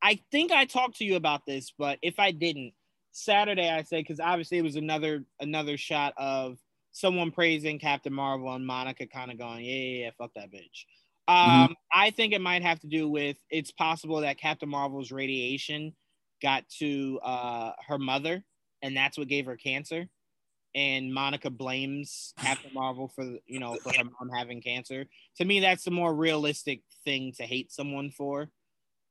[0.01, 2.73] I think I talked to you about this, but if I didn't,
[3.11, 6.57] Saturday I said because obviously it was another another shot of
[6.91, 10.85] someone praising Captain Marvel and Monica kind of going, yeah, yeah, yeah, fuck that bitch.
[11.29, 11.51] Mm-hmm.
[11.51, 11.73] Um, mm-hmm.
[11.93, 15.93] I think it might have to do with it's possible that Captain Marvel's radiation
[16.41, 18.43] got to uh, her mother,
[18.81, 20.07] and that's what gave her cancer.
[20.75, 25.05] And Monica blames Captain Marvel for you know for her mom having cancer.
[25.37, 28.49] To me, that's the more realistic thing to hate someone for.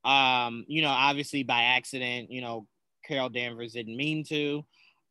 [0.05, 2.31] Um, you know, obviously by accident.
[2.31, 2.67] You know,
[3.07, 4.65] Carol Danvers didn't mean to.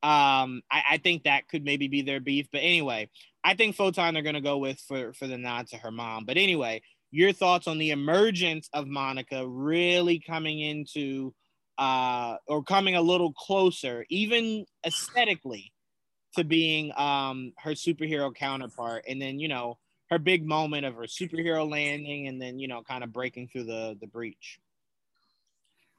[0.03, 2.47] Um, I, I think that could maybe be their beef.
[2.51, 3.09] But anyway,
[3.43, 6.25] I think Photon they're gonna go with for for the nod to her mom.
[6.25, 6.81] But anyway,
[7.11, 11.33] your thoughts on the emergence of Monica really coming into
[11.77, 15.71] uh, or coming a little closer, even aesthetically,
[16.35, 19.77] to being um, her superhero counterpart, and then you know
[20.09, 23.65] her big moment of her superhero landing, and then you know kind of breaking through
[23.65, 24.59] the the breach.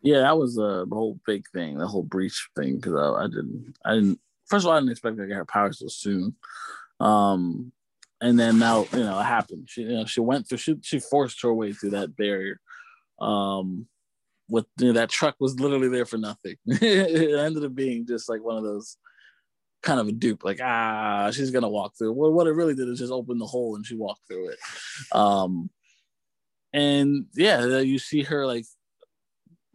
[0.01, 3.75] Yeah, that was a whole big thing, the whole breach thing, because I, I, didn't,
[3.85, 4.21] I didn't.
[4.47, 6.37] First of all, I didn't expect her to get her powers so soon.
[7.01, 7.73] Um,
[8.21, 9.69] and then now you know it happened.
[9.69, 10.59] She you know she went through.
[10.59, 12.61] She she forced her way through that barrier.
[13.21, 13.87] Um,
[14.49, 16.57] with you know, that truck was literally there for nothing.
[16.67, 18.97] it ended up being just like one of those
[19.83, 22.13] kind of a dupe, like ah, she's gonna walk through.
[22.13, 24.59] Well, what it really did is just open the hole and she walked through it.
[25.13, 25.71] Um,
[26.73, 28.65] and yeah, you see her like.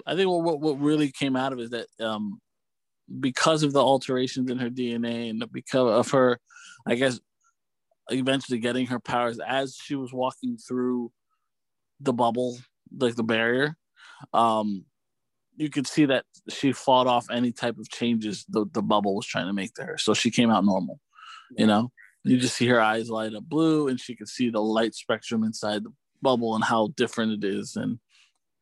[0.05, 2.41] I think what what really came out of it is that um,
[3.19, 6.39] because of the alterations in her DNA and because of her,
[6.85, 7.21] I guess,
[8.09, 11.11] eventually getting her powers as she was walking through
[11.99, 12.57] the bubble,
[12.97, 13.75] like the barrier.
[14.33, 14.85] Um,
[15.55, 19.27] you could see that she fought off any type of changes the, the bubble was
[19.27, 19.97] trying to make to her.
[19.97, 20.99] So she came out normal,
[21.57, 21.91] you know.
[22.23, 25.43] You just see her eyes light up blue, and she could see the light spectrum
[25.43, 27.99] inside the bubble and how different it is, and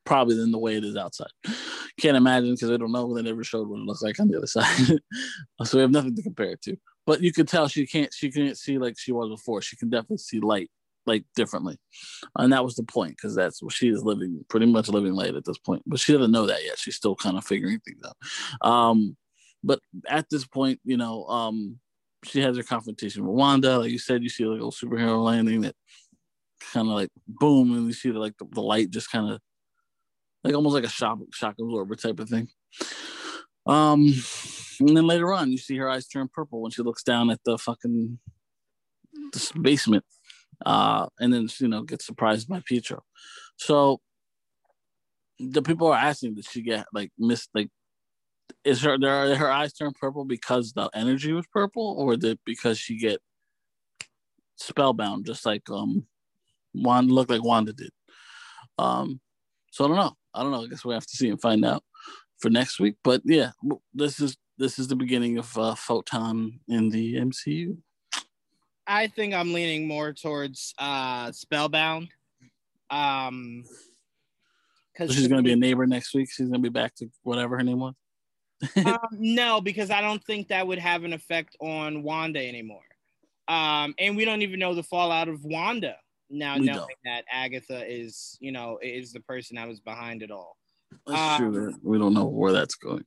[0.03, 1.29] probably than the way it is outside.
[1.99, 3.13] Can't imagine because I don't know.
[3.13, 4.99] They never showed what it looks like on the other side,
[5.63, 6.75] so we have nothing to compare it to.
[7.05, 8.13] But you could tell she can't.
[8.13, 9.61] She can't see like she was before.
[9.61, 10.69] She can definitely see light
[11.05, 11.79] like differently,
[12.37, 15.35] and that was the point because that's what she is living, pretty much living light
[15.35, 15.81] at this point.
[15.85, 16.77] But she doesn't know that yet.
[16.77, 18.67] She's still kind of figuring things out.
[18.69, 19.17] Um,
[19.63, 21.79] but at this point, you know, um,
[22.23, 23.79] she has her confrontation with Wanda.
[23.79, 25.75] Like you said, you see like a little superhero landing that
[26.71, 29.39] kind of like boom, and you see the, like the, the light just kind of
[30.43, 32.47] like almost like a shock shock absorber type of thing.
[33.65, 34.13] Um,
[34.87, 37.39] and then later on, you see her eyes turn purple when she looks down at
[37.45, 38.19] the fucking
[39.61, 40.03] basement
[40.65, 43.03] uh, and then you know gets surprised by Pietro.
[43.57, 44.01] So
[45.39, 47.49] the people are asking, did she get like missed?
[47.53, 47.69] Like,
[48.63, 52.77] is her there her eyes turn purple because the energy was purple, or did because
[52.77, 53.19] she get
[54.55, 56.05] spellbound, just like um
[56.73, 57.91] Wanda looked like Wanda did?
[58.77, 59.19] Um,
[59.71, 60.13] so I don't know.
[60.33, 60.63] I don't know.
[60.63, 61.83] I guess we have to see and find out
[62.39, 62.95] for next week.
[63.03, 63.51] But yeah,
[63.93, 67.75] this is this is the beginning of uh, Photon in the MCU.
[68.85, 72.09] I think I'm leaning more towards uh Spellbound.
[72.89, 73.63] Um
[74.93, 76.29] because she's gonna be a neighbor next week.
[76.31, 77.95] She's gonna be back to whatever her name was.
[78.85, 82.83] um, no, because I don't think that would have an effect on Wanda anymore.
[83.47, 85.95] Um, and we don't even know the fallout of Wanda
[86.29, 86.89] now, we knowing don't.
[87.05, 90.57] that Agatha is, you know, is the person that was behind it all.
[91.07, 91.73] That's um, true.
[91.81, 93.03] We don't know where that's going.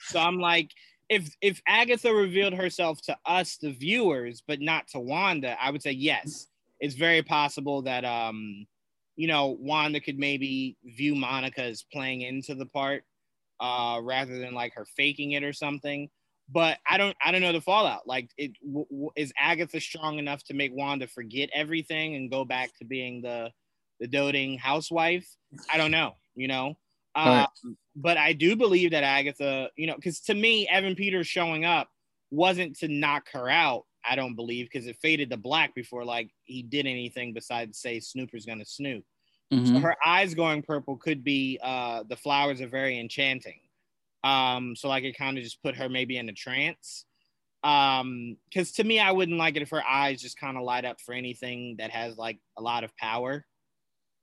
[0.00, 0.70] So I'm like,
[1.08, 5.82] if if Agatha revealed herself to us, the viewers, but not to Wanda, I would
[5.82, 6.48] say yes.
[6.80, 8.66] It's very possible that um,
[9.16, 13.04] you know, Wanda could maybe view Monica as playing into the part,
[13.60, 16.08] uh, rather than like her faking it or something.
[16.50, 18.06] But I don't, I don't know the fallout.
[18.06, 22.44] Like, it w- w- is Agatha strong enough to make Wanda forget everything and go
[22.44, 23.50] back to being the
[24.00, 25.26] the doting housewife?
[25.72, 26.16] I don't know.
[26.34, 26.76] You know,
[27.14, 27.74] uh, right.
[27.94, 31.88] But I do believe that Agatha, you know, because to me, Evan Peters showing up
[32.30, 33.84] wasn't to knock her out.
[34.04, 38.00] I don't believe because it faded to black before like he did anything besides say
[38.00, 39.04] Snooper's gonna snoop.
[39.52, 39.74] Mm-hmm.
[39.74, 43.60] So her eyes going purple could be uh, the flowers are very enchanting.
[44.24, 47.04] Um, so like it kind of just put her maybe in a trance.
[47.62, 50.84] Um, because to me, I wouldn't like it if her eyes just kind of light
[50.84, 53.44] up for anything that has like a lot of power.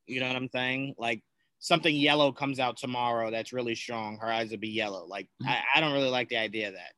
[0.08, 0.96] You know what I'm saying?
[0.98, 1.22] Like
[1.60, 5.06] something yellow comes out tomorrow that's really strong, her eyes would be yellow.
[5.06, 5.50] Like mm-hmm.
[5.50, 6.94] I, I don't really like the idea of that.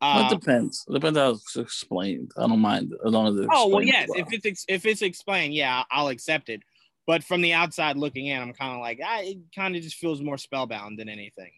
[0.00, 0.84] Um, it depends.
[0.88, 2.32] It depends how it's explained.
[2.36, 3.48] I don't mind as long as it's.
[3.50, 4.08] Oh well, yes.
[4.08, 4.20] Well.
[4.20, 6.60] If it's ex- if it's explained, yeah, I'll accept it.
[7.06, 9.96] But from the outside looking in, I'm kind of like, I, it kind of just
[9.96, 11.52] feels more spellbound than anything.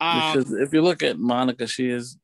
[0.00, 2.16] Um, because if you look at Monica, she is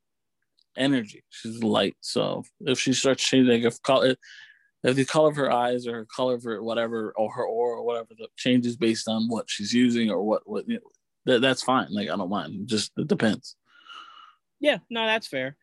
[0.77, 1.23] energy.
[1.29, 1.97] She's light.
[2.01, 4.17] So if she starts changing, if color,
[4.83, 7.79] if the color of her eyes or her color of her whatever or her aura
[7.79, 10.91] or whatever the changes based on what she's using or what what you know,
[11.27, 11.89] that, that's fine.
[11.91, 12.69] Like i don't mind.
[12.69, 13.57] Just it depends.
[14.61, 15.57] Yeah no that's fair.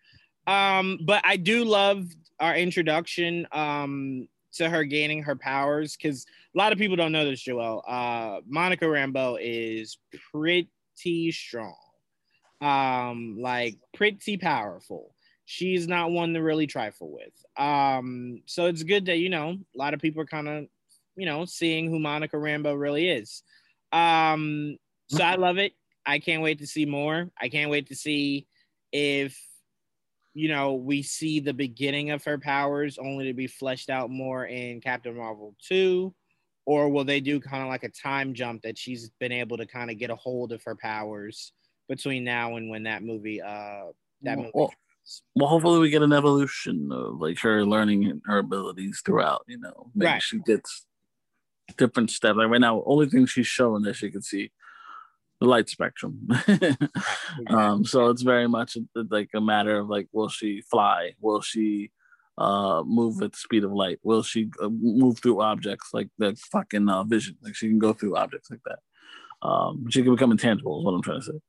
[0.48, 2.06] Um but i do love
[2.40, 6.26] our introduction um to her gaining her powers because
[6.56, 9.98] a lot of people don't know this joel uh monica rambeau is
[10.32, 11.76] pretty strong.
[12.62, 15.14] Um like pretty powerful
[15.52, 17.34] she's not one to really trifle with.
[17.58, 20.66] Um, so it's good that you know a lot of people are kind of
[21.16, 23.42] you know seeing who Monica Rambeau really is.
[23.92, 24.78] Um,
[25.08, 25.74] so I love it.
[26.06, 27.32] I can't wait to see more.
[27.42, 28.46] I can't wait to see
[28.92, 29.42] if
[30.36, 34.46] you know we see the beginning of her powers only to be fleshed out more
[34.46, 36.14] in Captain Marvel 2
[36.66, 39.66] or will they do kind of like a time jump that she's been able to
[39.66, 41.54] kind of get a hold of her powers
[41.88, 43.86] between now and when that movie uh
[44.22, 44.72] that movie well,
[45.36, 49.44] well, hopefully we get an evolution of like her learning her abilities throughout.
[49.48, 50.22] You know, maybe right.
[50.22, 50.86] she gets
[51.78, 52.38] different steps.
[52.38, 54.52] Like right now, only thing she's showing that she can see
[55.40, 56.28] the light spectrum.
[57.48, 61.14] um, so it's very much like a matter of like, will she fly?
[61.20, 61.92] Will she
[62.38, 64.00] uh move at the speed of light?
[64.04, 67.38] Will she uh, move through objects like the fucking uh, vision?
[67.42, 68.80] Like she can go through objects like that.
[69.42, 70.80] Um, she can become intangible.
[70.80, 71.40] Is what I'm trying to say.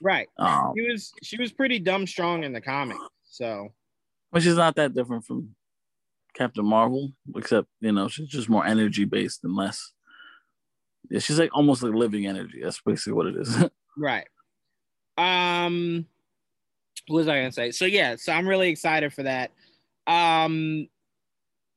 [0.00, 0.28] Right.
[0.38, 2.96] Um, She was she was pretty dumb strong in the comic.
[3.24, 3.72] So
[4.30, 5.54] which is not that different from
[6.34, 9.92] Captain Marvel, except you know she's just more energy based and less.
[11.10, 12.60] Yeah, she's like almost like living energy.
[12.62, 13.64] That's basically what it is.
[13.96, 14.26] right.
[15.16, 16.06] Um
[17.06, 17.70] what was I gonna say?
[17.70, 19.52] So yeah, so I'm really excited for that.
[20.06, 20.88] Um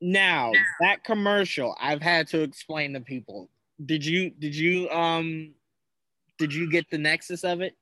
[0.01, 3.49] now that commercial I've had to explain to people.
[3.85, 5.53] Did you did you um
[6.37, 7.75] did you get the nexus of it?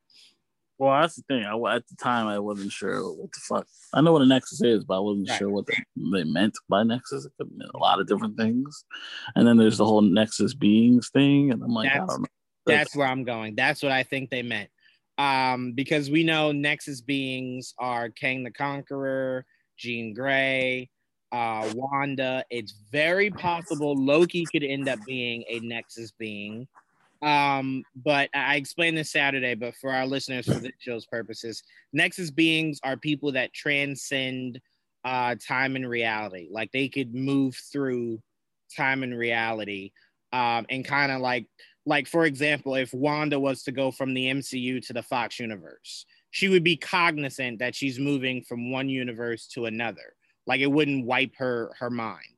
[0.77, 1.45] Well, that's the thing.
[1.45, 3.67] I, at the time, I wasn't sure what the fuck.
[3.93, 5.39] I know what a nexus is, but I wasn't Right.
[5.39, 5.77] sure what they,
[6.11, 7.25] they meant by nexus.
[7.25, 8.83] It could mean a lot of different things.
[9.35, 12.27] And then there's the whole nexus beings thing, and I'm like, I That's- don't know.
[12.67, 13.53] That's where I'm going.
[13.55, 14.69] That's what I think they meant.
[15.19, 19.45] Um, because we know Nexus beings are Kang the Conqueror,
[19.77, 20.89] Jean Grey,
[21.31, 22.43] uh, Wanda.
[22.49, 26.67] It's very possible Loki could end up being a Nexus being.
[27.21, 31.63] Um, but I explained this Saturday, but for our listeners, for this show's purposes,
[31.93, 34.59] Nexus beings are people that transcend
[35.03, 36.49] uh, time and reality.
[36.51, 38.21] Like they could move through
[38.75, 39.91] time and reality
[40.33, 41.47] um, and kind of like
[41.87, 46.07] like for example if wanda was to go from the mcu to the fox universe
[46.35, 50.15] she would be cognizant that she's moving from one universe to another.
[50.45, 52.35] Like it wouldn't wipe her her mind.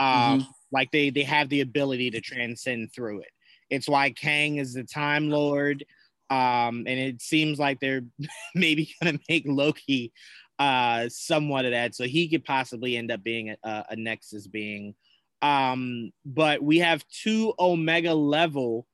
[0.00, 3.30] Um like they they have the ability to transcend through it
[3.70, 5.84] it's why kang is the time lord
[6.30, 8.02] um and it seems like they're
[8.54, 10.12] maybe gonna make loki
[10.58, 14.94] uh somewhat of that so he could possibly end up being a, a, nexus being.
[15.42, 18.86] Um but we have two omega level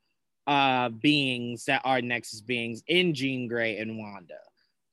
[0.46, 4.40] uh beings that are nexus beings in jean grey and wanda.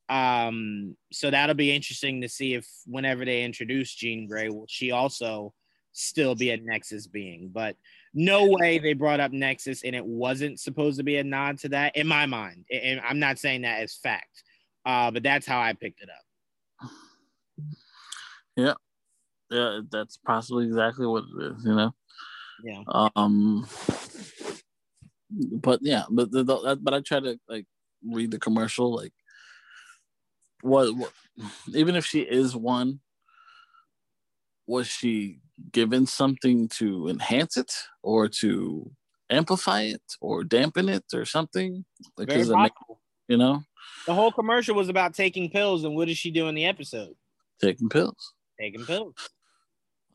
[0.10, 4.92] Um so that'll be interesting to see if whenever they introduce jean grey will she
[4.92, 5.54] also
[5.92, 7.50] still be a nexus being.
[7.52, 7.78] But
[8.14, 11.70] no way they brought up nexus and it wasn't supposed to be a nod to
[11.70, 14.44] that in my mind and i'm not saying that as fact
[14.86, 16.90] uh but that's how i picked it up
[18.56, 18.74] Yeah,
[19.52, 21.66] Yeah, that's possibly exactly what it is.
[21.66, 21.92] You know.
[22.64, 22.84] yeah
[23.16, 23.68] Um.
[25.32, 27.66] But yeah, but the, the, but I try to like
[28.04, 29.14] read the commercial like
[30.62, 31.14] what, what
[31.74, 33.00] even if she is one
[34.66, 35.40] was she
[35.72, 37.72] given something to enhance it
[38.02, 38.92] or to
[39.30, 41.86] amplify it or dampen it or something
[42.18, 42.72] like very does make,
[43.28, 43.62] you know
[44.08, 47.14] the whole commercial was about taking pills and what does she do in the episode
[47.62, 49.14] taking pills taking pills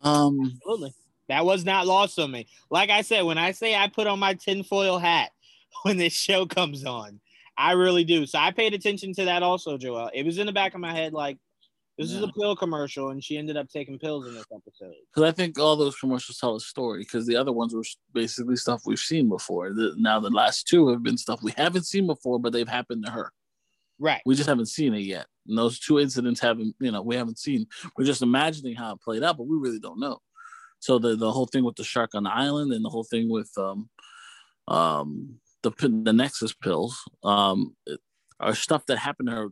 [0.02, 0.92] um Absolutely.
[1.28, 2.46] That was not lost on me.
[2.70, 5.30] Like I said, when I say I put on my tinfoil hat
[5.82, 7.20] when this show comes on,
[7.56, 8.26] I really do.
[8.26, 10.10] So I paid attention to that also, Joel.
[10.12, 11.38] It was in the back of my head like,
[11.98, 14.94] this is a pill commercial, and she ended up taking pills in this episode.
[15.12, 17.00] because I think all those commercials tell a story.
[17.00, 19.72] Because the other ones were basically stuff we've seen before.
[19.72, 23.04] The, now the last two have been stuff we haven't seen before, but they've happened
[23.06, 23.32] to her.
[23.98, 24.22] Right.
[24.26, 25.26] We just haven't seen it yet.
[25.46, 27.66] And those two incidents haven't, you know, we haven't seen.
[27.96, 30.18] We're just imagining how it played out, but we really don't know.
[30.80, 33.30] So the the whole thing with the shark on the island and the whole thing
[33.30, 33.88] with um
[34.68, 35.70] um the
[36.04, 38.00] the Nexus pills um it-
[38.40, 39.48] are stuff that happened to her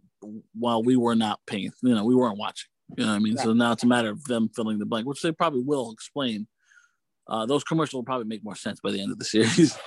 [0.54, 1.72] while we were not paying.
[1.82, 2.68] You know, we weren't watching.
[2.96, 3.36] You know what I mean?
[3.38, 6.46] So now it's a matter of them filling the blank, which they probably will explain.
[7.26, 9.78] Uh, those commercials will probably make more sense by the end of the series.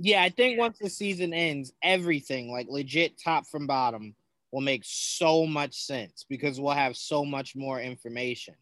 [0.00, 4.14] Yeah, I think once the season ends, everything, like legit top from bottom,
[4.52, 8.54] will make so much sense because we'll have so much more information.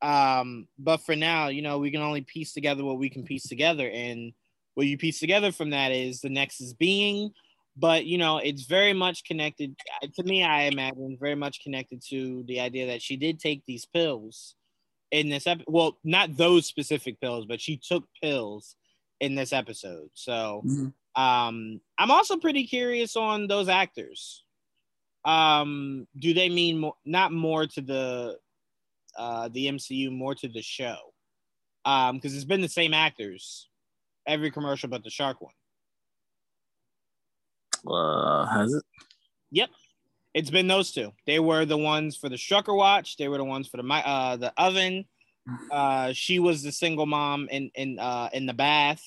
[0.00, 3.48] Um, but for now, you know, we can only piece together what we can piece
[3.48, 3.90] together.
[3.90, 4.32] And
[4.74, 7.32] what you piece together from that is the Nexus being,
[7.76, 9.76] but you know, it's very much connected
[10.14, 13.86] to me, I imagine, very much connected to the idea that she did take these
[13.86, 14.54] pills
[15.10, 15.72] in this episode.
[15.72, 18.76] Well, not those specific pills, but she took pills
[19.20, 20.10] in this episode.
[20.14, 20.62] So
[21.16, 24.44] um I'm also pretty curious on those actors.
[25.24, 28.38] Um do they mean more not more to the
[29.16, 30.98] uh the MCU, more to the show?
[31.84, 33.68] Um because it's been the same actors
[34.26, 35.52] every commercial but the shark one.
[37.86, 38.82] Uh, has it?
[39.52, 39.70] Yep.
[40.34, 41.12] It's been those two.
[41.26, 44.02] They were the ones for the Strucker watch, they were the ones for the mi-
[44.04, 45.04] uh the oven.
[45.70, 49.02] Uh she was the single mom in in uh in the bath.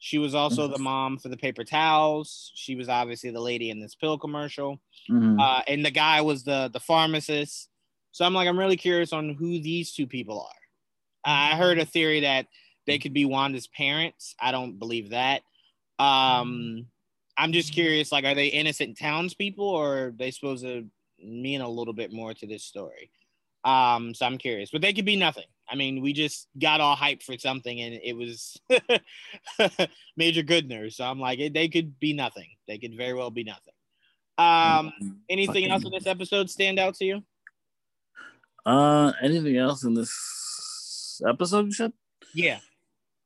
[0.00, 2.52] She was also the mom for the paper towels.
[2.54, 4.80] She was obviously the lady in this pill commercial.
[5.10, 5.40] Mhm.
[5.40, 7.68] Uh, and the guy was the the pharmacist.
[8.12, 10.54] So I'm like, I'm really curious on who these two people are.
[11.52, 12.46] I heard a theory that
[12.86, 14.34] they could be Wanda's parents.
[14.40, 15.42] I don't believe that.
[15.98, 16.86] Um,
[17.38, 20.84] I'm just curious, like, are they innocent townspeople or are they supposed to
[21.22, 23.12] mean a little bit more to this story?
[23.64, 25.44] Um, so I'm curious, but they could be nothing.
[25.70, 28.56] I mean, we just got all hyped for something, and it was
[30.16, 30.92] Major Goodner.
[30.92, 32.48] So I'm like, they could be nothing.
[32.66, 33.74] They could very well be nothing.
[34.38, 34.92] Um,
[35.28, 37.22] anything Fucking else in this episode stand out to you?
[38.64, 41.66] Uh, anything else in this episode?
[41.66, 41.92] You said?
[42.34, 42.58] Yeah.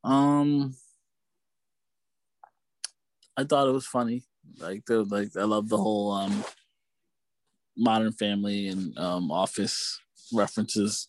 [0.05, 0.75] Um,
[3.37, 4.23] I thought it was funny.
[4.59, 6.45] Like the like, I love the whole um
[7.77, 10.01] Modern Family and um Office
[10.33, 11.09] references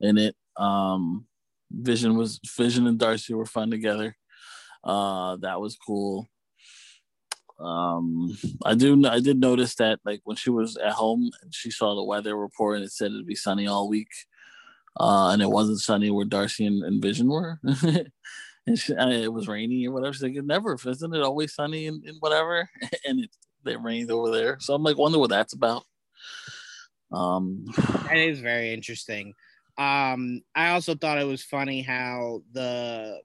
[0.00, 0.36] in it.
[0.56, 1.26] Um,
[1.70, 4.16] Vision was Vision and Darcy were fun together.
[4.82, 6.26] Uh, that was cool.
[7.58, 11.94] Um, I do I did notice that like when she was at home she saw
[11.96, 14.08] the weather report and it said it'd be sunny all week,
[14.98, 17.60] uh, and it wasn't sunny where Darcy and, and Vision were.
[18.76, 20.12] she, uh, it was rainy or whatever.
[20.12, 22.68] She's like, never isn't it always sunny and, and whatever?
[23.06, 23.30] and it,
[23.66, 24.58] it rained over there.
[24.60, 25.84] So I'm like, wonder what that's about.
[27.12, 29.34] Um, that is very interesting.
[29.78, 33.20] Um, I also thought it was funny how the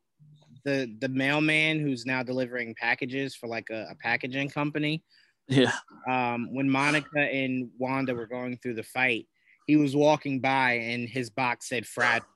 [0.64, 5.04] the the mailman who's now delivering packages for like a, a packaging company.
[5.48, 5.74] Yeah.
[6.08, 9.28] Um, when Monica and Wanda were going through the fight,
[9.68, 12.28] he was walking by and his box said fragile.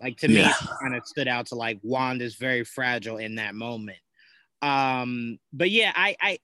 [0.00, 0.48] Like to yeah.
[0.48, 3.98] me, kind of stood out to like Wanda's very fragile in that moment.
[4.62, 6.38] Um, but yeah, I, I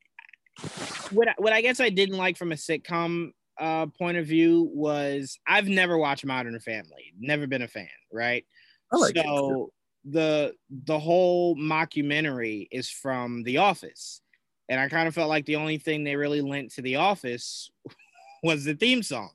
[1.10, 5.38] what what I guess I didn't like from a sitcom uh, point of view was
[5.46, 8.44] I've never watched Modern Family, never been a fan, right?
[8.92, 9.70] I like so
[10.06, 10.12] it.
[10.12, 10.54] the
[10.84, 14.20] the whole mockumentary is from The Office,
[14.68, 17.70] and I kind of felt like the only thing they really lent to The Office
[18.42, 19.32] was the theme song,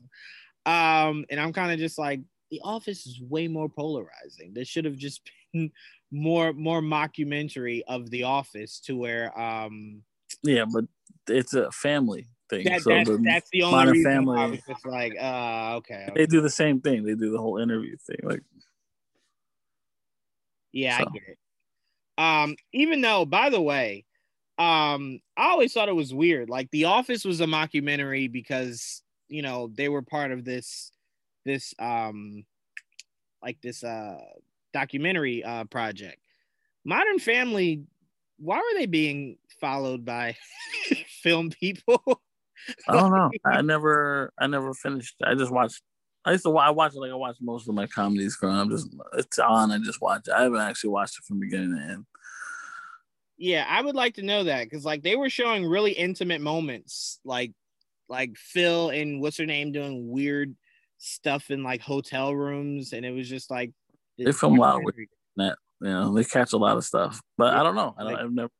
[0.65, 4.53] um, and I'm kind of just like The Office is way more polarizing.
[4.53, 5.21] This should have just
[5.53, 5.71] been
[6.11, 10.03] more more mockumentary of The Office to where um
[10.43, 10.85] yeah, but
[11.27, 12.65] it's a family thing.
[12.65, 15.75] That, so that's, the that's the only Modern reason Family, I was just like, uh,
[15.77, 17.03] okay, okay, They do the same thing.
[17.03, 18.43] They do the whole interview thing, like.
[20.71, 21.03] Yeah, so.
[21.03, 21.37] I get it.
[22.17, 24.05] Um, even though, by the way,
[24.57, 26.49] um, I always thought it was weird.
[26.49, 30.90] Like, The Office was a mockumentary because you know they were part of this,
[31.45, 32.45] this um,
[33.41, 34.19] like this uh
[34.73, 36.19] documentary uh project.
[36.83, 37.83] Modern Family,
[38.37, 40.35] why were they being followed by
[41.21, 42.21] film people?
[42.87, 43.31] I don't know.
[43.45, 45.15] I never, I never finished.
[45.23, 45.81] I just watched.
[46.25, 46.55] I used to.
[46.57, 48.69] I watch it like I watch most of my comedies growing up.
[48.69, 49.71] Just it's on.
[49.71, 50.33] I just watch it.
[50.33, 52.05] I haven't actually watched it from beginning to end.
[53.37, 57.19] Yeah, I would like to know that because like they were showing really intimate moments,
[57.25, 57.53] like
[58.07, 60.55] like Phil and what's her name doing weird
[61.01, 63.71] stuff in like hotel rooms, and it was just like
[64.17, 64.83] they film a lot of
[65.37, 65.57] that.
[65.81, 67.55] You know, they catch a lot of stuff, but.
[67.55, 67.95] I don't know.
[67.97, 68.51] I don't, I've never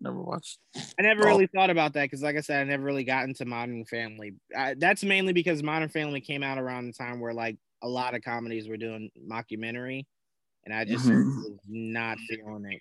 [0.00, 0.58] never watched.
[0.76, 1.26] I never oh.
[1.26, 4.34] really thought about that because, like I said, I never really got into Modern Family.
[4.56, 8.14] I, that's mainly because Modern Family came out around the time where like a lot
[8.14, 10.04] of comedies were doing mockumentary,
[10.64, 11.28] and I just mm-hmm.
[11.28, 12.80] was not feeling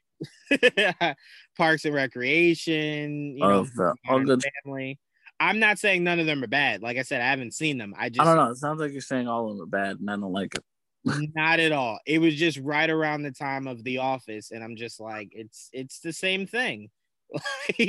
[0.51, 1.17] it.
[1.57, 4.43] Parks and Recreation, you oh, know, all good.
[4.63, 4.99] Family.
[5.39, 6.81] I'm not saying none of them are bad.
[6.81, 7.93] Like I said, I haven't seen them.
[7.97, 8.51] I just I don't know.
[8.51, 10.63] It sounds like you're saying all of them are bad, and I don't like it.
[11.35, 11.99] not at all.
[12.05, 15.69] It was just right around the time of The Office, and I'm just like, it's
[15.73, 16.89] it's the same thing.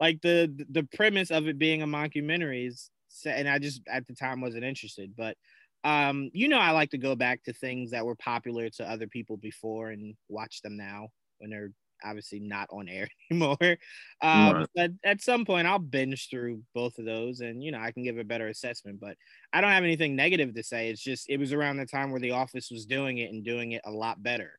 [0.00, 2.90] like the the premise of it being a mockumentary is
[3.24, 5.14] and I just at the time wasn't interested.
[5.16, 5.36] But
[5.84, 9.06] um, you know, I like to go back to things that were popular to other
[9.06, 11.08] people before and watch them now
[11.38, 11.70] when they're
[12.04, 13.76] obviously not on air anymore.
[14.20, 14.66] Um, right.
[14.74, 18.04] But at some point, I'll binge through both of those, and you know, I can
[18.04, 19.00] give a better assessment.
[19.00, 19.16] But
[19.52, 20.90] I don't have anything negative to say.
[20.90, 23.72] It's just it was around the time where The Office was doing it and doing
[23.72, 24.58] it a lot better.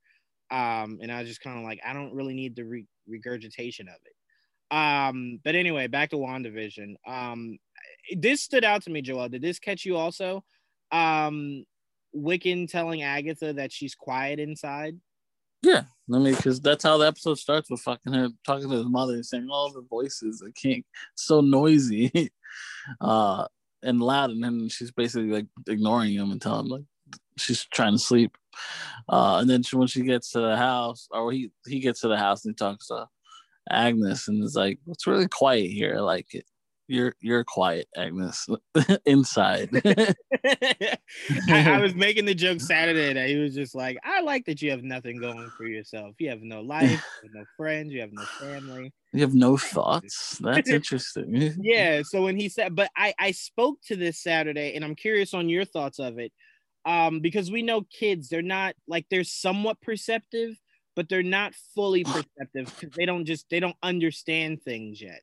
[0.52, 3.88] Um, and I was just kind of like, I don't really need the re- regurgitation
[3.88, 4.76] of it.
[4.76, 6.96] Um, but anyway, back to WandaVision.
[7.08, 7.58] Um,
[8.16, 9.30] this stood out to me, Joel.
[9.30, 10.44] Did this catch you also?
[10.92, 11.66] Um,
[12.16, 14.98] Wiccan telling Agatha that she's quiet inside.
[15.66, 15.82] Yeah,
[16.14, 19.16] I mean, because that's how the episode starts with fucking her talking to his mother
[19.16, 20.44] and saying all the voices.
[20.46, 20.86] I can't,
[21.16, 22.32] so noisy,
[23.02, 23.48] uh,
[23.82, 26.84] and loud, and then she's basically like ignoring him and telling him like
[27.38, 28.38] she's trying to sleep.
[29.10, 32.10] Uh, and then she, when she gets to the house, or he he gets to
[32.10, 33.08] the house and he talks to
[33.72, 35.96] Agnes and is like, "It's really quiet here.
[35.98, 36.46] I like it.
[36.88, 38.48] You're you're quiet, Agnes,
[39.06, 39.70] inside."
[40.46, 40.98] I,
[41.50, 44.72] I, was making the joke Saturday that he was just like, "I like that you
[44.72, 46.16] have nothing going for yourself.
[46.20, 50.40] You have no life, have no friends, you have no family." You have no thoughts.
[50.40, 51.56] That's interesting.
[51.62, 52.02] yeah.
[52.04, 55.50] So when he said, but I I spoke to this Saturday, and I'm curious on
[55.50, 56.32] your thoughts of it,
[56.86, 60.56] um, because we know kids, they're not like they're somewhat perceptive,
[60.96, 65.22] but they're not fully perceptive because they don't just they don't understand things yet.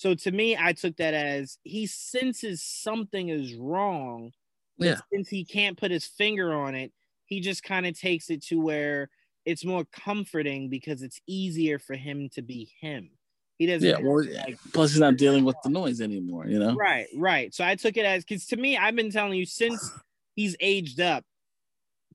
[0.00, 4.32] So to me, I took that as he senses something is wrong,
[4.78, 4.96] Yeah.
[5.12, 6.90] Since he can't put his finger on it,
[7.26, 9.10] he just kind of takes it to where
[9.44, 13.10] it's more comforting because it's easier for him to be him.
[13.58, 13.86] He doesn't.
[13.86, 13.98] Yeah.
[14.00, 16.46] Well, like, plus he's not dealing with the noise anymore.
[16.46, 16.74] You know.
[16.74, 17.08] Right.
[17.14, 17.52] Right.
[17.52, 19.92] So I took it as because to me, I've been telling you since
[20.34, 21.24] he's aged up.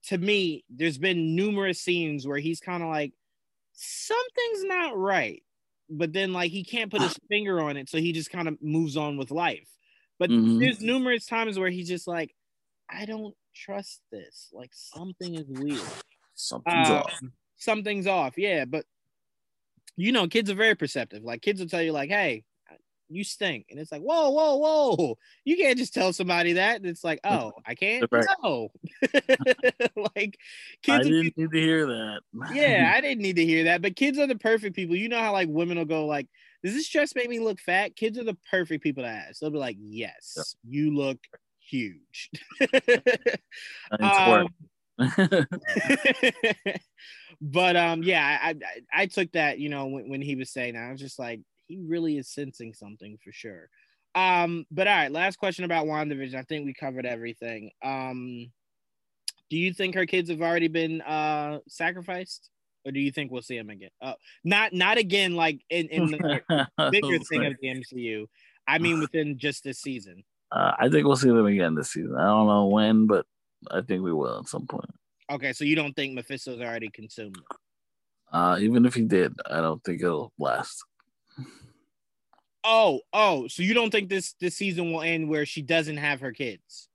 [0.07, 3.13] To me, there's been numerous scenes where he's kind of like
[3.73, 5.43] something's not right,
[5.89, 8.57] but then like he can't put his finger on it, so he just kind of
[8.61, 9.67] moves on with life.
[10.19, 10.59] But mm-hmm.
[10.59, 12.33] there's numerous times where he's just like,
[12.89, 14.49] I don't trust this.
[14.53, 15.81] Like something is weird.
[16.35, 17.19] Something's um, off.
[17.57, 18.37] Something's off.
[18.37, 18.85] Yeah, but
[19.95, 21.23] you know, kids are very perceptive.
[21.23, 22.43] Like kids will tell you, like, "Hey,
[23.09, 26.77] you stink," and it's like, "Whoa, whoa, whoa!" You can't just tell somebody that.
[26.77, 28.25] And it's like, "Oh, I can't." Right.
[28.43, 28.69] No,
[30.15, 30.37] like
[30.81, 30.99] kids.
[30.99, 32.21] I didn't need to hear that.
[32.53, 33.81] yeah, I didn't need to hear that.
[33.81, 34.95] But kids are the perfect people.
[34.95, 36.27] You know how like women will go like,
[36.63, 39.39] "Does this dress make me look fat?" Kids are the perfect people to ask.
[39.39, 41.19] They'll be like, "Yes, you look
[41.59, 42.29] huge."
[43.99, 44.47] um,
[47.41, 50.75] but um, yeah, I, I, I took that, you know, when, when he was saying
[50.75, 53.69] that, I was just like, he really is sensing something for sure.
[54.15, 56.35] Um, but all right, last question about WandaVision.
[56.35, 57.71] I think we covered everything.
[57.83, 58.51] Um,
[59.49, 62.49] do you think her kids have already been uh sacrificed?
[62.85, 63.89] Or do you think we'll see them again?
[64.01, 64.13] Uh,
[64.43, 68.27] not not again like in, in the bigger thing of the MCU.
[68.67, 70.23] I mean within just this season.
[70.51, 72.15] Uh, I think we'll see them again this season.
[72.15, 73.25] I don't know when, but
[73.69, 74.89] I think we will at some point.
[75.31, 77.41] Okay, so you don't think Mephisto's already consumed?
[78.31, 80.83] Uh, even if he did, I don't think it'll last.
[82.63, 86.19] Oh, oh, so you don't think this this season will end where she doesn't have
[86.21, 86.89] her kids?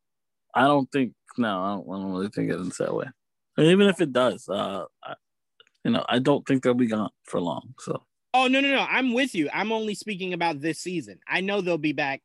[0.54, 1.12] I don't think.
[1.38, 3.06] No, I don't, I don't really think it ends that way.
[3.56, 5.14] And even if it does, uh, I,
[5.84, 7.74] you know, I don't think they'll be gone for long.
[7.78, 8.02] So.
[8.34, 8.86] Oh no no no!
[8.88, 9.48] I'm with you.
[9.52, 11.18] I'm only speaking about this season.
[11.28, 12.22] I know they'll be back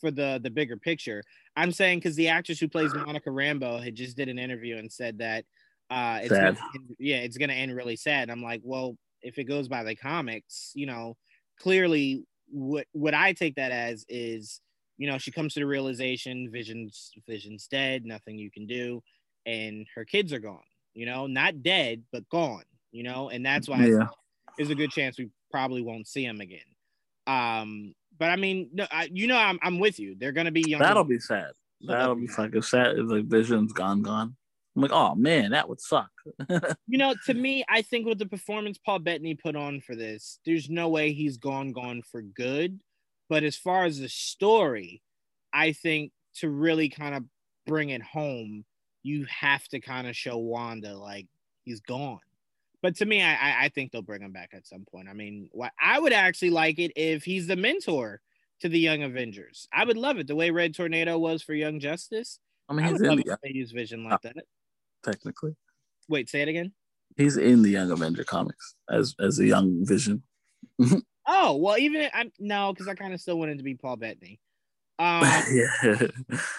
[0.00, 1.22] for the the bigger picture.
[1.56, 4.90] I'm saying because the actress who plays Monica Rambeau had just did an interview and
[4.90, 5.44] said that
[5.90, 6.56] uh it's gonna,
[6.98, 8.30] yeah it's gonna end really sad.
[8.30, 11.16] I'm like, well, if it goes by the comics, you know,
[11.60, 14.60] clearly what what I take that as is
[14.96, 19.02] you know she comes to the realization Vision's Vision's dead, nothing you can do,
[19.46, 20.60] and her kids are gone.
[20.94, 22.64] You know, not dead but gone.
[22.90, 24.08] You know, and that's why yeah.
[24.56, 26.60] there's a good chance we probably won't see him again.
[27.26, 30.16] Um, but I mean, no, I, you know, I'm I'm with you.
[30.18, 30.80] They're gonna be young.
[30.80, 31.52] That'll be sad.
[31.82, 32.98] That'll be fucking sad.
[32.98, 34.36] If like Vision's gone, gone.
[34.78, 36.10] I'm like, oh man, that would suck.
[36.86, 40.38] you know, to me, I think with the performance Paul Bettany put on for this,
[40.46, 42.78] there's no way he's gone, gone for good.
[43.28, 45.02] But as far as the story,
[45.52, 47.24] I think to really kind of
[47.66, 48.64] bring it home,
[49.02, 51.26] you have to kind of show Wanda like
[51.64, 52.20] he's gone.
[52.80, 55.08] But to me, I I think they'll bring him back at some point.
[55.08, 58.20] I mean, what I would actually like it if he's the mentor
[58.60, 59.66] to the Young Avengers.
[59.72, 62.38] I would love it the way Red Tornado was for Young Justice.
[62.68, 64.36] I mean, he's I would in the, use Vision like uh, that.
[65.04, 65.54] Technically.
[66.08, 66.72] Wait, say it again.
[67.16, 70.22] He's in the Young Avenger comics as as a young Vision.
[71.26, 74.40] oh well, even I'm no, because I kind of still wanted to be Paul Bettany.
[75.00, 75.22] Um,
[75.52, 76.06] yeah,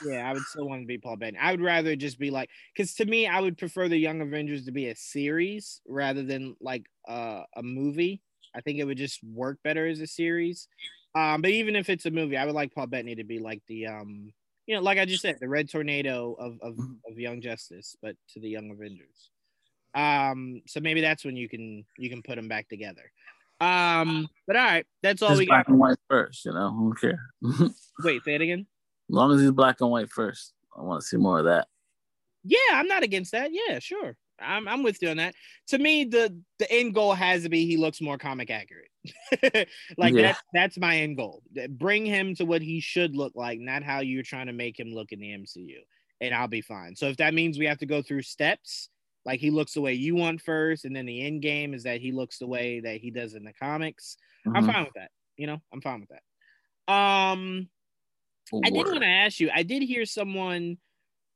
[0.06, 1.40] yeah, I would still want to be Paul Bettany.
[1.40, 4.66] I would rather just be like, because to me, I would prefer the Young Avengers
[4.66, 8.22] to be a series rather than like uh, a movie.
[8.56, 10.68] I think it would just work better as a series.
[11.16, 13.62] Um, but even if it's a movie, I would like Paul Bettany to be like
[13.68, 14.32] the um,
[14.70, 16.78] you know, like I just said, the Red Tornado of of,
[17.10, 19.32] of Young Justice, but to the Young Avengers.
[19.96, 23.12] Um, so maybe that's when you can you can put them back together.
[23.60, 25.72] Um, but all right, that's all Just we black got.
[25.72, 26.68] and white first, you know.
[26.68, 27.20] I don't care.
[28.04, 28.68] Wait, say it again.
[29.10, 31.68] As long as he's black and white first, I want to see more of that.
[32.44, 33.50] Yeah, I'm not against that.
[33.52, 34.16] Yeah, sure.
[34.42, 35.36] I'm I'm with you on that.
[35.68, 38.90] To me, the the end goal has to be he looks more comic accurate.
[39.98, 40.22] like yeah.
[40.22, 41.44] that's that's my end goal.
[41.70, 44.92] Bring him to what he should look like, not how you're trying to make him
[44.94, 45.78] look in the MCU,
[46.22, 46.96] and I'll be fine.
[46.96, 48.90] So if that means we have to go through steps,
[49.26, 52.02] like he looks the way you want first, and then the end game is that
[52.02, 54.18] he looks the way that he does in the comics.
[54.48, 54.58] Mm-hmm.
[54.58, 55.12] I'm fine with that.
[55.38, 56.94] You know, I'm fine with that.
[56.94, 57.70] Um.
[58.66, 59.52] I did want to ask you.
[59.54, 60.80] I did hear someone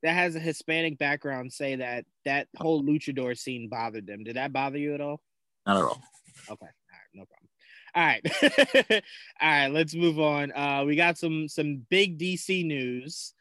[0.03, 4.23] that has a Hispanic background say that that whole luchador scene bothered them.
[4.23, 5.21] Did that bother you at all?
[5.65, 6.01] Not at all.
[6.49, 6.65] Okay.
[6.65, 7.13] All right.
[7.13, 7.49] No problem.
[7.95, 9.03] All right.
[9.41, 9.67] all right.
[9.69, 10.51] Let's move on.
[10.51, 13.33] Uh, we got some some big DC news.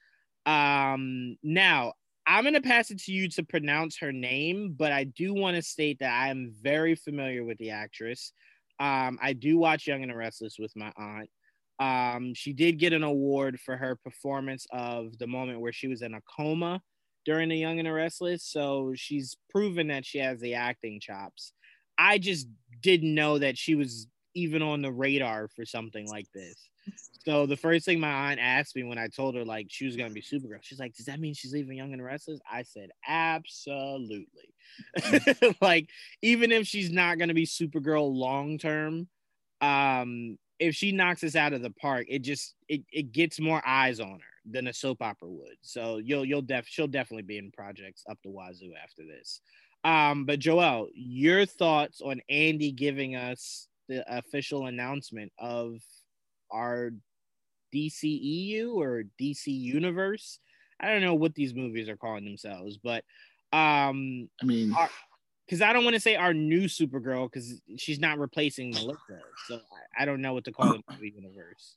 [0.47, 1.93] Um, now
[2.27, 5.63] I'm to pass it to you to pronounce her name, but I do want to
[5.63, 8.33] state that I am very familiar with the actress.
[8.79, 11.31] Um, I do watch Young and the Restless with my aunt.
[11.83, 16.03] Um, she did get an award for her performance of the moment where she was
[16.03, 16.81] in a coma
[17.25, 18.45] during the Young and the Restless.
[18.45, 21.53] So she's proven that she has the acting chops.
[21.99, 22.47] I just
[22.83, 26.55] didn't know that she was even on the radar for something like this.
[27.25, 29.97] So the first thing my aunt asked me when I told her like she was
[29.97, 32.63] gonna be Supergirl, she's like, "Does that mean she's leaving Young and the Restless?" I
[32.63, 34.27] said, "Absolutely."
[35.61, 35.91] like
[36.23, 39.09] even if she's not gonna be Supergirl long term,
[39.61, 43.63] um, if she knocks us out of the park, it just it, it gets more
[43.67, 45.57] eyes on her than a soap opera would.
[45.61, 49.41] So you'll you'll def she'll definitely be in projects up the wazoo after this.
[49.85, 55.81] Um, but Joel, your thoughts on Andy giving us the official announcement of
[56.53, 56.93] our
[57.75, 60.39] DCEU or DC Universe.
[60.79, 63.05] I don't know what these movies are calling themselves, but
[63.53, 64.73] um, I mean,
[65.53, 69.57] because I don't want to say our new Supergirl because she's not replacing Melissa, so
[69.99, 71.77] I, I don't know what to call the movie universe.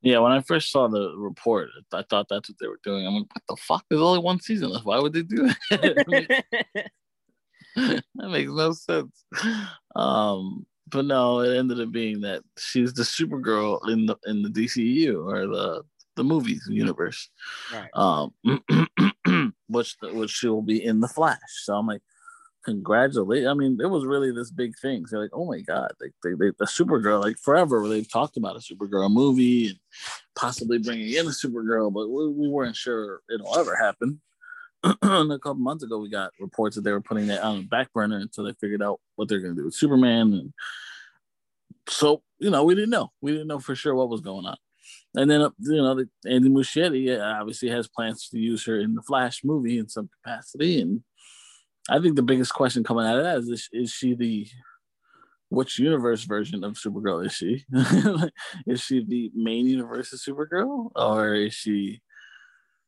[0.00, 3.06] Yeah, when I first saw the report, I thought that's what they were doing.
[3.06, 3.84] I'm like, what the fuck?
[3.90, 4.86] There's only one season left.
[4.86, 6.44] Why would they do that?
[7.76, 9.24] that makes no sense.
[9.94, 14.48] Um, but no, it ended up being that she's the Supergirl in the in the
[14.48, 15.82] DCU or the
[16.14, 17.28] the movies universe.
[17.70, 17.90] Right.
[17.92, 18.32] Um,
[19.68, 21.38] which which she will be in the Flash.
[21.64, 22.00] So I'm like,
[22.66, 23.46] congratulate.
[23.46, 25.06] I mean, it was really this big thing.
[25.06, 28.56] So like, oh my god, they, they, they the Supergirl like forever they've talked about
[28.56, 29.78] a Supergirl movie and
[30.34, 34.20] possibly bringing in a Supergirl, but we, we weren't sure it'll ever happen.
[35.02, 37.62] and a couple months ago, we got reports that they were putting that on the
[37.62, 40.32] back burner until they figured out what they're going to do with Superman.
[40.34, 40.52] And
[41.88, 43.12] so, you know, we didn't know.
[43.20, 44.56] We didn't know for sure what was going on.
[45.14, 49.02] And then, uh, you know, Andy Muschietti obviously has plans to use her in the
[49.02, 50.80] Flash movie in some capacity.
[50.80, 51.02] And
[51.88, 54.46] I think the biggest question coming out of that is: Is she the
[55.48, 57.64] which universe version of Supergirl is she?
[58.66, 62.00] is she the main universe of Supergirl, or is she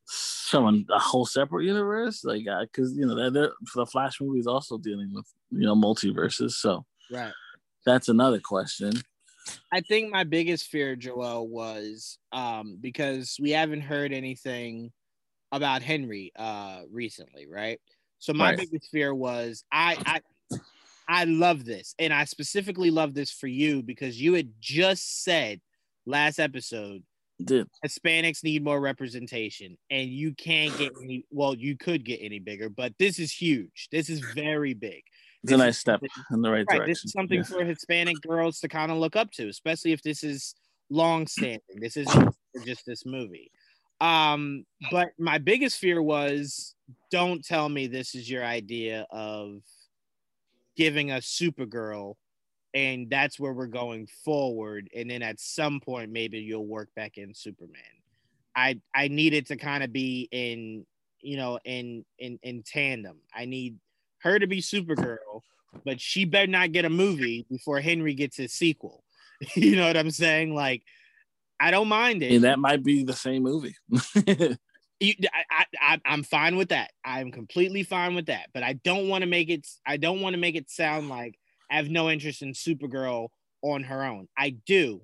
[0.07, 2.25] someone a whole separate universe?
[2.25, 5.66] Like because uh, you know they're, they're, the flash movie is also dealing with you
[5.66, 7.33] know multiverses so right.
[7.87, 8.93] that's another question.
[9.73, 14.93] I think my biggest fear joel was um because we haven't heard anything
[15.53, 17.81] about henry uh recently right
[18.19, 18.59] so my right.
[18.59, 20.59] biggest fear was i i
[21.09, 25.61] i love this and i specifically love this for you because you had just said
[26.07, 27.03] last episode
[27.45, 27.69] did.
[27.85, 31.24] Hispanics need more representation, and you can't get any.
[31.31, 33.89] Well, you could get any bigger, but this is huge.
[33.93, 35.03] This is very big.
[35.43, 36.01] It's this a nice step
[36.32, 36.90] in the right, right direction.
[36.90, 37.45] This is something yeah.
[37.45, 40.55] for Hispanic girls to kind of look up to, especially if this is
[40.90, 41.61] long standing.
[41.77, 42.35] This isn't
[42.65, 43.51] just this movie.
[44.01, 46.75] Um, but my biggest fear was
[47.11, 49.62] don't tell me this is your idea of
[50.77, 52.15] giving a Supergirl
[52.75, 57.19] and that's where we're going forward and then at some point maybe you'll work back
[57.19, 57.83] in superman.
[58.55, 60.85] I i needed to kind of be in
[61.20, 63.19] you know in in in tandem.
[63.35, 63.77] I need
[64.19, 65.43] her to be supergirl
[65.85, 69.05] but she better not get a movie before henry gets his sequel.
[69.55, 70.55] You know what i'm saying?
[70.55, 70.83] Like
[71.60, 73.74] i don't mind it and that might be the same movie
[75.01, 76.90] I, I, I, I'm fine with that.
[77.05, 78.48] I'm completely fine with that.
[78.52, 79.66] But I don't want to make it.
[79.86, 81.39] I don't want to make it sound like
[81.70, 83.28] I have no interest in Supergirl
[83.62, 84.28] on her own.
[84.36, 85.02] I do.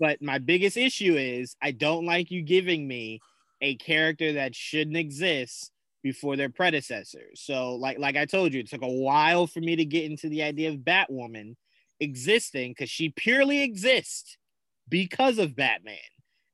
[0.00, 3.20] But my biggest issue is I don't like you giving me
[3.60, 5.70] a character that shouldn't exist
[6.02, 7.40] before their predecessors.
[7.40, 10.28] So like like I told you, it took a while for me to get into
[10.28, 11.54] the idea of Batwoman
[12.00, 14.36] existing because she purely exists
[14.88, 15.96] because of Batman.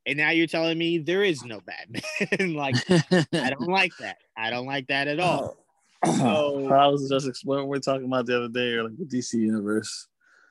[0.07, 2.55] And now you're telling me there is no Batman.
[2.55, 4.17] like I don't like that.
[4.37, 5.57] I don't like that at all.
[6.03, 9.05] So, I was just explaining we are talking about the other day, or like the
[9.05, 10.09] DC universe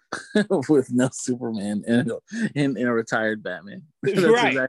[0.70, 2.12] with no Superman and
[2.54, 3.82] in, in a retired Batman.
[4.04, 4.50] that's right.
[4.50, 4.68] Exactly,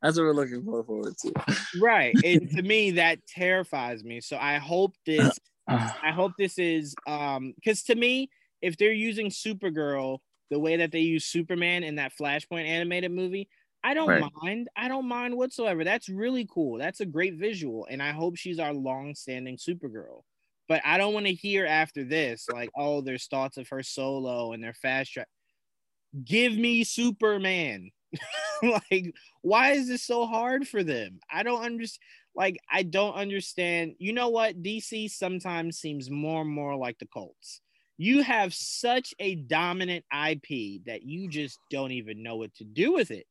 [0.00, 1.32] that's what we're looking forward to.
[1.78, 2.14] Right.
[2.24, 4.22] And to me, that terrifies me.
[4.22, 8.30] So I hope this I hope this is um because to me,
[8.62, 10.18] if they're using Supergirl
[10.50, 13.48] the way that they use Superman in that Flashpoint animated movie,
[13.84, 14.24] I don't right.
[14.42, 14.68] mind.
[14.76, 15.84] I don't mind whatsoever.
[15.84, 16.78] That's really cool.
[16.78, 17.86] That's a great visual.
[17.90, 20.22] And I hope she's our long-standing Supergirl.
[20.68, 24.52] But I don't want to hear after this, like, oh, there's thoughts of her solo
[24.52, 25.28] and their fast track.
[26.24, 27.90] Give me Superman.
[28.62, 31.20] like, why is this so hard for them?
[31.30, 32.02] I don't understand.
[32.34, 33.94] Like, I don't understand.
[33.98, 34.62] You know what?
[34.62, 37.60] DC sometimes seems more and more like the Colts.
[37.96, 42.92] You have such a dominant IP that you just don't even know what to do
[42.92, 43.26] with it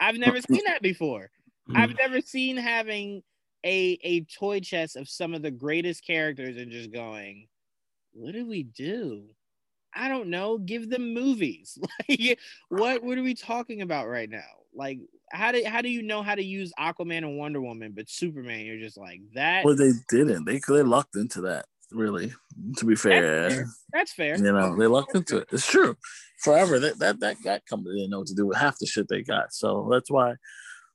[0.00, 1.30] I've never seen that before.
[1.68, 1.76] Hmm.
[1.76, 3.22] I've never seen having
[3.64, 7.46] a a toy chest of some of the greatest characters and just going,
[8.12, 9.24] what do we do?
[9.94, 10.56] I don't know.
[10.56, 11.78] Give them movies.
[12.08, 12.38] Like,
[12.70, 14.40] what what are we talking about right now?
[14.74, 14.98] Like,
[15.30, 18.64] how do how do you know how to use Aquaman and Wonder Woman, but Superman,
[18.64, 19.64] you're just like that?
[19.64, 20.44] Well, they didn't.
[20.44, 21.66] They they lucked into that.
[21.92, 22.32] Really.
[22.78, 23.66] To be fair, That's fair.
[23.92, 24.36] That's fair.
[24.36, 25.48] you know, they lucked into it.
[25.52, 25.96] It's true.
[26.42, 29.08] Forever that that that that company didn't know what to do with half the shit
[29.08, 29.52] they got.
[29.52, 30.34] So that's why.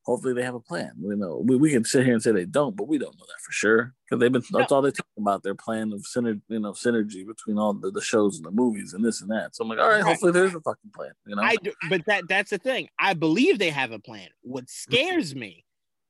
[0.06, 0.92] Hopefully they have a plan.
[1.02, 3.26] We know we, we can sit here and say they don't, but we don't know
[3.26, 4.44] that for sure because they've been.
[4.52, 5.42] That's all they talk about.
[5.42, 8.94] Their plan of synergy, you know, synergy between all the, the shows and the movies
[8.94, 9.56] and this and that.
[9.56, 10.04] So I'm like, all right, Right.
[10.04, 11.10] hopefully there's a fucking plan.
[11.26, 12.88] You know, I do, but that that's the thing.
[13.00, 14.28] I believe they have a plan.
[14.44, 15.65] What scares me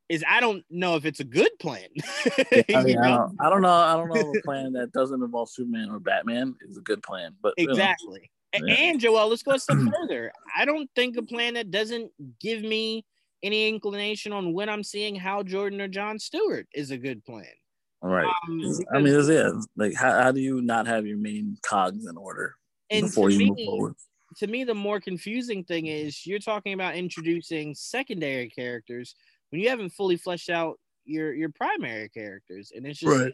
[0.10, 1.88] is I don't know if it's a good plan.
[2.74, 3.70] I, mean, I, don't, I don't know.
[3.70, 7.02] I don't know if a plan that doesn't involve Superman or Batman is a good
[7.02, 7.34] plan.
[7.42, 8.30] But you know, Exactly.
[8.54, 8.74] Yeah.
[8.74, 10.32] And Joel, let's go a step further.
[10.56, 13.06] I don't think a plan that doesn't give me
[13.44, 17.46] any inclination on when I'm seeing Hal Jordan or John Stewart is a good plan.
[18.02, 18.26] all right.
[18.48, 18.62] Um,
[18.94, 19.52] I mean, it's, yeah.
[19.76, 22.56] Like, how, how do you not have your main cogs in order
[22.90, 23.96] and before you move forward?
[24.38, 29.16] to me, the more confusing thing is you're talking about introducing secondary characters
[29.56, 33.34] when you haven't fully fleshed out your your primary characters, and it's just Right.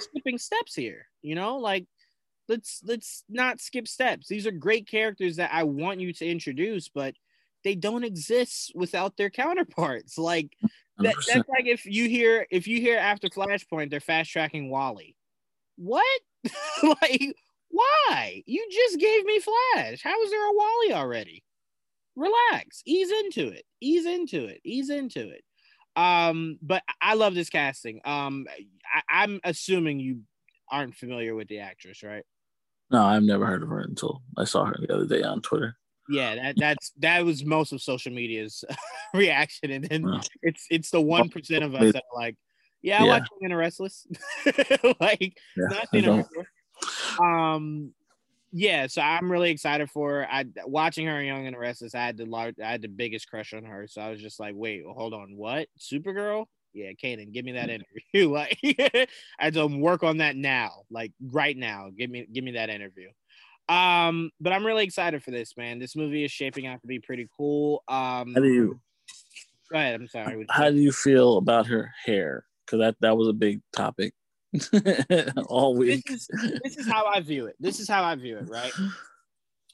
[0.00, 1.06] skipping steps here.
[1.22, 1.86] You know, like
[2.48, 4.26] let's let's not skip steps.
[4.26, 7.14] These are great characters that I want you to introduce, but
[7.62, 10.18] they don't exist without their counterparts.
[10.26, 10.50] Like
[10.98, 15.14] that, that's like if you hear if you hear after Flashpoint they're fast tracking Wally.
[15.76, 16.20] What?
[16.82, 17.36] like
[17.68, 18.42] why?
[18.46, 20.02] You just gave me Flash.
[20.02, 21.44] How is there a Wally already?
[22.16, 22.82] Relax.
[22.86, 23.64] Ease into it.
[23.80, 24.60] Ease into it.
[24.64, 25.42] Ease into it.
[25.94, 28.00] Um, but I love this casting.
[28.04, 28.46] Um,
[28.92, 30.22] I, I'm assuming you
[30.70, 32.24] aren't familiar with the actress, right?
[32.90, 35.76] No, I've never heard of her until I saw her the other day on Twitter.
[36.08, 38.62] Yeah, that that's that was most of social media's
[39.14, 40.20] reaction, and then Wow.
[40.42, 42.36] it's it's the one percent of us that are like,
[42.80, 43.10] yeah, I Yeah.
[43.18, 44.06] watch Young and Restless,
[45.00, 46.28] like Yeah, not I seen her don't.
[46.28, 46.46] before.
[47.50, 47.92] Um,
[48.58, 50.28] yeah, so I'm really excited for her.
[50.30, 51.94] I watching her Young and the Restless.
[51.94, 54.40] I had the large, I had the biggest crush on her, so I was just
[54.40, 55.68] like, wait, hold on, what?
[55.78, 56.46] Supergirl?
[56.72, 58.32] Yeah, Kanan, give me that interview.
[58.32, 59.06] like, I
[59.38, 61.90] had to work on that now, like right now.
[61.96, 63.10] Give me, give me that interview.
[63.68, 65.78] Um, but I'm really excited for this, man.
[65.78, 67.84] This movie is shaping out to be pretty cool.
[67.88, 68.80] Um, How do you
[69.70, 70.00] go ahead.
[70.00, 70.46] I'm sorry.
[70.48, 72.46] how do you feel about her hair?
[72.64, 74.14] Because that that was a big topic
[75.48, 76.04] all week.
[76.06, 77.56] This is this is how I view it.
[77.60, 78.72] This is how I view it, right?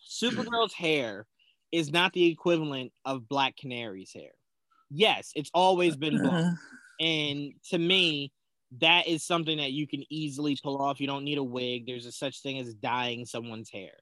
[0.09, 1.27] Supergirl's hair
[1.71, 4.33] is not the equivalent of Black Canary's hair.
[4.91, 6.29] Yes, it's always been uh-huh.
[6.29, 6.59] blonde.
[7.01, 8.33] And to me,
[8.81, 11.01] that is something that you can easily pull off.
[11.01, 11.87] You don't need a wig.
[11.87, 13.93] There's a such thing as dyeing someone's hair.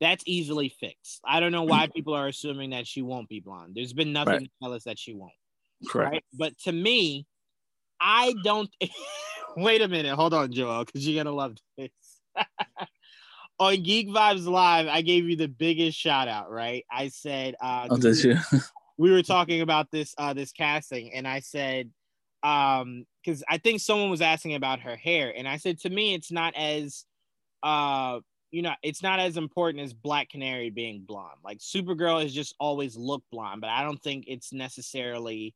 [0.00, 1.20] That's easily fixed.
[1.24, 1.94] I don't know why mm.
[1.94, 3.72] people are assuming that she won't be blonde.
[3.74, 4.42] There's been nothing Right.
[4.44, 5.32] to tell us that she won't.
[5.88, 6.12] Correct.
[6.12, 6.24] Right.
[6.32, 7.26] But to me,
[8.00, 8.70] I don't
[9.62, 10.14] wait a minute.
[10.14, 11.90] Hold on, Joel, because you're gonna love this.
[13.58, 16.84] on Geek Vibes Live, I gave you the biggest shout out, right?
[16.90, 18.36] I said uh Oh, did you?
[18.96, 21.90] we were talking about this uh this casting and I said
[22.42, 26.14] um because I think someone was asking about her hair and I said to me
[26.14, 27.04] it's not as
[27.62, 28.20] uh
[28.50, 31.40] you know it's not as important as Black Canary being blonde.
[31.44, 35.54] Like Supergirl has just always looked blonde, but I don't think it's necessarily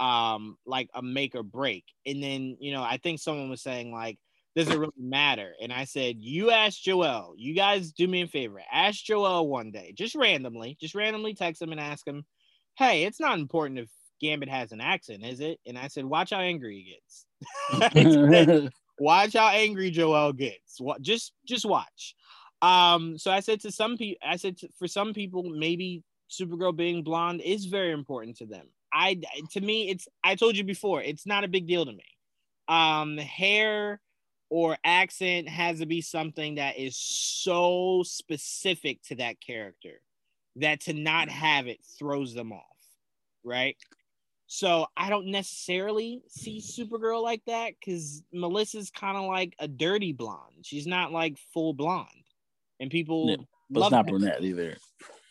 [0.00, 1.84] um like a make or break.
[2.04, 4.18] And then you know I think someone was saying like
[4.54, 5.52] does it really matter?
[5.60, 7.34] And I said, you ask Joel.
[7.36, 8.62] You guys do me a favor.
[8.72, 12.24] Ask Joel one day, just randomly, just randomly text him and ask him,
[12.78, 15.60] hey, it's not important if Gambit has an accent, is it?
[15.66, 16.96] And I said, watch how angry
[17.70, 18.70] he gets.
[18.98, 20.80] Watch how angry Joel gets.
[20.80, 22.14] What just just watch.
[22.62, 26.74] Um, so I said to some people, I said to, for some people, maybe Supergirl
[26.74, 28.66] being blonde is very important to them.
[28.92, 29.20] I
[29.52, 32.04] to me, it's I told you before, it's not a big deal to me.
[32.68, 34.00] Um, hair
[34.50, 40.00] or accent has to be something that is so specific to that character
[40.56, 42.62] that to not have it throws them off,
[43.44, 43.76] right?
[44.46, 50.12] So I don't necessarily see Supergirl like that because Melissa's kind of like a dirty
[50.12, 50.62] blonde.
[50.62, 52.08] She's not like full blonde,
[52.78, 53.36] and people Yeah,
[53.70, 54.12] But it's not that.
[54.12, 54.76] brunette either.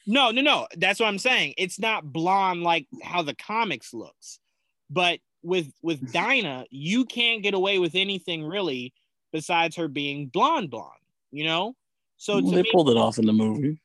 [0.08, 0.68] No, no, no.
[0.78, 1.56] That's what I'm saying.
[1.58, 4.40] It's not blonde like how the comics looks.
[4.90, 8.94] But with with Dinah, you can't get away with anything really
[9.34, 10.92] besides her being blonde blonde,
[11.32, 11.76] you know?
[12.18, 13.82] So Well, they me, pulled it off in the movie.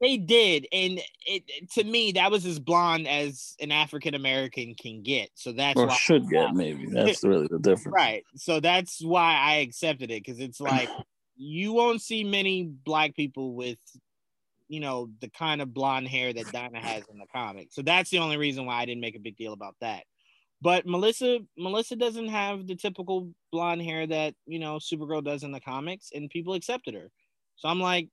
[0.00, 1.42] they did, and it
[1.72, 5.30] to me that was as blonde as an African American can get.
[5.34, 6.86] So that's Or why should get, maybe.
[6.86, 7.94] That's really the difference.
[7.94, 8.24] right.
[8.36, 10.88] So that's why I accepted it because it's like
[11.36, 13.78] you won't see many black people with,
[14.68, 17.68] you know, the kind of blonde hair that Dinah has in the comic.
[17.70, 20.04] So that's the only reason why I didn't make a big deal about that.
[20.62, 25.52] But Melissa, Melissa doesn't have the typical blonde hair that you know Supergirl does in
[25.52, 27.10] the comics, and people accepted her.
[27.56, 28.08] So I'm like,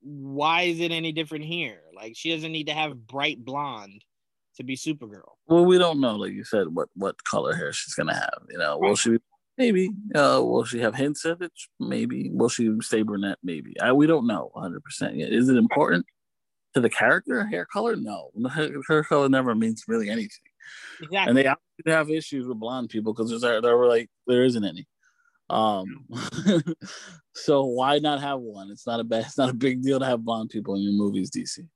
[0.00, 1.80] why is it any different here?
[1.94, 4.04] Like she doesn't need to have bright blonde
[4.56, 5.32] to be Supergirl.
[5.46, 8.40] Well, we don't know, like you said, what what color hair she's gonna have.
[8.48, 9.18] You know, will she be
[9.58, 9.90] Maybe.
[10.14, 11.52] Uh, will she have hints of it?
[11.78, 12.30] Maybe.
[12.30, 13.38] Will she stay brunette?
[13.42, 13.78] Maybe.
[13.80, 15.32] I, we don't know 100 percent yet.
[15.32, 16.06] Is it important
[16.74, 17.96] to the character hair color?
[17.96, 20.44] No, her, hair color never means really anything.
[21.02, 21.42] Exactly.
[21.42, 24.86] And they have issues with blonde people because there, there were like there isn't any.
[25.50, 26.06] Um,
[27.34, 28.70] so why not have one?
[28.70, 30.92] It's not a bad, it's not a big deal to have blonde people in your
[30.92, 31.66] movies, DC.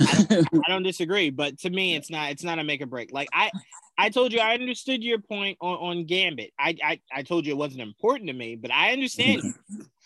[0.00, 2.86] I, don't, I don't disagree, but to me, it's not, it's not a make or
[2.86, 3.12] break.
[3.12, 3.50] Like I,
[3.98, 6.52] I told you, I understood your point on, on Gambit.
[6.58, 9.54] I, I, I told you it wasn't important to me, but I understand.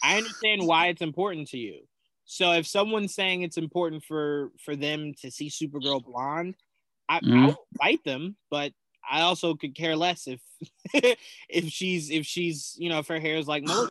[0.02, 1.80] I understand why it's important to you.
[2.24, 6.54] So if someone's saying it's important for for them to see Supergirl blonde,
[7.08, 7.32] I, mm-hmm.
[7.32, 8.72] I won't fight them, but
[9.10, 10.40] I also could care less if
[11.48, 13.90] if she's if she's you know if her hair is like Melissa.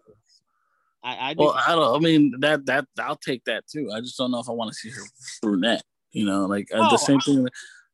[1.03, 1.95] I, I well, I don't.
[1.95, 3.91] I mean that that I'll take that too.
[3.93, 5.03] I just don't know if I want to see her
[5.41, 5.84] brunette.
[6.11, 7.47] You know, like oh, the same thing.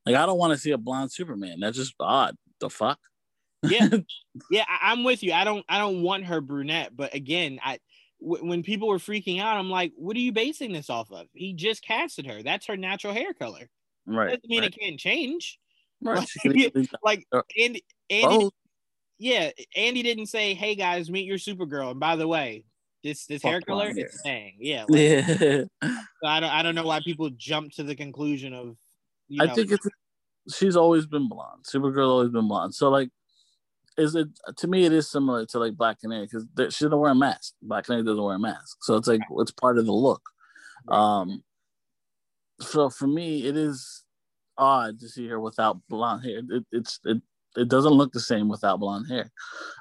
[0.05, 1.59] Like I don't want to see a blonde Superman.
[1.59, 2.35] That's just odd.
[2.59, 2.99] The fuck.
[3.63, 3.89] yeah,
[4.51, 4.65] yeah.
[4.67, 5.33] I, am with you.
[5.33, 5.65] I don't.
[5.67, 6.95] I don't want her brunette.
[6.95, 7.79] But again, I
[8.21, 11.27] w- when people were freaking out, I'm like, what are you basing this off of?
[11.33, 12.43] He just casted her.
[12.43, 13.69] That's her natural hair color.
[14.05, 14.27] Right.
[14.27, 14.73] Doesn't mean right.
[14.73, 15.59] it can't change.
[16.01, 16.27] Right.
[16.45, 18.51] Like, like uh, Andy, Andy oh.
[19.17, 22.65] yeah, Andy didn't say, "Hey guys, meet your Supergirl." And by the way,
[23.03, 24.57] this this Fuck hair color is staying.
[24.59, 25.63] Yeah, like, yeah.
[25.81, 28.75] So I don't I don't know why people jump to the conclusion of.
[29.39, 29.87] I know, think it's
[30.53, 31.63] she's always been blonde.
[31.63, 32.75] Supergirl always been blonde.
[32.75, 33.09] So like,
[33.97, 34.27] is it
[34.57, 34.85] to me?
[34.85, 37.53] It is similar to like Black Canary because she doesn't wear a mask.
[37.61, 40.21] Black Canary doesn't wear a mask, so it's like it's part of the look.
[40.87, 41.43] Um,
[42.59, 44.03] so for me, it is
[44.57, 46.41] odd to see her without blonde hair.
[46.49, 47.21] It, it's it
[47.57, 49.31] it doesn't look the same without blonde hair.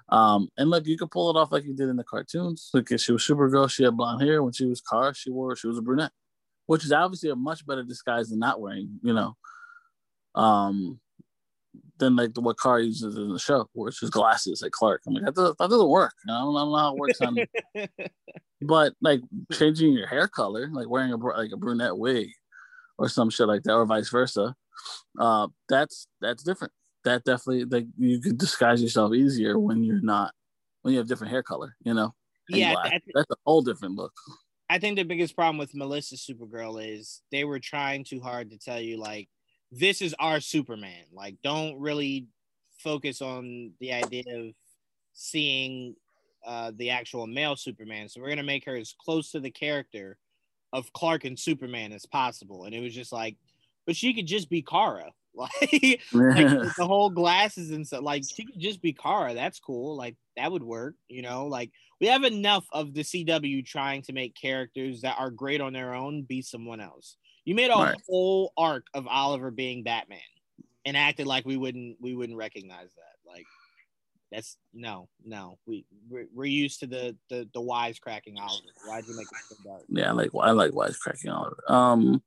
[0.08, 2.70] Um, and look, you could pull it off like you did in the cartoons.
[2.72, 4.42] Look, she was Supergirl, she had blonde hair.
[4.42, 6.12] When she was Kara, she wore she was a brunette,
[6.66, 9.36] which is obviously a much better disguise than not wearing, you know,
[10.34, 10.98] um,
[11.98, 15.02] than like the, what Kara uses in the show, which is glasses like Clark.
[15.06, 16.14] I'm like, that doesn't, that doesn't work.
[16.28, 17.38] I don't, I don't know how it works on.
[18.62, 19.20] but like
[19.52, 22.28] changing your hair color, like wearing a like a brunette wig,
[22.98, 24.54] or some shit like that, or vice versa,
[25.18, 26.72] uh, that's that's different
[27.04, 30.32] that definitely like you could disguise yourself easier when you're not
[30.82, 32.14] when you have different hair color, you know.
[32.48, 34.12] Yeah, th- that's a whole different look.
[34.74, 38.58] I think the biggest problem with Melissa Supergirl is they were trying too hard to
[38.58, 39.28] tell you like
[39.70, 41.04] this is our Superman.
[41.12, 42.26] Like don't really
[42.78, 44.52] focus on the idea of
[45.12, 45.94] seeing
[46.44, 48.08] uh, the actual male Superman.
[48.08, 50.18] So we're gonna make her as close to the character
[50.72, 52.64] of Clark and Superman as possible.
[52.64, 53.36] And it was just like,
[53.86, 55.12] but she could just be Kara.
[55.36, 56.46] Like, like
[56.76, 58.02] the whole glasses and stuff.
[58.02, 59.34] Like she could just be Kara.
[59.34, 59.96] That's cool.
[59.96, 60.94] Like that would work.
[61.08, 61.70] You know, like
[62.00, 65.92] we have enough of the CW trying to make characters that are great on their
[65.92, 67.16] own be someone else.
[67.44, 67.96] You made a right.
[68.08, 70.20] whole arc of Oliver being Batman
[70.84, 73.30] and acted like we wouldn't we wouldn't recognize that.
[73.30, 73.46] Like
[74.30, 75.58] that's no, no.
[75.66, 78.68] We we're, we're used to the the the wisecracking Oliver.
[78.86, 79.82] Why'd you make it so dark?
[79.88, 81.62] Yeah, I like I like wisecracking Oliver.
[81.68, 82.22] Um,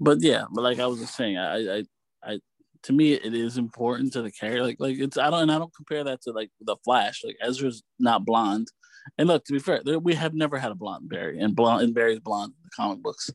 [0.00, 1.84] but yeah, but like I was just saying, I I
[2.26, 2.40] I
[2.84, 4.62] to me it is important to the character.
[4.62, 7.22] Like like it's I don't and I don't compare that to like the Flash.
[7.24, 8.68] Like Ezra's not blonde.
[9.18, 11.82] And look, to be fair, there, we have never had a blonde Barry, and blonde
[11.82, 13.30] and Barry's blonde in the comic books.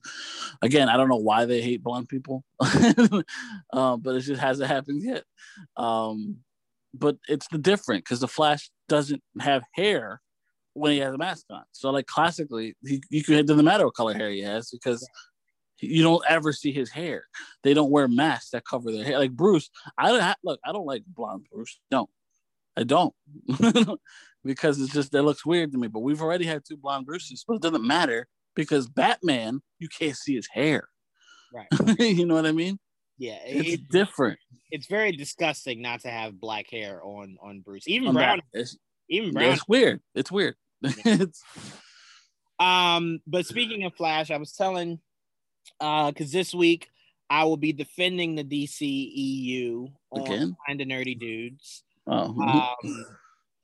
[0.63, 2.43] Again, I don't know why they hate blonde people,
[3.71, 5.23] um, but it just hasn't happened yet.
[5.77, 6.37] Um,
[6.93, 10.21] but it's the different because the Flash doesn't have hair
[10.73, 11.63] when he has a mask on.
[11.71, 15.07] So like classically, he, you could it doesn't matter what color hair he has because
[15.81, 17.25] you don't ever see his hair.
[17.63, 19.19] They don't wear masks that cover their hair.
[19.19, 20.59] Like Bruce, I don't have, look.
[20.65, 21.79] I don't like blonde Bruce.
[21.89, 22.09] Don't.
[22.77, 23.13] I don't
[24.45, 25.87] because it's just that looks weird to me.
[25.87, 30.15] But we've already had two blonde Bruces, but it doesn't matter because Batman, you can't
[30.15, 30.87] see his hair.
[31.53, 31.67] Right.
[31.99, 32.79] you know what I mean?
[33.17, 34.39] Yeah, it's it, different.
[34.71, 37.87] It's very disgusting not to have black hair on on Bruce.
[37.87, 38.41] Even Brown.
[39.09, 39.53] even Brown.
[39.53, 39.99] It's weird.
[40.15, 40.55] It's weird.
[40.81, 40.91] Yeah.
[41.05, 41.43] it's...
[42.59, 44.99] Um, but speaking of Flash, I was telling
[45.79, 46.89] because uh, this week
[47.29, 51.83] I will be defending the DCEU on kind of nerdy dudes.
[52.07, 52.41] Oh.
[52.41, 53.05] Um,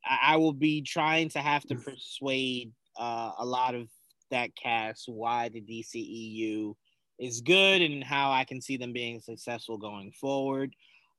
[0.08, 3.88] I will be trying to have to persuade uh, a lot of
[4.30, 6.76] that cast why the DCEU
[7.20, 10.76] is good and how I can see them being successful going forward.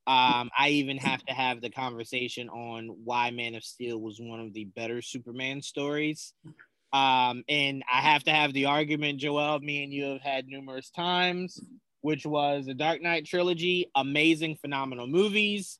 [0.07, 4.39] Um, I even have to have the conversation on why Man of Steel was one
[4.39, 6.32] of the better Superman stories.
[6.97, 10.89] Um, and I have to have the argument, Joel, me and you have had numerous
[10.89, 11.60] times,
[12.01, 15.78] which was the Dark Knight trilogy, amazing, phenomenal movies,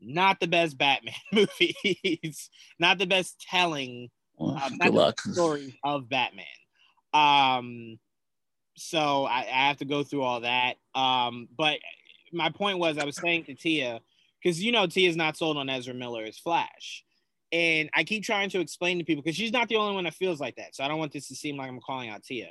[0.00, 2.48] not the best Batman movies,
[2.78, 4.08] not the best telling
[4.38, 5.20] uh, good luck.
[5.20, 6.44] stories of Batman.
[7.12, 7.98] Um,
[8.76, 10.74] so I, I, have to go through all that.
[10.94, 11.78] Um, but
[12.32, 14.00] my point was, I was saying to Tia,
[14.40, 17.05] because you know Tia's not sold on Ezra Miller as Flash,
[17.52, 20.14] And I keep trying to explain to people because she's not the only one that
[20.14, 20.74] feels like that.
[20.74, 22.48] So I don't want this to seem like I'm calling out Tia.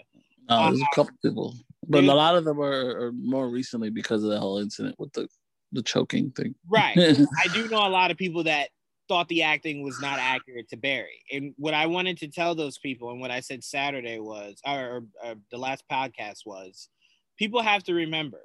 [0.49, 1.55] No, there's a um, couple people,
[1.87, 5.11] but a lot of them are, are, more recently because of the whole incident with
[5.13, 5.27] the
[5.71, 6.55] the choking thing.
[6.69, 6.97] Right.
[6.97, 8.69] I do know a lot of people that
[9.07, 11.21] thought the acting was not accurate to Barry.
[11.31, 14.79] And what I wanted to tell those people, and what I said Saturday was, or,
[14.79, 16.89] or, or the last podcast was,
[17.37, 18.41] people have to remember,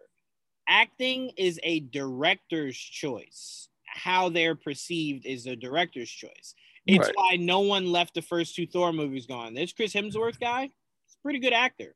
[0.68, 3.68] acting is a director's choice.
[4.02, 6.55] How they're perceived is the director's choice.
[6.86, 7.16] It's right.
[7.16, 9.55] why no one left the first two Thor movies gone.
[9.55, 11.94] This Chris Hemsworth guy, he's a pretty good actor.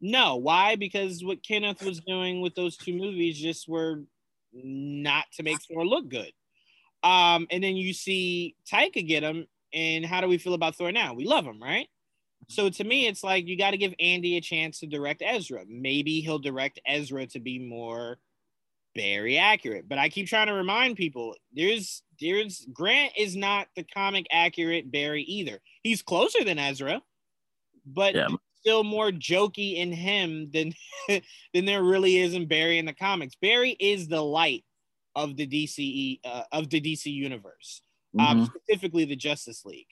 [0.00, 0.76] No, why?
[0.76, 4.02] Because what Kenneth was doing with those two movies just were
[4.52, 6.32] not to make Thor look good.
[7.02, 10.92] Um, and then you see Taika get him, and how do we feel about Thor
[10.92, 11.14] now?
[11.14, 11.88] We love him, right?
[12.48, 15.64] So to me, it's like you got to give Andy a chance to direct Ezra.
[15.68, 18.18] Maybe he'll direct Ezra to be more
[18.96, 19.88] very accurate.
[19.88, 24.90] But I keep trying to remind people there's there's Grant is not the comic accurate
[24.90, 25.60] Barry either.
[25.82, 27.02] He's closer than Ezra,
[27.84, 28.28] but yeah.
[28.60, 30.72] still more jokey in him than
[31.54, 33.36] than there really is in Barry in the comics.
[33.40, 34.64] Barry is the light
[35.14, 37.82] of the DCE uh, of the DC universe,
[38.18, 38.40] um, mm-hmm.
[38.40, 39.86] um, specifically the Justice League.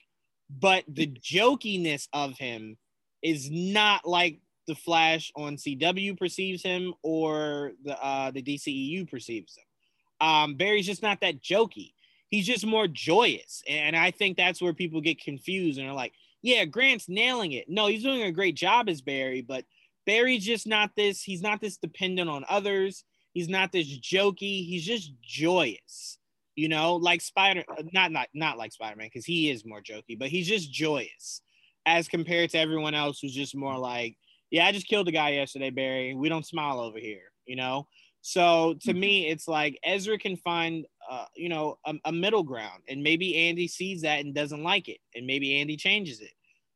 [0.49, 2.77] But the jokiness of him
[3.23, 9.57] is not like the Flash on CW perceives him or the uh, the DCEU perceives
[9.57, 10.27] him.
[10.27, 11.93] Um, Barry's just not that jokey.
[12.29, 16.13] He's just more joyous, and I think that's where people get confused and are like,
[16.41, 19.65] "Yeah, Grant's nailing it." No, he's doing a great job as Barry, but
[20.05, 21.21] Barry's just not this.
[21.21, 23.03] He's not this dependent on others.
[23.33, 24.65] He's not this jokey.
[24.65, 26.17] He's just joyous.
[26.55, 30.17] You know, like Spider, not not not like Spider Man because he is more jokey,
[30.17, 31.41] but he's just joyous
[31.85, 34.17] as compared to everyone else who's just more like
[34.51, 36.13] yeah, I just killed a guy yesterday, Barry.
[36.13, 37.87] We don't smile over here, you know?
[38.21, 38.99] So to mm-hmm.
[38.99, 43.35] me, it's like Ezra can find, uh, you know, a, a, middle ground, and maybe
[43.49, 46.31] Andy sees that and doesn't like it, and maybe Andy changes it.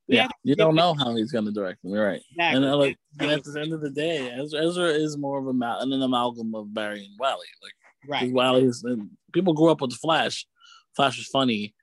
[0.07, 1.91] yeah, you don't know how he's going to direct them.
[1.91, 2.21] You're right.
[2.31, 2.55] Exactly.
[2.55, 5.47] And, uh, like, and at the end of the day, Ezra, Ezra is more of
[5.47, 5.49] a,
[5.81, 7.47] an amalgam of Barry and Wally.
[7.63, 7.73] Like,
[8.07, 8.31] right.
[8.31, 10.45] Wally is, and people grew up with the Flash.
[10.95, 11.73] Flash is funny.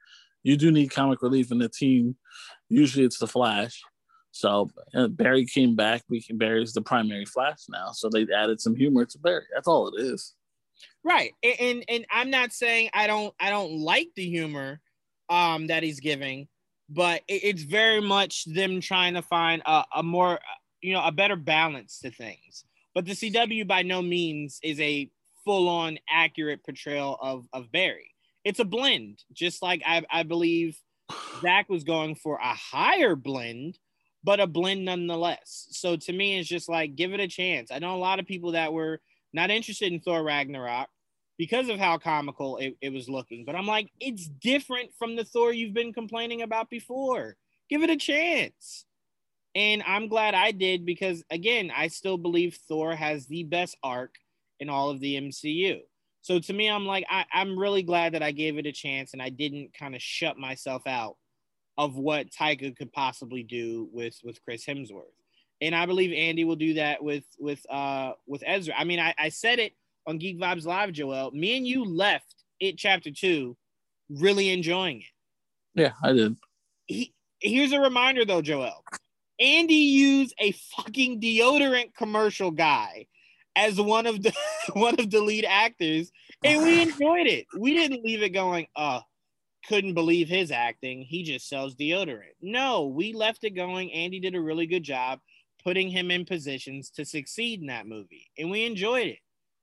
[0.44, 2.16] You do need comic relief in the team.
[2.68, 3.82] Usually, it's the Flash
[4.36, 4.70] so
[5.10, 6.02] Barry came back.
[6.08, 9.44] We can Barry's the primary Flash now, so they added some humor to Barry.
[9.54, 10.34] That's all it is.
[11.02, 14.80] Right, and, and and, I'm not saying I don't I don't like the humor
[15.30, 16.48] um that he's giving,
[16.90, 20.38] but it, it's very much them trying to find a, a more
[20.82, 22.64] you know a better balance to things.
[22.94, 25.10] But the CW by no means is a
[25.44, 28.12] full on accurate portrayal of of Barry.
[28.44, 30.78] It's a blend, just like I I believe
[31.40, 33.78] Zack was going for a higher blend
[34.26, 35.68] but a blend nonetheless.
[35.70, 37.70] So to me, it's just like give it a chance.
[37.70, 39.00] I know a lot of people that were
[39.32, 40.88] not interested in Thor Ragnarok
[41.38, 43.44] because of how comical it, it was looking.
[43.44, 47.36] But I'm like, it's different from the Thor you've been complaining about before.
[47.70, 48.84] Give it a chance.
[49.54, 54.16] And I'm glad I did because again, I still believe Thor has the best arc
[54.58, 55.82] in all of the MCU.
[56.22, 59.12] So to me, I'm like, I, I'm really glad that I gave it a chance
[59.12, 61.16] and I didn't kind of shut myself out
[61.78, 65.04] of what Taika could possibly do with with Chris Hemsworth.
[65.60, 68.74] And I believe Andy will do that with with uh with Ezra.
[68.76, 69.72] I mean, I, I said it
[70.06, 71.30] on Geek Vibes Live, Joel.
[71.32, 73.56] Me and you left it chapter two
[74.08, 75.80] really enjoying it.
[75.80, 76.36] Yeah, I did.
[76.86, 78.84] He, here's a reminder though, Joel.
[79.38, 83.06] Andy used a fucking deodorant commercial guy
[83.54, 84.32] as one of the
[84.72, 86.10] one of the lead actors,
[86.44, 87.46] and we enjoyed it.
[87.56, 89.00] We didn't leave it going, uh,
[89.68, 91.02] couldn't believe his acting.
[91.02, 92.36] He just sells deodorant.
[92.40, 93.92] No, we left it going.
[93.92, 95.20] Andy did a really good job
[95.62, 99.18] putting him in positions to succeed in that movie, and we enjoyed it.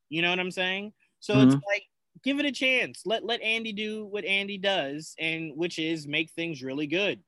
[0.10, 0.94] You know what I'm saying?
[1.20, 1.48] So mm-hmm.
[1.48, 1.84] it's like
[2.24, 3.04] give it a chance.
[3.06, 7.22] Let let Andy do what Andy does, and which is make things really good.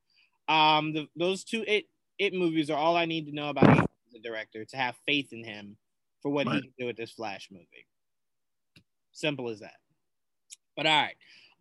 [0.48, 1.86] Um, the, those two it
[2.20, 5.44] it movies are all I need to know about the director to have faith in
[5.44, 5.78] him
[6.22, 6.56] for what right.
[6.56, 7.88] he can do with this Flash movie.
[9.12, 9.76] Simple as that.
[10.76, 11.16] But all right.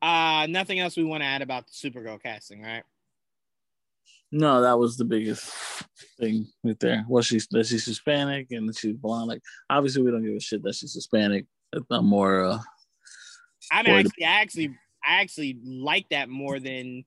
[0.05, 2.83] Uh, nothing else we want to add about the Supergirl casting, right?
[4.31, 5.51] No, that was the biggest
[6.21, 7.07] thing right there.
[7.09, 9.29] Well, she's that she's Hispanic and she's blonde?
[9.29, 9.41] Like,
[9.71, 11.47] obviously, we don't give a shit that she's Hispanic.
[11.73, 12.45] It's not more.
[12.45, 12.59] Uh,
[13.73, 14.69] I mean, actually, I actually,
[15.03, 17.07] I actually like that more than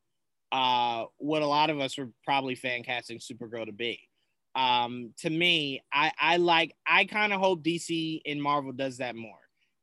[0.52, 3.99] uh, what a lot of us were probably fan casting Supergirl to be.
[4.56, 9.15] Um, to me, I, I like, I kind of hope DC and Marvel does that
[9.15, 9.38] more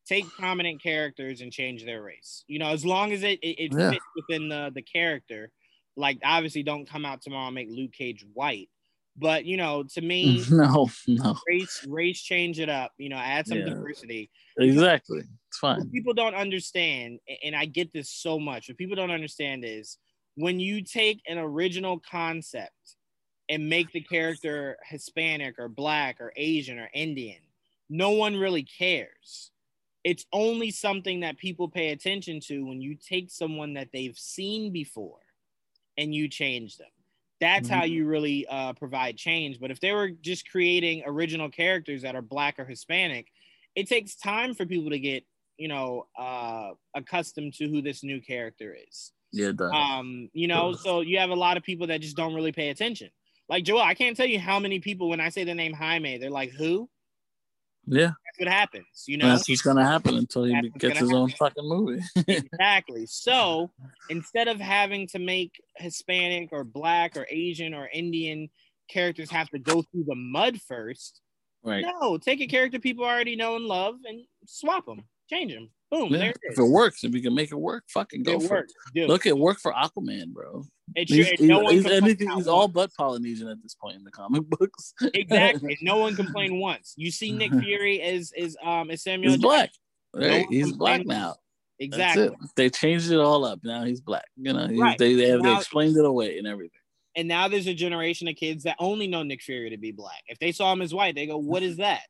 [0.07, 2.45] take prominent characters and change their race.
[2.47, 3.91] You know, as long as it it, it yeah.
[3.91, 5.51] fits within the the character.
[5.97, 8.69] Like obviously, don't come out tomorrow and make Luke Cage white.
[9.17, 12.93] But you know, to me, no, no race race change it up.
[12.99, 13.67] You know, add some yeah.
[13.67, 14.31] diversity.
[14.59, 15.79] Exactly, it's fine.
[15.79, 18.69] What people don't understand, and I get this so much.
[18.69, 19.99] What people don't understand is
[20.37, 22.97] when you take an original concept
[23.49, 27.41] and make the character Hispanic or Black or Asian or Indian,
[27.89, 29.51] no one really cares.
[30.05, 34.71] It's only something that people pay attention to when you take someone that they've seen
[34.71, 35.21] before
[35.97, 36.89] and you change them.
[37.41, 37.79] That's mm-hmm.
[37.79, 39.59] how you really uh, provide change.
[39.61, 43.27] But if they were just creating original characters that are Black or Hispanic,
[43.75, 45.25] it takes time for people to get,
[45.57, 49.13] you know, uh, accustomed to who this new character is.
[49.33, 49.53] Yeah.
[49.73, 52.69] Um, you know, so you have a lot of people that just don't really pay
[52.69, 53.11] attention.
[53.49, 56.19] Like Joel, I can't tell you how many people when I say the name Jaime,
[56.19, 56.89] they're like, "Who?"
[57.87, 59.05] Yeah, that's what happens.
[59.07, 61.23] You know, that's what's gonna happen until he gets his happen.
[61.23, 62.03] own fucking movie.
[62.29, 63.07] exactly.
[63.07, 63.71] So
[64.09, 68.49] instead of having to make Hispanic or Black or Asian or Indian
[68.89, 71.21] characters have to go through the mud first,
[71.63, 71.85] right?
[72.01, 75.71] No, take a character people already know and love and swap them, change them.
[75.91, 76.13] Boom.
[76.13, 76.25] Yeah.
[76.25, 78.73] It if it works, if we can make it work, fucking go it for works,
[78.73, 79.01] it.
[79.01, 79.09] Dude.
[79.09, 80.65] Look at work for Aquaman, bro.
[80.95, 82.31] It's he's, he's, no he's anything.
[82.31, 84.95] He's all but Polynesian at this point in the comic books.
[85.15, 85.79] exactly.
[85.83, 86.95] No one complained once.
[86.97, 89.33] You see Nick Fury as is um as Samuel.
[89.33, 89.71] He's black.
[90.15, 90.43] Right.
[90.43, 91.37] No he's black now.
[91.79, 92.31] Exactly.
[92.57, 93.61] They changed it all up.
[93.65, 94.27] Now he's black.
[94.37, 94.99] You know, right.
[94.99, 96.81] they they have now, they explained it away and everything.
[97.17, 100.23] And now there's a generation of kids that only know Nick Fury to be black.
[100.27, 102.03] If they saw him as white, they go, "What is that?"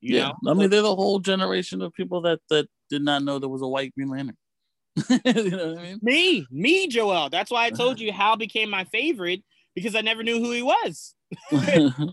[0.00, 0.52] You yeah, know?
[0.52, 3.62] I mean, they're the whole generation of people that that did not know there was
[3.62, 4.36] a white Green Lantern.
[5.24, 5.98] you know what I mean?
[6.02, 7.30] Me, me, Joel.
[7.30, 8.04] That's why I told uh-huh.
[8.04, 9.42] you Hal became my favorite
[9.74, 11.14] because I never knew who he was.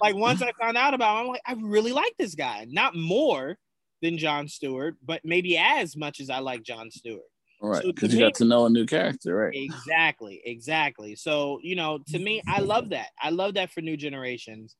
[0.01, 2.65] like once I found out about him, I'm like, I really like this guy.
[2.69, 3.57] Not more
[4.01, 7.21] than John Stewart, but maybe as much as I like John Stewart.
[7.61, 9.53] Right, because so you got to know a new character, right?
[9.55, 11.15] Exactly, exactly.
[11.15, 13.07] So you know, to me, I love that.
[13.19, 14.75] I love that for new generations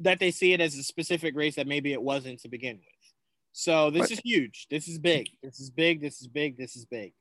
[0.00, 2.95] that they see it as a specific race that maybe it wasn't to begin with.
[3.58, 4.66] So this is huge.
[4.70, 5.30] This is big.
[5.42, 6.02] This is big.
[6.02, 6.58] This is big.
[6.58, 7.14] This is big.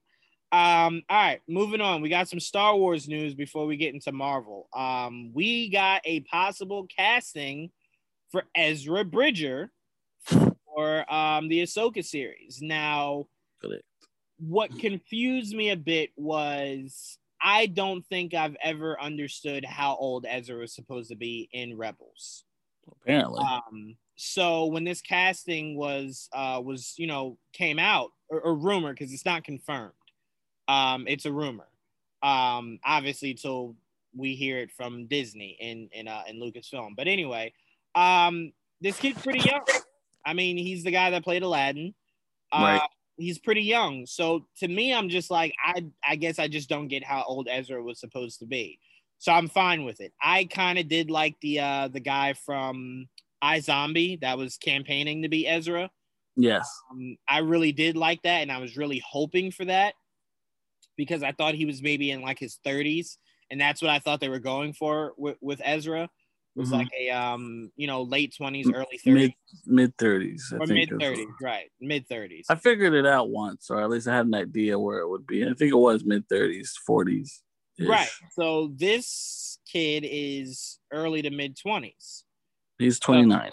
[0.52, 2.02] Um, all right, moving on.
[2.02, 4.68] We got some Star Wars news before we get into Marvel.
[4.76, 7.72] Um, we got a possible casting
[8.34, 9.72] for Ezra Bridger
[10.26, 12.60] for um, the Ahsoka series.
[12.62, 13.28] Now,
[13.64, 13.84] Correct.
[14.38, 20.58] what confused me a bit was I don't think I've ever understood how old Ezra
[20.58, 22.44] was supposed to be in Rebels.
[22.92, 23.40] Apparently.
[23.42, 28.94] Um, so when this casting was uh was you know came out or, or rumor
[28.94, 29.92] because it's not confirmed
[30.68, 31.68] um it's a rumor
[32.24, 33.76] um obviously till
[34.16, 36.96] we hear it from disney in in uh in lucasfilm.
[36.96, 37.54] But anyway
[37.94, 39.66] um this kid's pretty young.
[40.26, 41.94] I mean he's the guy that played aladdin.
[42.52, 42.90] Uh, right.
[43.18, 44.06] he's pretty young.
[44.06, 47.48] So to me i'm just like i i guess i just don't get how old
[47.50, 48.80] ezra was supposed to be.
[49.18, 50.14] So i'm fine with it.
[50.22, 53.10] I kind of did like the uh the guy from
[53.44, 55.90] iZombie that was campaigning to be Ezra.
[56.36, 56.70] Yes.
[56.92, 59.94] Um, I really did like that, and I was really hoping for that
[60.98, 63.18] because I thought he was maybe in like his 30s,
[63.50, 66.04] and that's what I thought they were going for with, with Ezra.
[66.04, 66.78] It was mm-hmm.
[66.78, 69.34] like a um, you know, late 20s, early 30s.
[69.66, 70.54] Mid 30s.
[70.54, 71.70] Or mid 30s, right.
[71.82, 72.46] Mid 30s.
[72.50, 75.28] I figured it out once, or at least I had an idea where it would
[75.28, 75.44] be.
[75.44, 77.30] I think it was mid 30s, 40s.
[77.80, 78.08] Right.
[78.32, 82.24] So this kid is early to mid 20s.
[82.78, 83.52] He's 29.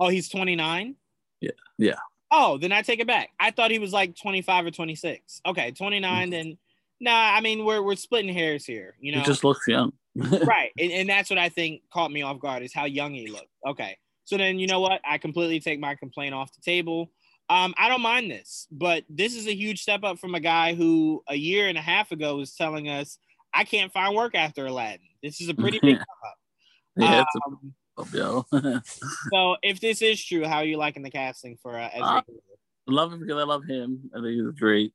[0.00, 0.96] oh, he's 29?
[1.40, 1.50] Yeah.
[1.78, 1.94] Yeah.
[2.30, 3.30] Oh, then I take it back.
[3.40, 5.40] I thought he was like 25 or 26.
[5.46, 6.30] Okay, 29 mm-hmm.
[6.30, 6.58] then
[7.00, 9.20] nah, I mean we're we're splitting hairs here, you know.
[9.20, 9.92] He just looks young.
[10.16, 10.70] right.
[10.78, 13.54] And, and that's what I think caught me off guard is how young he looked.
[13.66, 13.96] Okay.
[14.24, 15.00] So then you know what?
[15.08, 17.10] I completely take my complaint off the table.
[17.50, 20.74] Um, I don't mind this, but this is a huge step up from a guy
[20.74, 23.18] who a year and a half ago was telling us
[23.54, 25.00] I can't find work after Aladdin.
[25.22, 26.36] This is a pretty big step up.
[26.96, 28.46] Yeah, um, up, yo.
[29.32, 32.06] so if this is true, how are you liking the casting for uh, Ezra?
[32.06, 32.22] Uh,
[32.86, 34.10] love him because I love him.
[34.14, 34.92] I think he's great.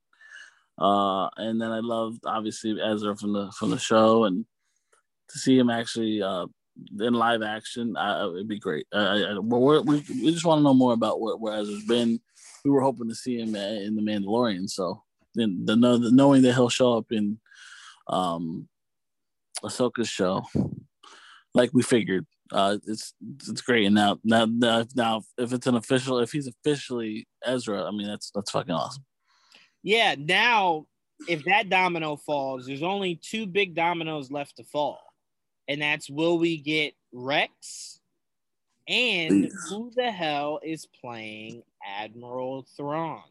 [0.77, 4.45] Uh, and then I love obviously Ezra from the from the show, and
[5.29, 6.47] to see him actually uh,
[6.99, 8.87] in live action, uh, it'd be great.
[8.91, 12.19] Uh, we we we just want to know more about where, where Ezra's been.
[12.65, 15.03] We were hoping to see him in the Mandalorian, so
[15.35, 17.39] then the, the knowing that he'll show up in
[18.07, 18.67] um
[19.63, 20.43] Ahsoka's show,
[21.53, 23.13] like we figured, uh, it's
[23.49, 23.85] it's great.
[23.85, 24.45] And now, now,
[24.95, 29.03] now, if it's an official, if he's officially Ezra, I mean, that's that's fucking awesome.
[29.81, 30.15] Yeah.
[30.17, 30.85] Now,
[31.27, 35.01] if that domino falls, there's only two big dominoes left to fall,
[35.67, 37.99] and that's will we get Rex,
[38.87, 39.67] and Please.
[39.69, 43.23] who the hell is playing Admiral Thrawn?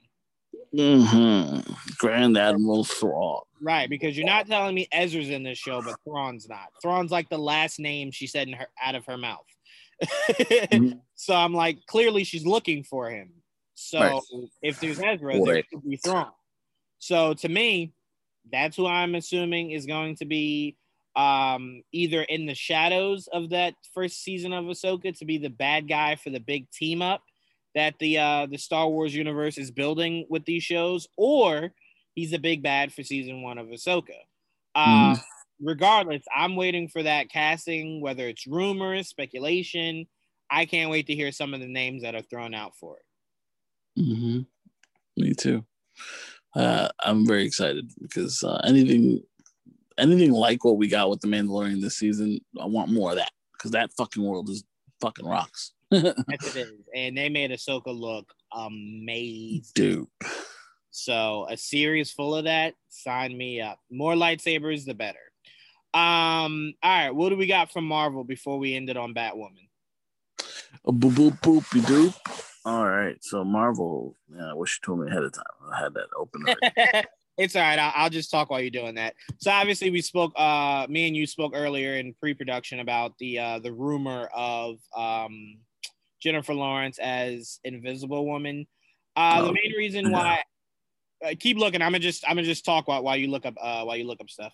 [0.74, 1.72] Mm-hmm.
[1.98, 3.42] Grand Admiral Thrawn.
[3.60, 6.68] Right, because you're not telling me Ezra's in this show, but Thrawn's not.
[6.82, 9.46] Thrawn's like the last name she said in her out of her mouth.
[10.02, 10.98] mm-hmm.
[11.14, 13.30] So I'm like, clearly she's looking for him.
[13.74, 14.20] So right.
[14.60, 16.32] if there's Ezra, there could be Thrawn.
[16.98, 17.92] So to me,
[18.50, 20.76] that's who I'm assuming is going to be
[21.14, 25.88] um, either in the shadows of that first season of Ahsoka to be the bad
[25.88, 27.22] guy for the big team up
[27.74, 31.72] that the uh, the Star Wars universe is building with these shows, or
[32.14, 34.16] he's a big bad for season one of Ahsoka.
[34.74, 35.22] Uh, mm.
[35.60, 40.06] Regardless, I'm waiting for that casting, whether it's rumors, speculation.
[40.50, 44.00] I can't wait to hear some of the names that are thrown out for it.
[44.00, 44.40] Mm-hmm.
[45.22, 45.64] Me too.
[46.54, 49.22] Uh, I'm very excited because uh, anything
[49.98, 53.30] anything like what we got with the Mandalorian this season, I want more of that
[53.52, 54.64] because that fucking world is
[55.00, 55.72] fucking rocks.
[55.92, 60.06] Yes, it is, and they made Ahsoka look amazing, dude.
[60.90, 63.78] So a series full of that, sign me up.
[63.90, 65.18] More lightsabers, the better.
[65.94, 69.68] Um, all right, what do we got from Marvel before we end it on Batwoman?
[70.86, 72.14] A boop boop boopy doop.
[72.64, 74.16] All right, so Marvel.
[74.34, 75.44] Yeah, I wish you told me ahead of time.
[75.72, 76.44] I had that open.
[77.38, 77.78] it's all right.
[77.78, 79.14] I'll, I'll, just talk while you're doing that.
[79.38, 80.32] So obviously, we spoke.
[80.36, 85.58] Uh, me and you spoke earlier in pre-production about the uh, the rumor of um,
[86.22, 88.66] Jennifer Lawrence as Invisible Woman.
[89.16, 90.42] Uh, oh, the main reason why.
[91.24, 91.82] Uh, keep looking.
[91.82, 94.06] I'm gonna just I'm gonna just talk while, while you look up uh, while you
[94.06, 94.52] look up stuff.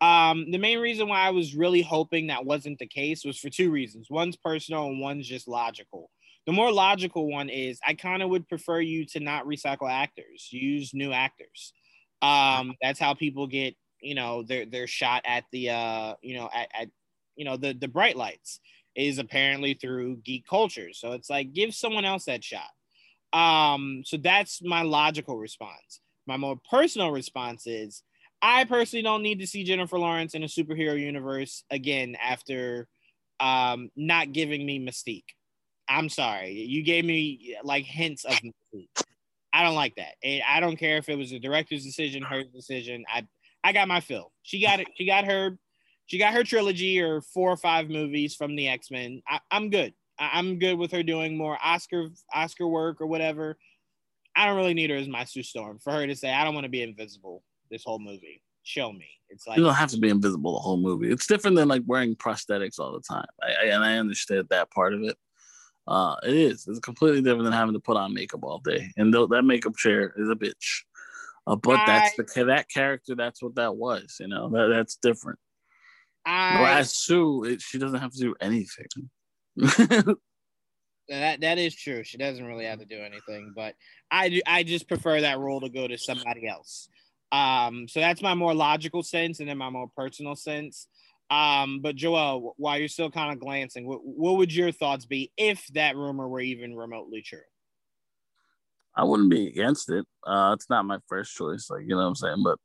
[0.00, 3.50] Um, the main reason why I was really hoping that wasn't the case was for
[3.50, 4.08] two reasons.
[4.10, 6.10] One's personal and one's just logical.
[6.46, 10.48] The more logical one is I kind of would prefer you to not recycle actors,
[10.50, 11.72] use new actors.
[12.22, 16.48] Um, that's how people get, you know, their their shot at the uh, you know,
[16.54, 16.88] at, at
[17.36, 18.60] you know, the the bright lights
[18.98, 20.88] is apparently through geek culture.
[20.92, 22.68] So it's like give someone else that shot.
[23.32, 26.00] Um, so that's my logical response.
[26.26, 28.02] My more personal response is
[28.42, 32.88] I personally don't need to see Jennifer Lawrence in a superhero universe again after
[33.38, 35.24] um, not giving me Mystique.
[35.88, 36.52] I'm sorry.
[36.52, 39.02] You gave me like hints of Mystique.
[39.52, 40.14] I don't like that.
[40.24, 43.04] And I don't care if it was a director's decision, her decision.
[43.08, 43.26] I
[43.62, 44.32] I got my fill.
[44.42, 44.88] She got it.
[44.96, 45.56] She got her.
[46.08, 49.22] She got her trilogy or four or five movies from the X Men.
[49.50, 49.92] I'm good.
[50.18, 53.58] I, I'm good with her doing more Oscar Oscar work or whatever.
[54.34, 56.54] I don't really need her as my Sue Storm for her to say I don't
[56.54, 58.42] want to be invisible this whole movie.
[58.62, 59.06] Show me.
[59.28, 61.10] It's like you don't have to be invisible the whole movie.
[61.10, 63.26] It's different than like wearing prosthetics all the time.
[63.42, 65.16] I, I, and I understand that part of it.
[65.86, 66.66] Uh, it is.
[66.66, 68.90] It's completely different than having to put on makeup all day.
[68.96, 70.84] And th- that makeup chair is a bitch.
[71.46, 73.14] Uh, but I, that's the that character.
[73.14, 74.16] That's what that was.
[74.20, 75.38] You know that that's different.
[76.30, 79.10] I, Sue, it, she doesn't have to do anything.
[81.08, 82.04] that that is true.
[82.04, 83.52] She doesn't really have to do anything.
[83.56, 83.74] But
[84.10, 86.88] I I just prefer that role to go to somebody else.
[87.32, 90.86] Um, so that's my more logical sense, and then my more personal sense.
[91.30, 95.30] Um, but Joel, while you're still kind of glancing, what, what would your thoughts be
[95.36, 97.40] if that rumor were even remotely true?
[98.94, 100.06] I wouldn't be against it.
[100.26, 102.42] Uh, it's not my first choice, like you know what I'm saying.
[102.42, 102.58] But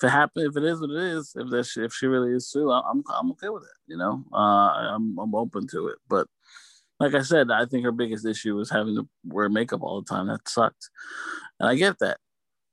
[0.00, 2.32] if it happened, if it is what it is, if that she, if she really
[2.32, 3.68] is Sue, I'm I'm okay with it.
[3.86, 4.36] You know, uh,
[4.94, 5.98] I'm I'm open to it.
[6.08, 6.26] But
[6.98, 10.08] like I said, I think her biggest issue was having to wear makeup all the
[10.08, 10.28] time.
[10.28, 10.88] That sucked,
[11.58, 12.18] and I get that.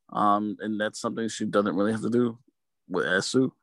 [0.09, 2.37] Um, and that's something she doesn't really have to do
[2.87, 3.53] with as Sue.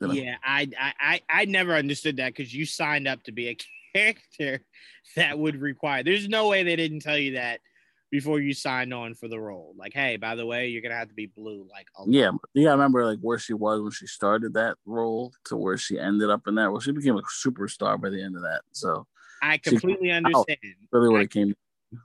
[0.00, 0.14] You know?
[0.14, 0.68] Yeah, I,
[0.98, 3.56] I I never understood that because you signed up to be a
[3.94, 4.64] character
[5.16, 6.02] that would require.
[6.02, 7.60] There's no way they didn't tell you that
[8.12, 9.74] before you signed on for the role.
[9.76, 11.66] Like, hey, by the way, you're gonna have to be blue.
[11.72, 12.68] Like, yeah, yeah.
[12.68, 16.28] I remember like where she was when she started that role to where she ended
[16.28, 16.70] up in that.
[16.70, 18.60] Well, she became a superstar by the end of that.
[18.72, 19.06] So
[19.42, 20.58] I completely understand.
[20.92, 21.54] Really, what I, it came.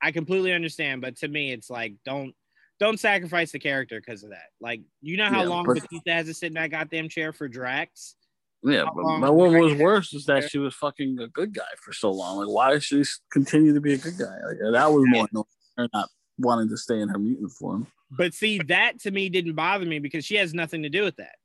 [0.00, 2.32] I completely understand, but to me, it's like don't
[2.78, 4.50] don't sacrifice the character because of that.
[4.60, 7.48] Like, you know how yeah, long Batista has to sit in that goddamn chair for
[7.48, 8.14] Drax?
[8.62, 11.62] Yeah, but, um, but what was worse is that she was fucking a good guy
[11.80, 12.38] for so long.
[12.38, 14.36] Like, why does she continue to be a good guy?
[14.46, 16.08] Like, that was more annoying, her not
[16.38, 17.86] wanting to stay in her mutant form.
[18.10, 21.16] But see, that to me didn't bother me because she has nothing to do with
[21.16, 21.36] that.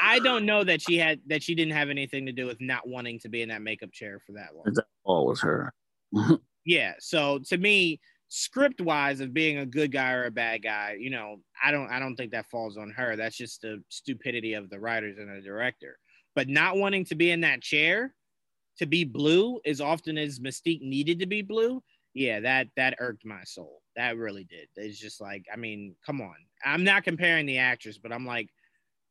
[0.00, 2.86] I don't know that she had that she didn't have anything to do with not
[2.86, 4.72] wanting to be in that makeup chair for that long.
[4.74, 5.72] That all was her.
[6.64, 6.94] yeah.
[7.00, 11.10] So to me, script wise of being a good guy or a bad guy, you
[11.10, 13.16] know, I don't I don't think that falls on her.
[13.16, 15.98] That's just the stupidity of the writers and the director.
[16.38, 18.14] But not wanting to be in that chair
[18.78, 21.82] to be blue as often as Mystique needed to be blue,
[22.14, 23.82] yeah, that that irked my soul.
[23.96, 24.68] That really did.
[24.76, 26.36] It's just like, I mean, come on.
[26.64, 28.50] I'm not comparing the actress, but I'm like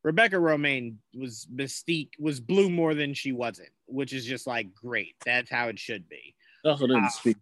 [0.04, 5.14] Rebecca Romijn was Mystique was blue more than she wasn't, which is just like great.
[5.26, 6.34] That's how it should be.
[6.64, 7.36] She Also didn't uh, speak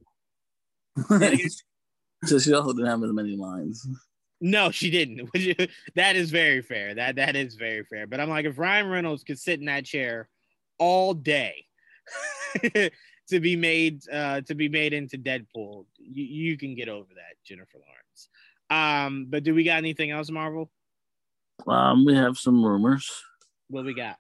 [2.25, 3.87] so she also didn't have as many lines.
[4.41, 5.31] No, she didn't.
[5.95, 6.95] that is very fair.
[6.95, 8.07] That that is very fair.
[8.07, 10.29] But I'm like, if Ryan Reynolds could sit in that chair
[10.79, 11.65] all day
[12.63, 15.87] to be made uh, to be made into Deadpool.
[15.99, 18.29] You, you can get over that, Jennifer Lawrence.
[18.69, 20.71] Um, but do we got anything else, Marvel?
[21.67, 23.11] Um, we have some rumors.
[23.69, 24.17] What we got?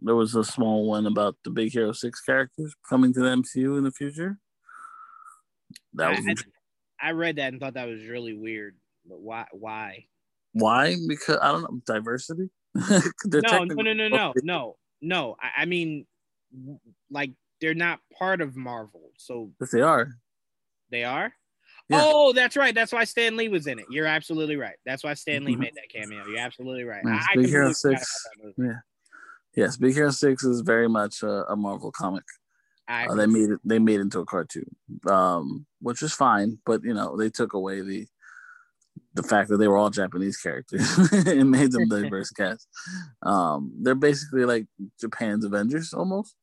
[0.00, 3.78] There was a small one about the Big Hero Six characters coming to the MCU
[3.78, 4.38] in the future.
[5.94, 6.24] That was.
[6.26, 6.34] I,
[7.00, 8.76] I read that and thought that was really weird.
[9.08, 9.46] But why?
[9.52, 10.06] Why?
[10.52, 10.96] Why?
[11.06, 12.50] Because I don't know diversity.
[12.74, 15.36] no, no, no, no, no, no, no.
[15.40, 16.06] I, I mean,
[17.10, 19.10] like they're not part of Marvel.
[19.16, 20.08] So yes, they are.
[20.90, 21.32] They are.
[21.88, 22.02] Yeah.
[22.02, 22.74] Oh, that's right.
[22.74, 23.86] That's why Stan Lee was in it.
[23.90, 24.76] You're absolutely right.
[24.84, 25.62] That's why Stan Lee mm-hmm.
[25.62, 26.26] made that cameo.
[26.26, 27.02] You're absolutely right.
[27.04, 28.26] Yes, I, Big Hero Six.
[28.58, 28.72] Yeah.
[29.56, 32.24] Yes, Big Hero Six is very much a, a Marvel comic.
[32.88, 33.60] Uh, they made it.
[33.64, 34.64] They made it into a cartoon,
[35.10, 36.58] um, which is fine.
[36.64, 38.06] But you know, they took away the
[39.14, 42.68] the fact that they were all Japanese characters and made them diverse cast.
[43.22, 44.66] Um, they're basically like
[45.00, 46.34] Japan's Avengers almost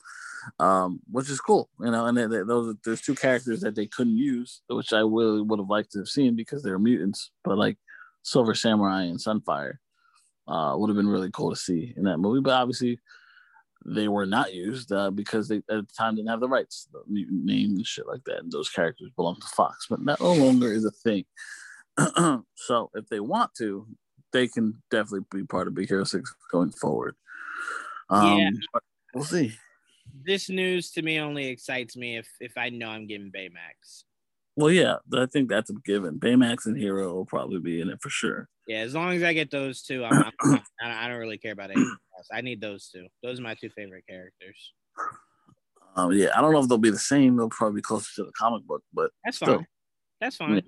[0.60, 2.06] um, which is cool, you know.
[2.06, 5.60] And they, they, those there's two characters that they couldn't use, which I really would
[5.60, 7.32] have liked to have seen because they're mutants.
[7.44, 7.78] But like
[8.24, 9.76] Silver Samurai and Sunfire
[10.48, 12.42] uh, would have been really cool to see in that movie.
[12.42, 13.00] But obviously,
[13.86, 17.02] they were not used uh, because they at the time didn't have the rights, the
[17.08, 18.40] mutant name and shit like that.
[18.40, 21.26] And those characters belong to Fox, but that no longer is a thing.
[22.56, 23.88] so if they want to,
[24.34, 27.16] they can definitely be part of Big Hero Six going forward.
[28.10, 28.50] Um, yeah,
[29.14, 29.54] we'll see
[30.24, 34.04] this news to me only excites me if if I know I'm getting Baymax.
[34.56, 36.20] Well, yeah, I think that's a given.
[36.20, 38.48] Baymax and Hero will probably be in it for sure.
[38.68, 41.72] Yeah, as long as I get those two, I'm, I'm, I don't really care about
[41.72, 42.28] anything else.
[42.34, 43.08] I need those two.
[43.22, 44.74] Those are my two favorite characters.
[45.96, 47.38] Um, yeah, I don't know if they'll be the same.
[47.38, 49.58] They'll probably be closer to the comic book, but that's still.
[49.58, 49.68] fine.
[50.20, 50.56] That's fine.
[50.56, 50.62] Yeah.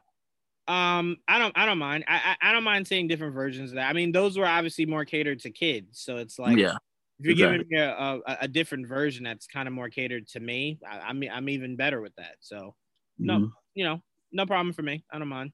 [0.69, 2.05] Um, I don't, I don't mind.
[2.07, 3.89] I, I, I don't mind seeing different versions of that.
[3.89, 6.75] I mean, those were obviously more catered to kids, so it's like, yeah,
[7.19, 7.57] if you're exactly.
[7.59, 11.09] giving me a, a, a, different version that's kind of more catered to me, I,
[11.09, 12.35] am I'm, I'm even better with that.
[12.41, 12.75] So
[13.17, 13.45] no, mm-hmm.
[13.75, 14.01] you know,
[14.31, 15.03] no problem for me.
[15.11, 15.51] I don't mind.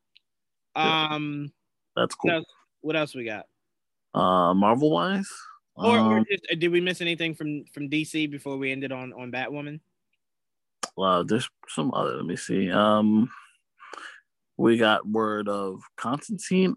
[0.76, 1.52] Um,
[1.96, 2.32] that's cool.
[2.32, 2.46] What else,
[2.82, 3.46] what else we got?
[4.14, 5.30] Uh, Marvel wise,
[5.76, 9.14] or, um, or just, did we miss anything from from DC before we ended on
[9.14, 9.80] on Batwoman?
[10.96, 12.18] Well, there's some other.
[12.18, 12.70] Let me see.
[12.70, 13.30] Um,
[14.58, 16.76] we got word of Constantine.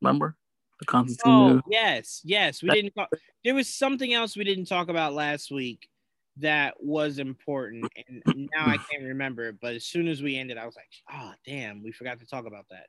[0.00, 0.36] Remember?
[0.78, 1.32] The Constantine.
[1.32, 2.62] Oh yes, yes.
[2.62, 2.94] We that, didn't.
[2.94, 3.10] Talk,
[3.44, 5.88] there was something else we didn't talk about last week
[6.38, 8.22] that was important, and
[8.56, 9.52] now I can't remember.
[9.52, 12.46] But as soon as we ended, I was like, "Oh, damn, we forgot to talk
[12.46, 12.86] about that."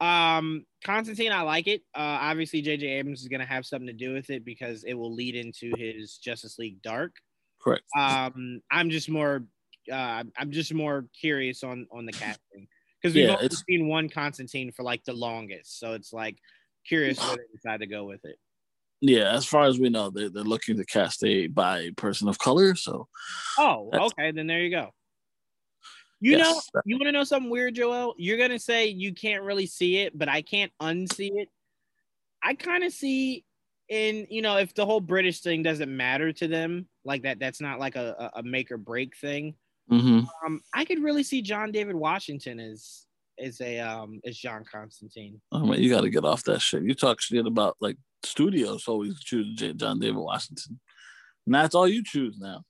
[0.00, 1.82] Um, Constantine, I like it.
[1.94, 2.86] Uh, obviously, J.J.
[2.86, 6.18] Abrams is gonna have something to do with it because it will lead into his
[6.18, 7.12] Justice League Dark.
[7.60, 7.84] Correct.
[7.98, 9.44] Um, I'm just more,
[9.90, 12.68] uh, I'm just more curious on on the casting
[13.00, 16.36] because we've yeah, only seen one Constantine for like the longest, so it's like
[16.86, 18.36] curious where they decide to go with it.
[19.00, 22.38] Yeah, as far as we know, they're, they're looking to cast a by person of
[22.38, 22.74] color.
[22.74, 23.08] So,
[23.58, 24.90] oh, okay, then there you go.
[26.20, 26.70] You yes.
[26.74, 28.14] know, you want to know something weird, Joel?
[28.16, 31.48] You're gonna say you can't really see it, but I can't unsee it.
[32.42, 33.44] I kind of see
[33.88, 37.60] in you know if the whole British thing doesn't matter to them, like that, that's
[37.60, 39.54] not like a, a make or break thing.
[39.90, 40.26] Mm-hmm.
[40.44, 43.06] Um, I could really see John David Washington as
[43.38, 45.40] is a um is John Constantine.
[45.52, 46.82] Oh man, you got to get off that shit.
[46.82, 50.80] You talk shit about like studios always choose John David Washington,
[51.46, 52.62] and that's all you choose now.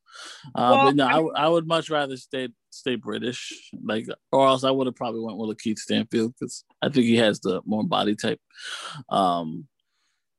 [0.55, 4.47] Uh, well, but no, I, I, I would much rather stay stay British, like, or
[4.47, 7.63] else I would have probably went with Lakeith Stanfield because I think he has the
[7.65, 8.41] more body type.
[9.09, 9.67] Um,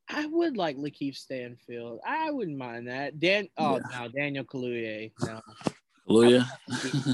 [0.09, 1.99] I would like Lakeith Stanfield.
[2.05, 3.19] I wouldn't mind that.
[3.19, 3.99] Dan, oh yeah.
[3.99, 5.41] no, Daniel Kaluuya, no.
[6.07, 6.45] Kaluuya,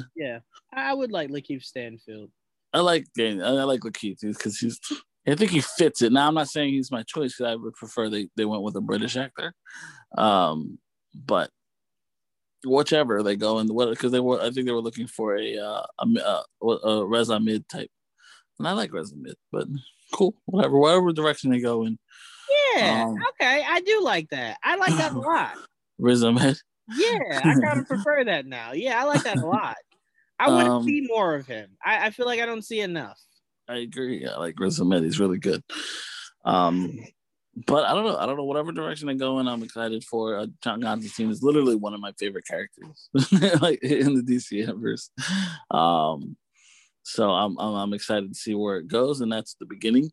[0.16, 0.40] yeah,
[0.72, 2.30] I would like Lakeith Stanfield.
[2.72, 3.46] I like Daniel.
[3.60, 4.80] I like Lakeith because he's.
[5.26, 6.12] I think he fits it.
[6.12, 8.76] Now I'm not saying he's my choice because I would prefer they, they went with
[8.76, 9.54] a British actor,
[10.18, 10.80] um,
[11.14, 11.50] but
[12.66, 15.58] whichever they go and what because they were I think they were looking for a
[15.58, 17.92] uh, a, a, a Ahmed type,
[18.60, 19.68] and I like Riz Ahmed, but
[20.14, 21.98] cool whatever whatever direction they go in.
[22.76, 24.58] Yeah, um, okay, I do like that.
[24.64, 25.54] I like that a lot.
[26.00, 26.58] Riz Ahmed.
[26.96, 28.74] Yeah, I kind of prefer that now.
[28.74, 29.78] Yeah, I like that a lot.
[30.40, 31.70] I want to um, see more of him.
[31.84, 33.18] I, I, feel like I don't see enough.
[33.70, 34.28] I agree.
[34.28, 35.04] I like Riz Ahmed.
[35.04, 35.64] He's really good.
[36.44, 37.00] Um,
[37.56, 38.18] but I don't know.
[38.18, 38.44] I don't know.
[38.44, 40.38] Whatever direction they go in, I'm excited for.
[40.38, 43.10] Uh, John Constantine is literally one of my favorite characters,
[43.62, 45.12] like in the DC universe.
[45.70, 46.36] Um,
[47.04, 50.10] so I'm, I'm, I'm excited to see where it goes, and that's the beginning.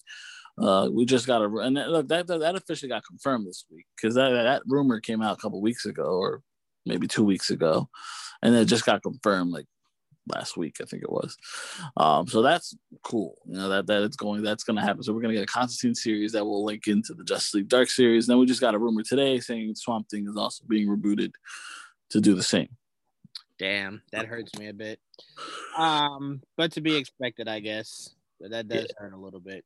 [0.61, 3.87] Uh, we just got a and look that, that that officially got confirmed this week
[3.97, 6.43] because that that rumor came out a couple weeks ago or
[6.85, 7.89] maybe two weeks ago,
[8.43, 9.67] and it just got confirmed like
[10.27, 11.37] last week, I think it was.
[11.97, 13.37] Um, so that's cool.
[13.47, 15.03] You know that that it's going that's going to happen.
[15.03, 17.69] So we're going to get a Constantine series that will link into the Justice League
[17.69, 18.29] Dark series.
[18.29, 21.33] And then we just got a rumor today saying Swamp Thing is also being rebooted
[22.11, 22.69] to do the same.
[23.59, 25.01] Damn, that hurts me a bit.
[25.77, 28.15] Um, but to be expected, I guess.
[28.41, 28.93] But that does yeah.
[28.97, 29.65] hurt a little bit.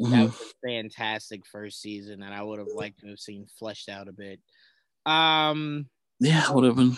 [0.00, 0.12] Mm-hmm.
[0.12, 3.88] That was a fantastic first season, and I would have liked to have seen fleshed
[3.88, 4.40] out a bit.
[5.06, 5.86] Um,
[6.20, 6.96] yeah, would have been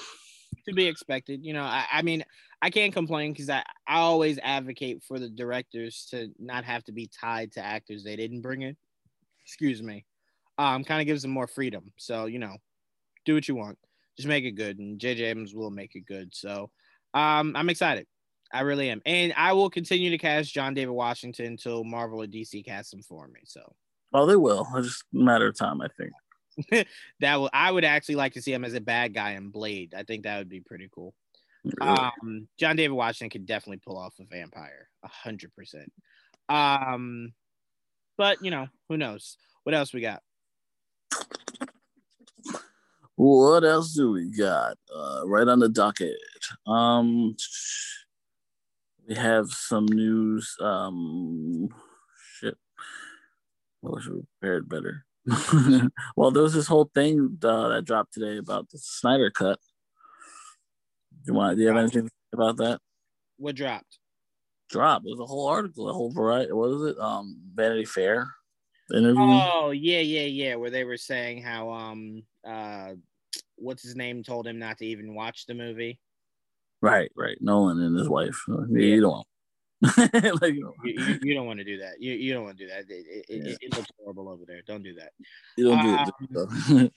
[0.69, 1.45] to be expected.
[1.45, 2.25] You know, I, I mean,
[2.67, 6.93] I can't complain because I, I always advocate for the directors to not have to
[6.93, 8.77] be tied to actors they didn't bring in.
[9.45, 10.05] Excuse me.
[10.59, 11.93] Um, kind of gives them more freedom.
[11.97, 12.57] So you know,
[13.25, 13.79] do what you want,
[14.17, 16.35] just make it good, and JJ Abrams will make it good.
[16.35, 16.73] So,
[17.15, 18.09] um, I'm excited.
[18.53, 22.27] I really am, and I will continue to cast John David Washington until Marvel or
[22.27, 23.43] DC cast him for me.
[23.45, 23.61] So,
[24.13, 24.67] oh, they will.
[24.75, 26.87] It's just a matter of time, I think.
[27.21, 29.95] that will I would actually like to see him as a bad guy in Blade.
[29.97, 31.15] I think that would be pretty cool.
[31.81, 35.93] Um, John David Washington could definitely pull off a vampire, a hundred percent.
[36.49, 37.33] Um,
[38.17, 39.37] but you know, who knows?
[39.65, 40.23] What else we got?
[43.17, 44.77] What else do we got?
[44.95, 46.17] Uh, right on the docket.
[46.67, 47.35] Um,
[49.09, 50.55] we have some news.
[50.61, 51.69] Um,
[52.39, 52.57] shit.
[53.85, 55.07] I wish we prepared better.
[56.17, 59.59] well, there was this whole thing uh, that dropped today about the Snyder cut.
[61.27, 61.57] Do you want?
[61.57, 62.79] Do you have anything about that?
[63.37, 63.99] What dropped?
[64.71, 65.03] Drop.
[65.05, 66.53] It was a whole article, a whole variety.
[66.53, 66.99] What is it?
[66.99, 68.29] Um, Vanity Fair
[68.95, 69.21] interview.
[69.21, 70.55] Oh yeah, yeah, yeah.
[70.55, 72.93] Where they were saying how um uh,
[73.57, 75.99] what's his name told him not to even watch the movie.
[76.81, 77.37] Right, right.
[77.41, 78.41] Nolan and his wife.
[78.49, 78.79] Yeah.
[78.79, 79.27] You don't.
[80.43, 82.01] like, you, you, you, don't want to do that.
[82.01, 82.85] You, you don't want to do that.
[82.89, 83.53] It, it, yeah.
[83.53, 84.63] it, it, looks horrible over there.
[84.67, 85.13] Don't do that.
[85.57, 86.91] You don't do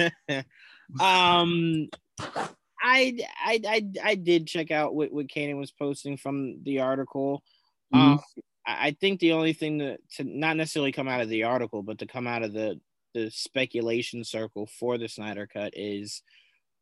[0.00, 0.44] it.
[1.00, 1.88] Um, um
[2.86, 7.42] I, I I I did check out what what Kanan was posting from the article.
[7.94, 8.12] Mm-hmm.
[8.12, 8.20] Um,
[8.66, 11.98] I think the only thing that to not necessarily come out of the article, but
[11.98, 12.80] to come out of the
[13.14, 16.22] the speculation circle for the Snyder Cut is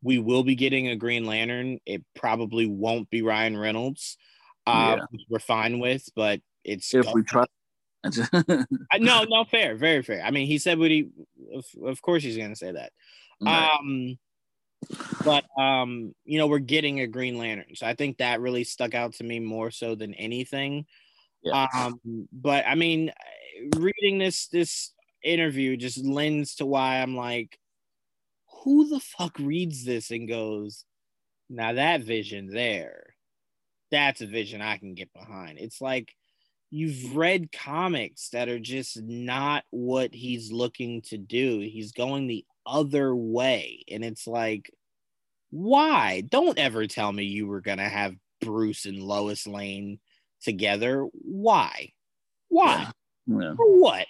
[0.02, 1.78] we will be getting a Green Lantern.
[1.86, 4.18] It probably won't be Ryan Reynolds
[4.66, 5.18] uh, yeah.
[5.28, 7.44] we're fine with, but it's if we try.
[8.98, 10.22] no, no, fair, very fair.
[10.22, 11.08] I mean, he said what he,
[11.54, 12.92] of, of course, he's going to say that.
[13.40, 13.70] Right.
[13.78, 14.18] Um,
[15.24, 18.94] but um, you know, we're getting a Green Lantern, so I think that really stuck
[18.94, 20.86] out to me more so than anything.
[21.42, 21.66] Yeah.
[21.74, 23.12] Um, but I mean,
[23.76, 24.92] reading this this
[25.22, 27.58] interview just lends to why I'm like,
[28.62, 30.84] who the fuck reads this and goes,
[31.48, 33.14] now that vision there
[33.94, 35.58] that's a vision I can get behind.
[35.58, 36.12] It's like
[36.70, 41.60] you've read comics that are just not what he's looking to do.
[41.60, 43.84] He's going the other way.
[43.90, 44.70] And it's like,
[45.50, 46.22] why?
[46.22, 50.00] Don't ever tell me you were going to have Bruce and Lois Lane
[50.42, 51.06] together.
[51.12, 51.92] Why?
[52.48, 52.90] Why?
[53.26, 53.54] Yeah.
[53.56, 54.06] For what?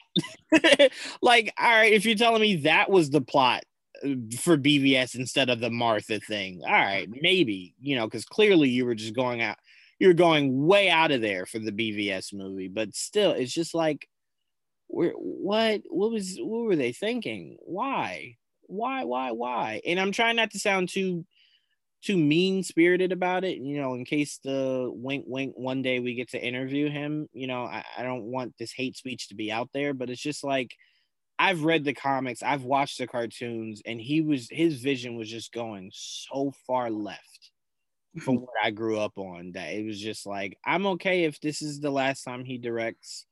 [1.22, 3.62] like, all right, if you're telling me that was the plot
[4.04, 4.08] uh,
[4.40, 8.84] for BVS instead of the Martha thing, all right, maybe, you know, because clearly you
[8.84, 9.56] were just going out
[9.98, 14.08] you're going way out of there for the BVS movie, but still, it's just like,
[14.86, 17.56] where what what was what were they thinking?
[17.60, 18.36] Why?
[18.66, 19.04] Why?
[19.04, 19.32] Why?
[19.32, 19.80] Why?
[19.86, 21.24] And I'm trying not to sound too
[22.02, 23.58] too mean spirited about it.
[23.58, 27.28] You know, in case the wink wink one day we get to interview him.
[27.32, 30.22] You know, I, I don't want this hate speech to be out there, but it's
[30.22, 30.74] just like.
[31.36, 35.52] I've read the comics, I've watched the cartoons, and he was his vision was just
[35.52, 37.50] going so far left
[38.20, 41.62] from what I grew up on that it was just like I'm okay if this
[41.62, 43.26] is the last time he directs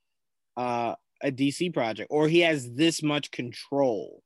[0.56, 4.22] uh, a DC project or he has this much control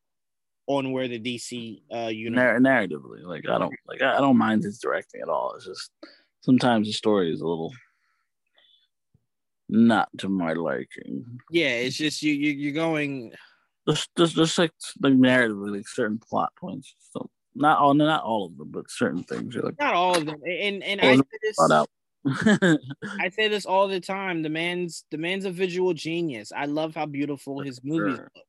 [0.66, 4.78] on where the DC uh Narr- narratively like I don't like I don't mind his
[4.78, 5.90] directing at all it's just
[6.40, 7.72] sometimes the story is a little
[9.68, 13.32] not to my liking yeah it's just you, you you're going
[13.88, 18.46] just just just like like narratively like certain plot points so not all, not all
[18.46, 19.54] of them, but certain things.
[19.54, 20.40] You're like not all of them.
[20.46, 21.58] And and I say this,
[23.20, 24.42] I say this all the time.
[24.42, 26.52] The man's the man's a visual genius.
[26.54, 28.30] I love how beautiful his movies sure.
[28.34, 28.44] look.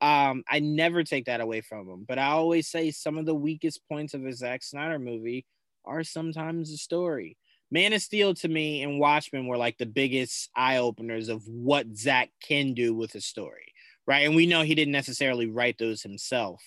[0.00, 3.34] Um, I never take that away from him, but I always say some of the
[3.34, 5.44] weakest points of a Zack Snyder movie
[5.84, 7.36] are sometimes the story.
[7.70, 11.86] Man of Steel to me and Watchmen were like the biggest eye openers of what
[11.96, 13.74] Zack can do with a story,
[14.06, 14.26] right?
[14.26, 16.62] And we know he didn't necessarily write those himself,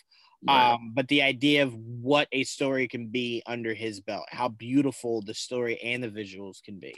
[0.47, 0.73] Right.
[0.73, 5.21] Um, but the idea of what a story can be under his belt, how beautiful
[5.21, 6.95] the story and the visuals can be.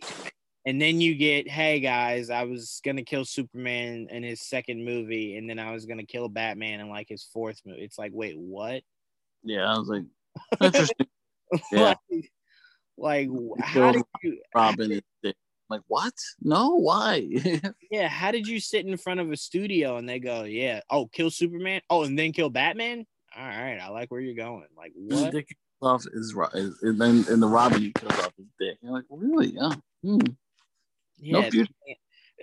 [0.65, 5.37] And then you get, hey guys, I was gonna kill Superman in his second movie,
[5.37, 7.81] and then I was gonna kill Batman in like his fourth movie.
[7.81, 8.81] It's like, wait, what?
[9.43, 10.03] Yeah, I was like,
[10.61, 11.07] interesting.
[11.71, 11.93] yeah.
[12.97, 13.29] like, like
[13.61, 15.01] how did you Robin
[15.69, 16.13] like what?
[16.41, 17.27] No, why?
[17.91, 21.07] yeah, how did you sit in front of a studio and they go, yeah, oh,
[21.07, 23.05] kill Superman, oh, and then kill Batman?
[23.35, 24.67] all right, I like where you're going.
[24.77, 25.31] Like what?
[25.31, 26.35] dick off is,
[26.81, 28.77] and then and the Robin he kills off his dick.
[28.81, 29.53] You're like, really?
[29.55, 29.73] Yeah.
[30.03, 30.19] Hmm.
[31.23, 31.39] Yeah.
[31.39, 31.73] No future.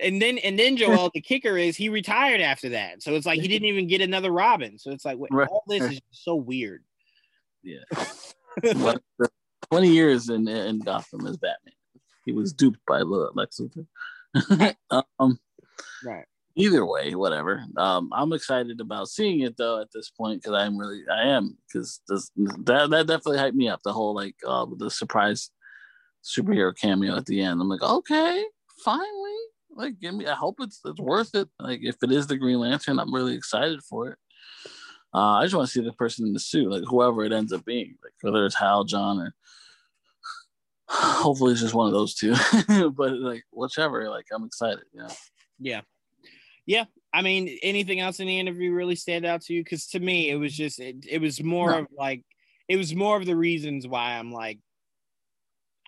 [0.01, 3.03] And then and then Joel, the kicker is he retired after that.
[3.03, 4.79] So it's like he didn't even get another Robin.
[4.79, 5.47] So it's like right.
[5.47, 6.83] all this is so weird.
[7.63, 7.83] Yeah.
[9.71, 11.73] 20 years in, in Gotham as Batman.
[12.25, 14.75] He was duped by Lex Luthor.
[15.19, 15.39] um,
[16.03, 16.25] right.
[16.55, 17.63] Either way, whatever.
[17.77, 21.57] Um, I'm excited about seeing it though at this point because I'm really I am
[21.67, 23.81] because that that definitely hyped me up.
[23.83, 25.49] The whole like uh, the surprise
[26.23, 27.61] superhero cameo at the end.
[27.61, 28.43] I'm like, okay,
[28.83, 29.37] finally.
[29.73, 30.27] Like, give me.
[30.27, 31.47] I hope it's it's worth it.
[31.59, 34.17] Like, if it is the Green Lantern, I'm really excited for it.
[35.13, 37.51] Uh, I just want to see the person in the suit, like whoever it ends
[37.51, 39.33] up being, like whether it's Hal, John, or
[40.89, 42.33] hopefully it's just one of those two.
[42.91, 44.83] but like whichever, like I'm excited.
[44.93, 45.09] Yeah.
[45.59, 45.81] Yeah.
[46.65, 46.85] Yeah.
[47.13, 49.63] I mean, anything else in the interview really stand out to you?
[49.63, 51.79] Because to me, it was just it, it was more no.
[51.79, 52.23] of like
[52.69, 54.59] it was more of the reasons why I'm like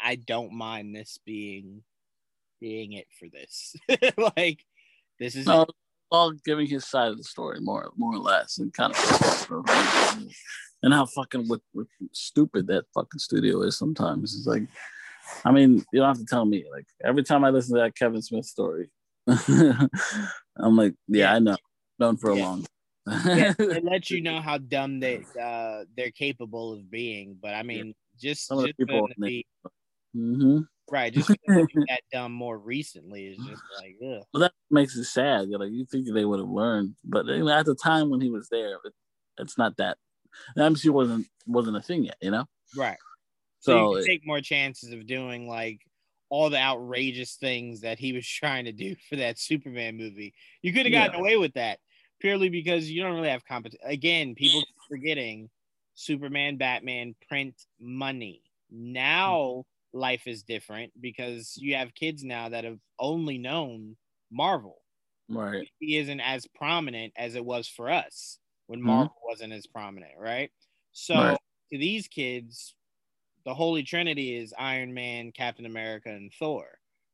[0.01, 1.83] I don't mind this being
[2.63, 3.75] being it for this.
[4.37, 4.63] like
[5.19, 5.65] this is no,
[6.09, 9.65] all giving his side of the story more more or less and kind of
[10.83, 14.33] and how fucking what, what stupid that fucking studio is sometimes.
[14.35, 14.63] It's like
[15.43, 16.63] I mean, you don't have to tell me.
[16.71, 18.89] Like every time I listen to that Kevin Smith story,
[19.27, 21.33] I'm like, yeah, yeah.
[21.33, 21.57] I know.
[21.99, 22.41] Known for yeah.
[22.41, 22.65] a long
[23.07, 27.37] yeah, it lets you know how dumb they uh, they're capable of being.
[27.41, 29.45] But I mean, just, Some just people be,
[30.15, 30.59] mm-hmm.
[30.91, 34.23] Right, just that dumb more recently is just like, ugh.
[34.33, 35.47] Well, that makes it sad.
[35.49, 38.21] You're like you think they would have learned, but you know, at the time when
[38.21, 38.93] he was there, it,
[39.37, 39.97] it's not that.
[40.55, 42.45] The MC wasn't wasn't a thing yet, you know.
[42.75, 42.97] Right.
[43.59, 45.79] So, so you take more chances of doing like
[46.29, 50.33] all the outrageous things that he was trying to do for that Superman movie.
[50.61, 51.19] You could have gotten yeah.
[51.19, 51.79] away with that
[52.19, 53.85] purely because you don't really have competition.
[53.85, 55.49] Again, people forgetting
[55.95, 58.41] Superman, Batman print money.
[58.73, 58.93] Mm.
[58.93, 59.63] Now
[59.93, 63.95] life is different because you have kids now that have only known
[64.31, 64.77] Marvel.
[65.29, 65.67] Right.
[65.79, 68.87] He isn't as prominent as it was for us when mm-hmm.
[68.87, 69.29] Marvel mm-hmm.
[69.29, 70.51] wasn't as prominent, right?
[70.91, 71.37] So right.
[71.71, 72.75] to these kids,
[73.45, 76.65] the Holy Trinity is Iron Man, Captain America, and Thor,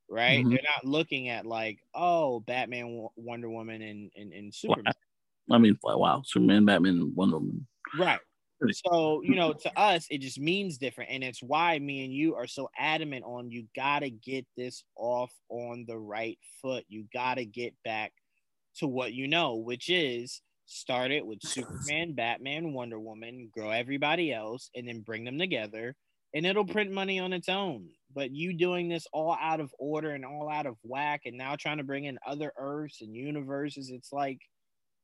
[0.10, 0.40] right?
[0.40, 0.50] Mm-hmm.
[0.50, 4.94] They're not looking at like, oh, Batman, Wonder Woman, and, and, and Superman.
[5.52, 7.68] I mean, wow, Superman, Batman, Wonder Woman.
[7.98, 8.20] Right.
[8.88, 11.12] So, you know, to us, it just means different.
[11.12, 14.84] And it's why me and you are so adamant on you got to get this
[14.96, 16.84] off on the right foot.
[16.88, 18.12] You got to get back
[18.78, 24.32] to what you know, which is start it with Superman, Batman, Wonder Woman, grow everybody
[24.32, 25.96] else, and then bring them together
[26.34, 27.90] and it'll print money on its own.
[28.14, 31.56] But you doing this all out of order and all out of whack, and now
[31.56, 34.40] trying to bring in other Earths and universes, it's like.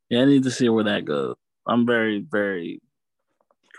[0.09, 1.35] Yeah, I need to see where that goes.
[1.67, 2.79] I'm very, very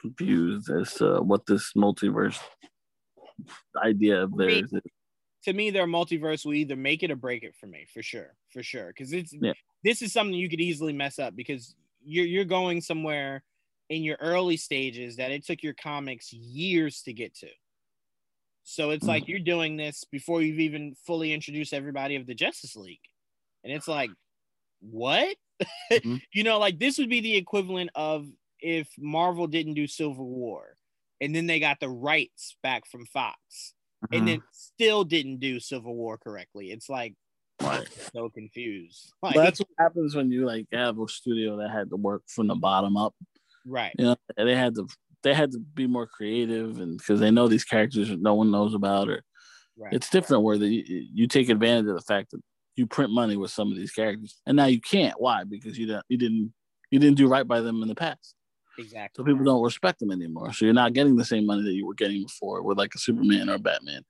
[0.01, 2.39] confused as to what this multiverse
[3.82, 4.82] idea of theirs is.
[5.44, 8.35] To me, their multiverse will either make it or break it for me, for sure,
[8.52, 8.89] for sure.
[8.89, 9.52] Because it's yeah.
[9.85, 13.44] this is something you could easily mess up because you're you're going somewhere
[13.89, 17.48] in your early stages that it took your comics years to get to.
[18.64, 19.28] So it's like mm.
[19.28, 22.98] you're doing this before you've even fully introduced everybody of the Justice League.
[23.62, 24.10] And it's like,
[24.81, 25.36] what?
[25.90, 26.16] Mm-hmm.
[26.35, 28.27] you know, like this would be the equivalent of
[28.66, 30.76] if Marvel didn't do Civil War
[31.20, 33.74] and then they got the rights back from Fox
[34.05, 34.14] mm-hmm.
[34.14, 36.72] and then still didn't do Civil War correctly.
[36.72, 37.14] It's like,
[37.62, 37.88] Right.
[38.12, 39.14] So confused.
[39.22, 42.48] Like, that's what happens when you like have a studio that had to work from
[42.48, 43.14] the bottom up.
[43.64, 43.93] Right.
[43.98, 44.86] You know, they had to
[45.22, 48.74] they had to be more creative and because they know these characters no one knows
[48.74, 49.24] about or
[49.76, 49.93] right.
[49.93, 52.40] it's different where the, you take advantage of the fact that
[52.76, 55.86] you print money with some of these characters and now you can't why because you
[55.86, 56.52] didn't you didn't
[56.93, 58.35] you didn't do right by them in the past
[58.78, 61.74] exactly so people don't respect them anymore so you're not getting the same money that
[61.74, 64.04] you were getting before with like a superman or a batman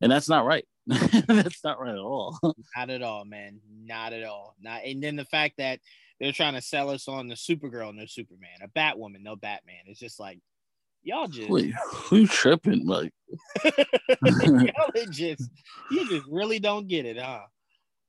[0.00, 2.38] and that's not right that's not right at all
[2.76, 5.80] not at all man not at all not and then the fact that
[6.20, 9.84] they're trying to sell us on the Supergirl, no Superman, a Batwoman, no Batman.
[9.86, 10.40] It's just like
[11.02, 12.86] y'all just Wait, who tripping?
[12.86, 13.12] Like
[13.64, 15.48] y'all just
[15.90, 17.42] you just really don't get it, huh?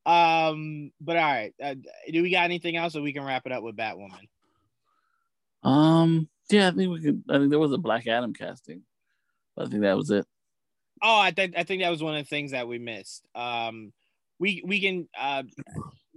[0.05, 1.76] Um, but all right, uh,
[2.11, 4.27] do we got anything else, so we can wrap it up with Batwoman?
[5.64, 7.23] Um, yeah, I think we could.
[7.30, 8.84] I think there was a Black Adam casting.
[9.57, 10.26] I think that was it.
[11.02, 13.27] Oh, I think I think that was one of the things that we missed.
[13.36, 13.94] Um,
[14.40, 15.44] we we can uh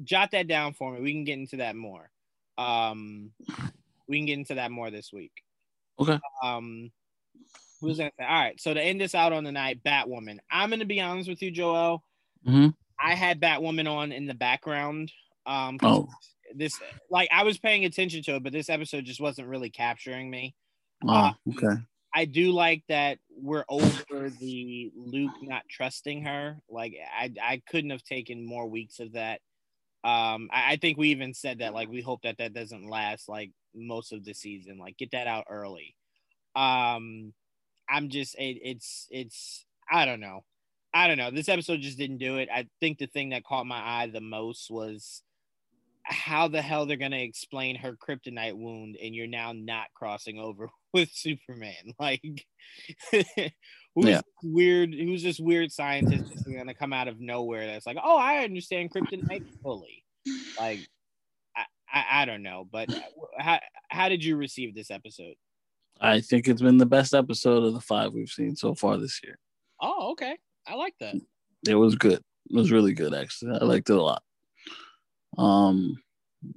[0.03, 1.01] jot that down for me.
[1.01, 2.11] We can get into that more.
[2.59, 3.31] Um,
[4.09, 5.33] we can get into that more this week.
[5.99, 6.19] Okay.
[6.43, 6.91] Um,
[7.81, 8.13] who's that?
[8.21, 8.61] All right.
[8.61, 10.39] So to end this out on the night, Batwoman.
[10.51, 12.03] I'm gonna be honest with you, Joel.
[12.47, 12.69] Mm-hmm.
[12.99, 15.13] I had Batwoman on in the background.
[15.47, 16.09] Um, oh.
[16.55, 16.79] This
[17.11, 20.55] like I was paying attention to it, but this episode just wasn't really capturing me.
[21.07, 21.81] Oh, okay.
[22.15, 26.59] I do like that we're over the Luke not trusting her.
[26.69, 29.41] Like I I couldn't have taken more weeks of that.
[30.05, 33.29] Um, I, I think we even said that like we hope that that doesn't last
[33.29, 34.79] like most of the season.
[34.79, 35.97] Like get that out early.
[36.55, 37.33] Um,
[37.89, 40.45] I'm just it, it's it's I don't know.
[40.95, 41.31] I don't know.
[41.31, 42.49] This episode just didn't do it.
[42.53, 45.23] I think the thing that caught my eye the most was
[46.05, 50.71] how the hell they're gonna explain her kryptonite wound, and you're now not crossing over
[50.93, 51.75] with Superman.
[51.99, 52.23] Like,
[53.95, 54.21] who's yeah.
[54.43, 54.95] weird?
[54.95, 57.67] Who's this weird scientist that's gonna come out of nowhere?
[57.67, 60.05] That's like, oh, I understand kryptonite fully.
[60.59, 60.81] Like,
[61.57, 63.01] I, I, I don't know, but uh,
[63.39, 65.35] how how did you receive this episode?
[66.01, 69.21] I think it's been the best episode of the five we've seen so far this
[69.23, 69.39] year.
[69.81, 70.37] Oh, okay.
[70.67, 71.15] I like that.
[71.69, 72.21] It was good.
[72.51, 73.57] It was really good, actually.
[73.61, 74.23] I liked it a lot.
[75.39, 75.97] Um,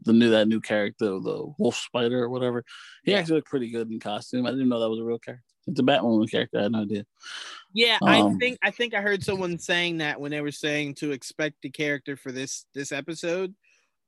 [0.03, 2.63] the new that new character, the Wolf Spider or whatever,
[3.03, 4.45] he actually looked pretty good in costume.
[4.45, 5.43] I didn't know that was a real character.
[5.67, 6.59] It's a Batwoman character.
[6.59, 7.05] I had no idea.
[7.73, 10.95] Yeah, um, I think I think I heard someone saying that when they were saying
[10.95, 13.53] to expect the character for this this episode.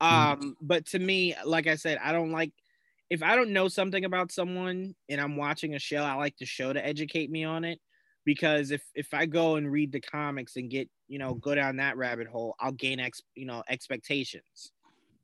[0.02, 0.16] Mm-hmm.
[0.16, 0.50] Um, mm-hmm.
[0.62, 2.52] but to me, like I said, I don't like
[3.10, 6.46] if I don't know something about someone and I'm watching a show, I like the
[6.46, 7.80] show to educate me on it
[8.28, 11.78] because if if I go and read the comics and get you know go down
[11.78, 14.74] that rabbit hole, I'll gain ex you know expectations.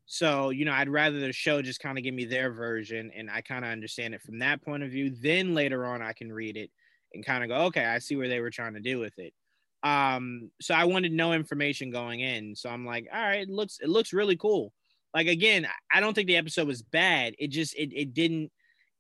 [0.05, 3.29] So you know I'd rather the show just kind of give me their version and
[3.29, 5.13] I kind of understand it from that point of view.
[5.21, 6.71] Then later on I can read it
[7.13, 9.33] and kind of go, okay, I see where they were trying to do with it.
[9.83, 12.55] Um, so I wanted no information going in.
[12.55, 14.71] So I'm like, all right, it looks it looks really cool.
[15.13, 17.35] Like again, I don't think the episode was bad.
[17.37, 18.49] It just it it didn't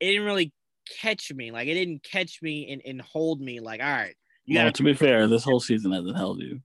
[0.01, 0.51] it didn't really
[1.01, 1.51] catch me.
[1.51, 3.59] Like it didn't catch me and, and hold me.
[3.59, 4.15] Like, all right.
[4.45, 6.59] You well, to be fair, this whole season hasn't held you.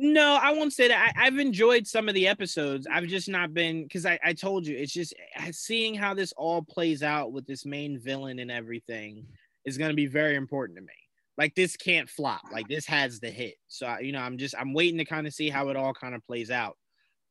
[0.00, 1.12] No, I won't say that.
[1.16, 2.86] I, have enjoyed some of the episodes.
[2.88, 5.12] I've just not been because I, I told you it's just
[5.50, 9.26] seeing how this all plays out with this main villain and everything
[9.64, 10.92] is going to be very important to me.
[11.36, 12.42] Like this can't flop.
[12.52, 13.54] Like this has the hit.
[13.66, 16.14] So you know, I'm just I'm waiting to kind of see how it all kind
[16.14, 16.76] of plays out.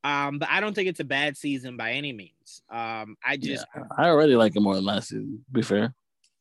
[0.04, 2.62] Um, but I don't think it's a bad season by any means.
[2.70, 5.44] Um, I just yeah, I already like it more than last season.
[5.52, 5.94] be fair.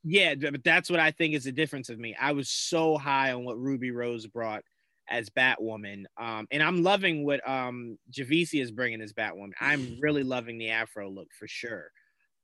[0.04, 2.14] Yeah, but that's what I think is the difference of me.
[2.20, 4.62] I was so high on what Ruby Rose brought
[5.08, 9.52] as Batwoman, um, and I'm loving what um Javicia is bringing as Batwoman.
[9.60, 11.90] I'm really loving the Afro look for sure.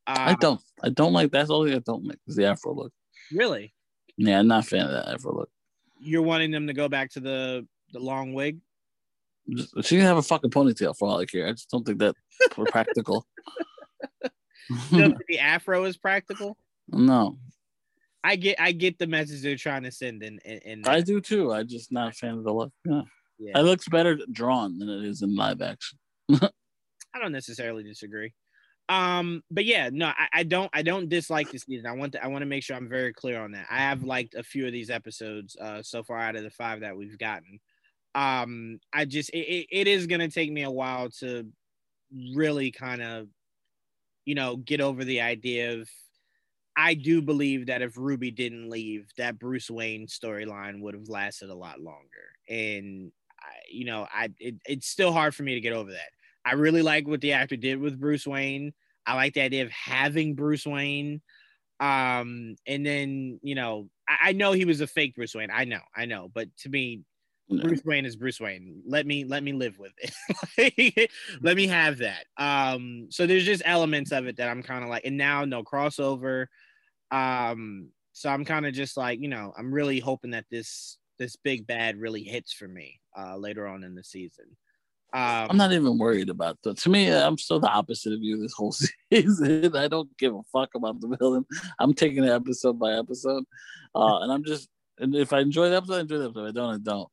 [0.08, 2.92] Um, I don't, I don't like that's all I don't like is the Afro look.
[3.30, 3.72] Really?
[4.16, 5.50] Yeah, I'm not a fan of that Afro look.
[6.00, 8.58] You're wanting them to go back to the the long wig?
[9.82, 11.46] She can have a fucking ponytail for all I care.
[11.46, 12.14] I just don't think that
[12.52, 13.26] for practical.
[14.90, 16.56] the afro is practical.
[16.88, 17.38] No,
[18.24, 20.38] I get I get the message they're trying to send in.
[20.44, 21.52] in, in I do too.
[21.52, 22.72] I just not a fan of the look.
[22.84, 23.02] Yeah.
[23.38, 23.58] yeah.
[23.58, 25.98] It looks better drawn than it is in live action.
[26.32, 28.32] I don't necessarily disagree.
[28.88, 31.86] Um, but yeah, no, I, I, don't I don't dislike this season.
[31.86, 33.66] I want to I want to make sure I'm very clear on that.
[33.70, 36.80] I have liked a few of these episodes uh so far out of the five
[36.80, 37.60] that we've gotten
[38.14, 41.46] um i just it, it is going to take me a while to
[42.34, 43.28] really kind of
[44.24, 45.88] you know get over the idea of
[46.76, 51.50] i do believe that if ruby didn't leave that bruce wayne storyline would have lasted
[51.50, 52.34] a lot longer.
[52.48, 56.10] And I, you know i it, it's still hard for me to get over that.
[56.44, 58.72] I really like what the actor did with bruce wayne.
[59.06, 61.20] I like the idea of having bruce wayne.
[61.80, 65.50] Um and then you know I, I know he was a fake bruce wayne.
[65.52, 66.30] I know i know.
[66.32, 67.02] But to me
[67.60, 68.82] Bruce Wayne is Bruce Wayne.
[68.86, 71.10] Let me let me live with it.
[71.42, 72.26] let me have that.
[72.36, 75.62] Um, so there's just elements of it that I'm kind of like, and now no
[75.62, 76.46] crossover.
[77.10, 81.36] Um, so I'm kind of just like, you know, I'm really hoping that this this
[81.36, 84.46] big bad really hits for me uh later on in the season.
[85.14, 86.78] Um, I'm not even worried about that.
[86.78, 88.72] To me, I'm still the opposite of you this whole
[89.12, 89.76] season.
[89.76, 91.44] I don't give a fuck about the villain.
[91.78, 93.44] I'm taking it episode by episode,
[93.94, 94.68] uh, and I'm just.
[94.98, 96.44] And if I enjoy the episode, I enjoy the episode.
[96.44, 97.08] If I don't, I don't.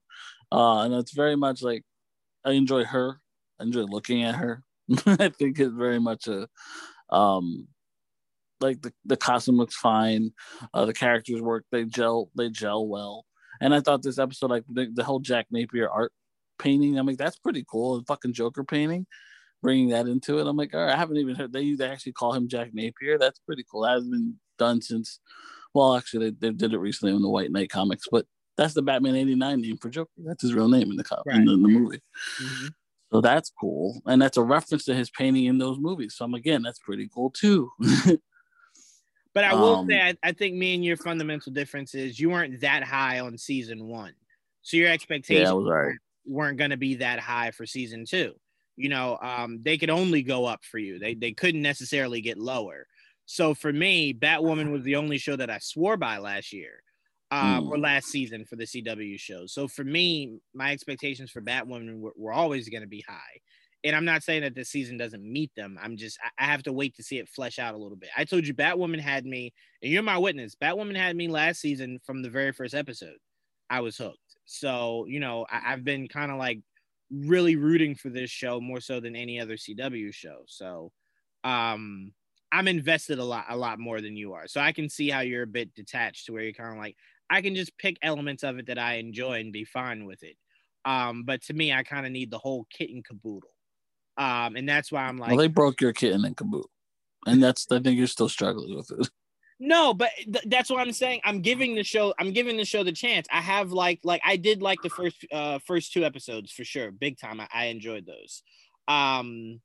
[0.51, 1.83] Uh, and it's very much like
[2.45, 3.19] I enjoy her.
[3.59, 4.63] I enjoy looking at her.
[5.05, 6.47] I think it's very much a
[7.09, 7.67] um
[8.61, 10.33] like the, the costume looks fine.
[10.73, 13.25] Uh, the characters work, they gel, they gel well.
[13.61, 16.11] And I thought this episode, like the, the whole Jack Napier art
[16.57, 17.99] painting, I'm like, that's pretty cool.
[17.99, 19.05] The fucking Joker painting,
[19.61, 20.47] bringing that into it.
[20.47, 23.17] I'm like, all right, I haven't even heard they, they actually call him Jack Napier.
[23.17, 23.81] That's pretty cool.
[23.81, 25.19] That has been done since,
[25.73, 28.25] well, actually, they, they did it recently in the White Knight comics, but
[28.59, 30.11] that's the Batman '89 name for Joker.
[30.17, 31.37] That's his real name in the right.
[31.37, 32.01] in, the, in the movie.
[32.41, 32.67] Mm-hmm.
[33.11, 36.15] So that's cool, and that's a reference to his painting in those movies.
[36.15, 37.71] So I'm again, that's pretty cool too.
[39.33, 42.29] but I will um, say, I, I, think me and your fundamental difference is you
[42.29, 44.13] weren't that high on season one,
[44.61, 45.95] so your expectations yeah, right.
[46.25, 48.33] weren't going to be that high for season two.
[48.75, 50.99] You know, um, they could only go up for you.
[50.99, 52.85] They they couldn't necessarily get lower.
[53.25, 56.83] So for me, Batwoman was the only show that I swore by last year.
[57.31, 57.69] Uh, mm.
[57.69, 59.53] or last season for the CW shows.
[59.53, 63.39] So for me, my expectations for Batwoman were, were always going to be high.
[63.83, 65.77] And I'm not saying that this season doesn't meet them.
[65.81, 68.09] I'm just I have to wait to see it flesh out a little bit.
[68.17, 70.55] I told you Batwoman had me, and you're my witness.
[70.61, 73.17] Batwoman had me last season from the very first episode.
[73.69, 74.17] I was hooked.
[74.45, 76.59] So you know I, have been kind of like
[77.11, 80.41] really rooting for this show more so than any other CW show.
[80.47, 80.91] So
[81.43, 82.11] um
[82.51, 84.47] I'm invested a lot a lot more than you are.
[84.47, 86.97] So I can see how you're a bit detached to where you're kind of like
[87.29, 90.35] I can just pick elements of it that I enjoy and be fine with it.
[90.85, 93.51] Um, but to me, I kind of need the whole kit and caboodle.
[94.17, 96.69] Um, and that's why I'm like, well, they broke your kitten and caboodle,
[97.25, 99.09] and that's I think you're still struggling with it.
[99.61, 101.19] No, but th- that's what I'm saying.
[101.25, 102.13] I'm giving the show.
[102.17, 103.27] I'm giving the show the chance.
[103.29, 106.91] I have like like I did like the first uh first two episodes for sure,
[106.91, 107.41] big time.
[107.41, 108.41] I, I enjoyed those.
[108.87, 109.59] Um,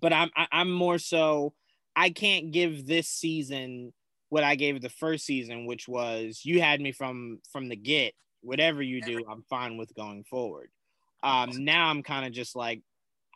[0.00, 1.54] but I'm I, am i am more so.
[1.96, 3.92] I can't give this season
[4.30, 8.14] what I gave the first season, which was you had me from from the get.
[8.42, 10.70] Whatever you do, I'm fine with going forward.
[11.22, 12.80] Um, now I'm kind of just like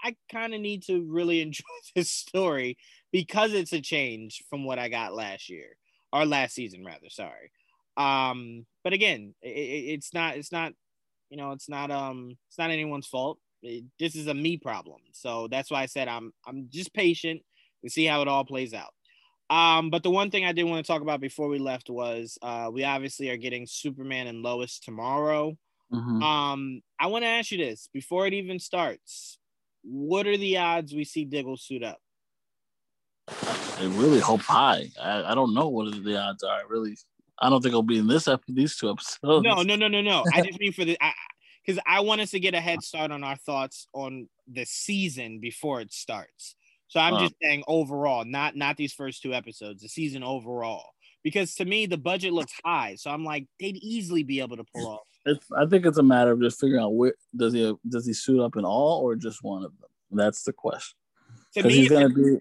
[0.02, 1.64] I kind of need to really enjoy
[1.94, 2.78] this story
[3.12, 5.76] because it's a change from what I got last year
[6.12, 7.10] or last season rather.
[7.10, 7.50] Sorry.
[7.96, 10.36] Um, but again, it, it's not.
[10.36, 10.72] It's not.
[11.28, 11.90] You know, it's not.
[11.90, 13.38] Um, it's not anyone's fault.
[13.62, 15.00] It, this is a me problem.
[15.12, 16.32] So that's why I said I'm.
[16.46, 17.42] I'm just patient
[17.82, 18.94] and see how it all plays out.
[19.50, 22.38] Um, but the one thing I did want to talk about before we left was
[22.42, 25.56] uh, we obviously are getting Superman and Lois tomorrow.
[25.92, 26.22] Mm-hmm.
[26.22, 29.38] Um, I want to ask you this before it even starts
[29.84, 31.98] what are the odds we see Diggle suit up?
[33.28, 34.88] I really hope high.
[35.00, 36.56] I, I don't know what the odds are.
[36.56, 36.96] I really,
[37.38, 39.44] I don't think it'll be in this episode, these two episodes.
[39.44, 40.24] No, no, no, no, no.
[40.32, 40.98] I just mean for the,
[41.64, 44.64] because I, I want us to get a head start on our thoughts on the
[44.64, 46.56] season before it starts.
[46.94, 50.90] So I'm just saying overall, not not these first two episodes, the season overall.
[51.24, 54.64] Because to me, the budget looks high, so I'm like they'd easily be able to
[54.72, 57.74] pull off it's, I think it's a matter of just figuring out where does he
[57.88, 59.88] does he suit up in all or just one of them.
[60.10, 60.96] That's the question.
[61.54, 62.38] To me, he's gonna if, be.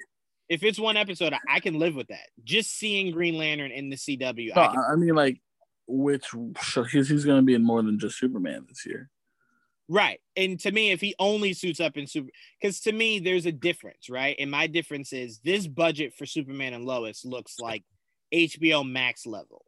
[0.50, 2.28] If it's one episode, I can live with that.
[2.44, 4.56] Just seeing Green Lantern in the CW.
[4.56, 5.42] No, I, can, I mean, like,
[5.88, 6.28] which
[6.92, 9.10] he's, he's going to be in more than just Superman this year.
[9.90, 10.20] Right.
[10.36, 12.30] And to me, if he only suits up in Super,
[12.62, 14.36] because to me, there's a difference, right?
[14.40, 17.84] And my difference is this budget for Superman and Lois looks like
[18.34, 19.66] HBO Max level.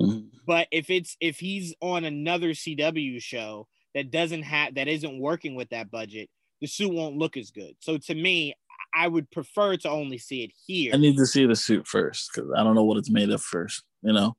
[0.00, 0.28] Mm-hmm.
[0.46, 5.56] But if it's if he's on another CW show that doesn't have that isn't working
[5.56, 6.30] with that budget,
[6.60, 7.74] the suit won't look as good.
[7.80, 8.54] So to me,
[8.94, 10.94] I would prefer to only see it here.
[10.94, 13.42] I need to see the suit first because I don't know what it's made of
[13.42, 13.82] first.
[14.02, 14.36] You know,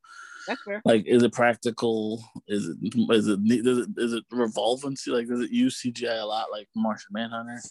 [0.49, 0.81] that's fair.
[0.85, 2.23] Like, is it practical?
[2.47, 2.77] Is it
[3.11, 4.97] is it does it is it revolving?
[5.07, 7.61] Like, does it use CGI a lot, like Martian Manhunter?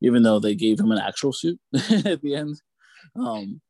[0.00, 1.58] Even though they gave him an actual suit
[2.04, 2.60] at the end,
[3.16, 3.60] um,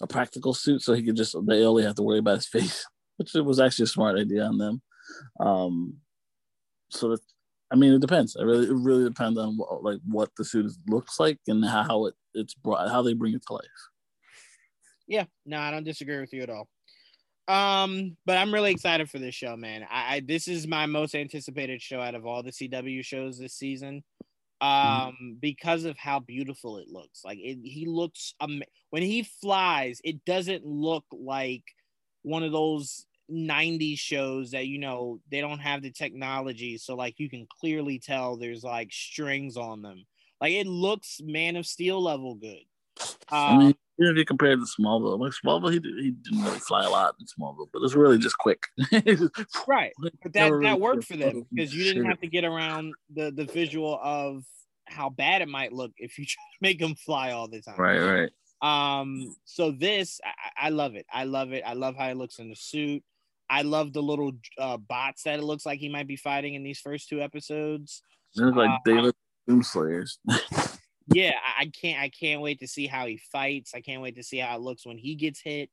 [0.00, 2.86] a practical suit, so he could just they only have to worry about his face
[3.18, 4.82] which was actually a smart idea on them.
[5.40, 5.96] Um,
[6.90, 7.20] so that,
[7.70, 8.36] I mean, it depends.
[8.36, 12.06] It really, it really depends on what, like what the suit looks like and how
[12.06, 13.64] it it's brought, how they bring it to life.
[15.06, 16.68] Yeah, no, I don't disagree with you at all.
[17.48, 19.86] Um, but I'm really excited for this show, man.
[19.90, 23.54] I, I this is my most anticipated show out of all the CW shows this
[23.54, 24.04] season.
[24.62, 25.08] Mm-hmm.
[25.08, 25.32] Um, mm-hmm.
[25.40, 27.24] because of how beautiful it looks.
[27.24, 31.64] Like it, he looks um when he flies, it doesn't look like
[32.22, 37.18] one of those 90s shows that you know they don't have the technology so like
[37.18, 40.06] you can clearly tell there's like strings on them
[40.40, 42.62] like it looks man of steel level good
[43.30, 46.84] um, Mean, if you compare it to Smallville, like Smallville, he, he didn't really fly
[46.84, 48.62] a lot in Smallville, but it's really just quick.
[49.66, 52.94] right, but that, really that worked for them because you didn't have to get around
[53.12, 54.44] the the visual of
[54.86, 57.76] how bad it might look if you try to make them fly all the time.
[57.76, 58.30] Right, right.
[58.60, 61.06] Um, so this I, I love it.
[61.12, 61.64] I love it.
[61.66, 63.02] I love how it looks in the suit.
[63.50, 66.62] I love the little uh, bots that it looks like he might be fighting in
[66.62, 68.02] these first two episodes.
[68.34, 69.16] They're like uh, they look
[69.48, 70.18] Doom Slayers.
[71.12, 72.00] yeah, I can't.
[72.00, 73.72] I can't wait to see how he fights.
[73.74, 75.70] I can't wait to see how it looks when he gets hit.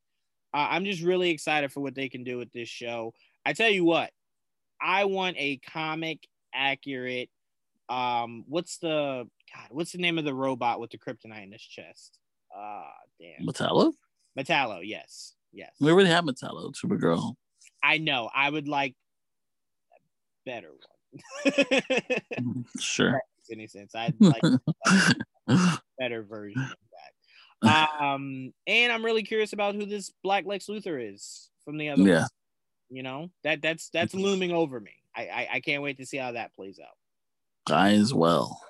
[0.53, 3.13] Uh, I'm just really excited for what they can do with this show.
[3.45, 4.11] I tell you what,
[4.81, 7.29] I want a comic accurate.
[7.89, 9.67] Um, what's the God?
[9.69, 12.19] What's the name of the robot with the kryptonite in his chest?
[12.55, 13.45] Ah, damn.
[13.45, 13.93] Metallo.
[14.37, 14.79] Metallo.
[14.83, 15.33] Yes.
[15.51, 15.71] Yes.
[15.79, 17.35] We already have Metallo, Supergirl.
[17.83, 18.29] I know.
[18.33, 18.95] I would like
[19.93, 20.79] a better one.
[22.35, 22.61] Mm-hmm.
[23.47, 23.55] Sure.
[23.55, 23.93] any sense?
[23.95, 24.43] I'd like
[25.47, 26.75] a better version of
[27.61, 27.89] that.
[28.01, 32.03] Um, and I'm really curious about who this Black Lex Luthor is from the other.
[32.03, 32.19] Yeah.
[32.19, 32.27] One.
[32.89, 34.91] You know that that's that's looming over me.
[35.15, 37.73] I, I I can't wait to see how that plays out.
[37.73, 38.61] I as well.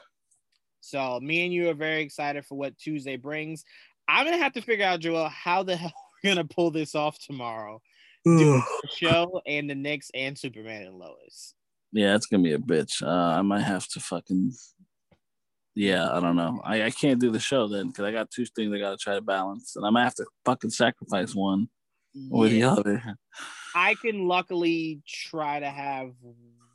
[0.79, 3.65] So me and you are very excited for what Tuesday brings.
[4.07, 5.91] I'm gonna have to figure out, Joel, how the hell
[6.23, 7.81] we're gonna pull this off tomorrow.
[8.23, 11.53] Do the show and the Knicks and Superman and Lois.
[11.95, 13.01] Yeah, it's gonna be a bitch.
[13.01, 14.51] Uh, I might have to fucking.
[15.75, 16.59] Yeah, I don't know.
[16.61, 19.15] I, I can't do the show then because I got two things I gotta try
[19.15, 21.69] to balance, and I might have to fucking sacrifice one
[22.29, 23.01] or the other.
[23.75, 26.11] I can luckily try to have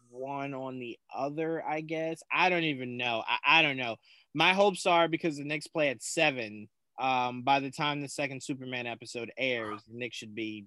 [0.08, 1.62] one on the other.
[1.66, 3.22] I guess I don't even know.
[3.28, 3.96] I, I don't know.
[4.32, 6.70] My hopes are because the Knicks play at seven.
[6.98, 10.64] Um, by the time the second Superman episode airs, the Knicks should be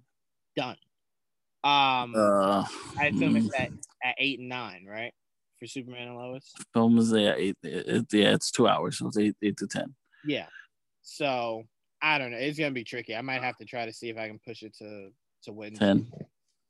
[0.56, 0.76] done.
[1.64, 2.64] Um, Uh,
[2.98, 3.70] I assume it's at,
[4.04, 5.12] at eight and nine, right?
[5.58, 6.52] For Superman and Lois.
[6.74, 7.56] film is yeah eight.
[7.62, 9.94] It, yeah, it's two hours, so it's eight eight to ten.
[10.26, 10.46] Yeah.
[11.02, 11.62] So
[12.02, 12.36] I don't know.
[12.38, 13.14] It's gonna be tricky.
[13.16, 15.10] I might have to try to see if I can push it to
[15.44, 15.84] to Wednesday.
[15.86, 16.10] 10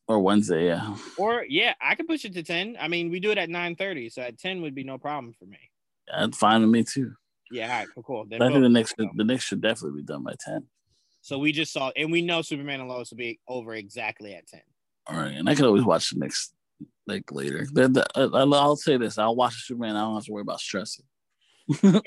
[0.06, 0.66] or Wednesday.
[0.66, 2.76] Yeah, Or yeah, I could push it to ten.
[2.78, 5.32] I mean, we do it at nine thirty, so at ten would be no problem
[5.38, 5.58] for me.
[6.06, 7.14] that's fine with me too.
[7.50, 8.24] Yeah, all right, cool, cool.
[8.28, 10.66] Then I think the Knicks should, the Knicks should definitely be done by ten.
[11.22, 14.46] So we just saw, and we know Superman and Lois will be over exactly at
[14.46, 14.60] ten.
[15.06, 16.52] All right, and I can always watch the Knicks
[17.06, 17.66] like later.
[17.70, 19.96] The- I- I'll say this: I'll watch Superman.
[19.96, 21.04] I don't have to worry about stressing.
[21.82, 22.00] yeah,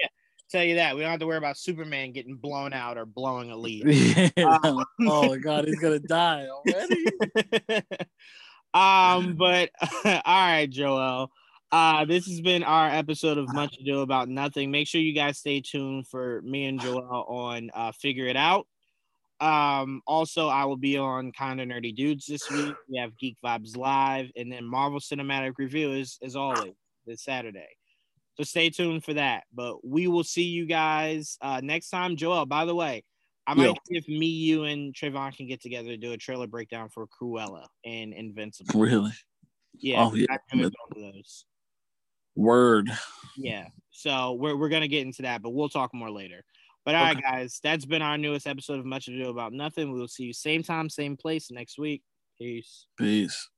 [0.50, 3.51] Tell you that we don't have to worry about Superman getting blown out or blowing
[3.51, 3.84] a lead.
[4.38, 4.58] Yeah.
[4.64, 7.06] Um, oh my god, he's gonna die already.
[8.74, 9.69] um, but
[10.06, 11.32] all right, Joel.
[11.69, 14.72] Uh, this has been our episode of Much Ado About Nothing.
[14.72, 18.67] Make sure you guys stay tuned for me and Joel on uh, Figure It Out.
[19.40, 22.75] Um, also, I will be on Kinda Nerdy Dudes this week.
[22.90, 26.74] We have Geek Vibes Live, and then Marvel Cinematic Review is as always
[27.06, 27.67] this Saturday.
[28.35, 29.43] So stay tuned for that.
[29.53, 32.16] But we will see you guys uh, next time.
[32.16, 33.03] Joel, by the way,
[33.48, 36.48] I might see if me, you, and Trayvon can get together to do a trailer
[36.48, 38.80] breakdown for Cruella and Invincible.
[38.80, 39.14] really?
[39.80, 40.25] Yeah, Oh, yeah.
[40.30, 41.45] I both of those.
[42.35, 42.90] Word.
[43.38, 43.67] Yeah.
[43.90, 46.43] So we're we're gonna get into that, but we'll talk more later.
[46.88, 47.27] But all right, Okay.
[47.30, 49.91] guys, that's been our newest episode of Much Ado About Nothing.
[49.91, 52.01] We will see you same time, same place next week.
[52.40, 52.85] Peace.
[52.98, 53.49] Peace.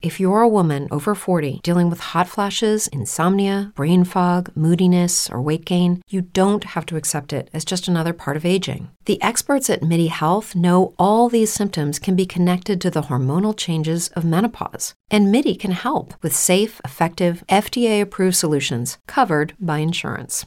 [0.00, 5.42] If you're a woman over 40 dealing with hot flashes, insomnia, brain fog, moodiness, or
[5.42, 8.88] weight gain, you don't have to accept it as just another part of aging.
[9.04, 13.54] The experts at MIDI Health know all these symptoms can be connected to the hormonal
[13.54, 14.94] changes of menopause.
[15.10, 20.46] And MIDI can help with safe, effective, FDA approved solutions covered by insurance.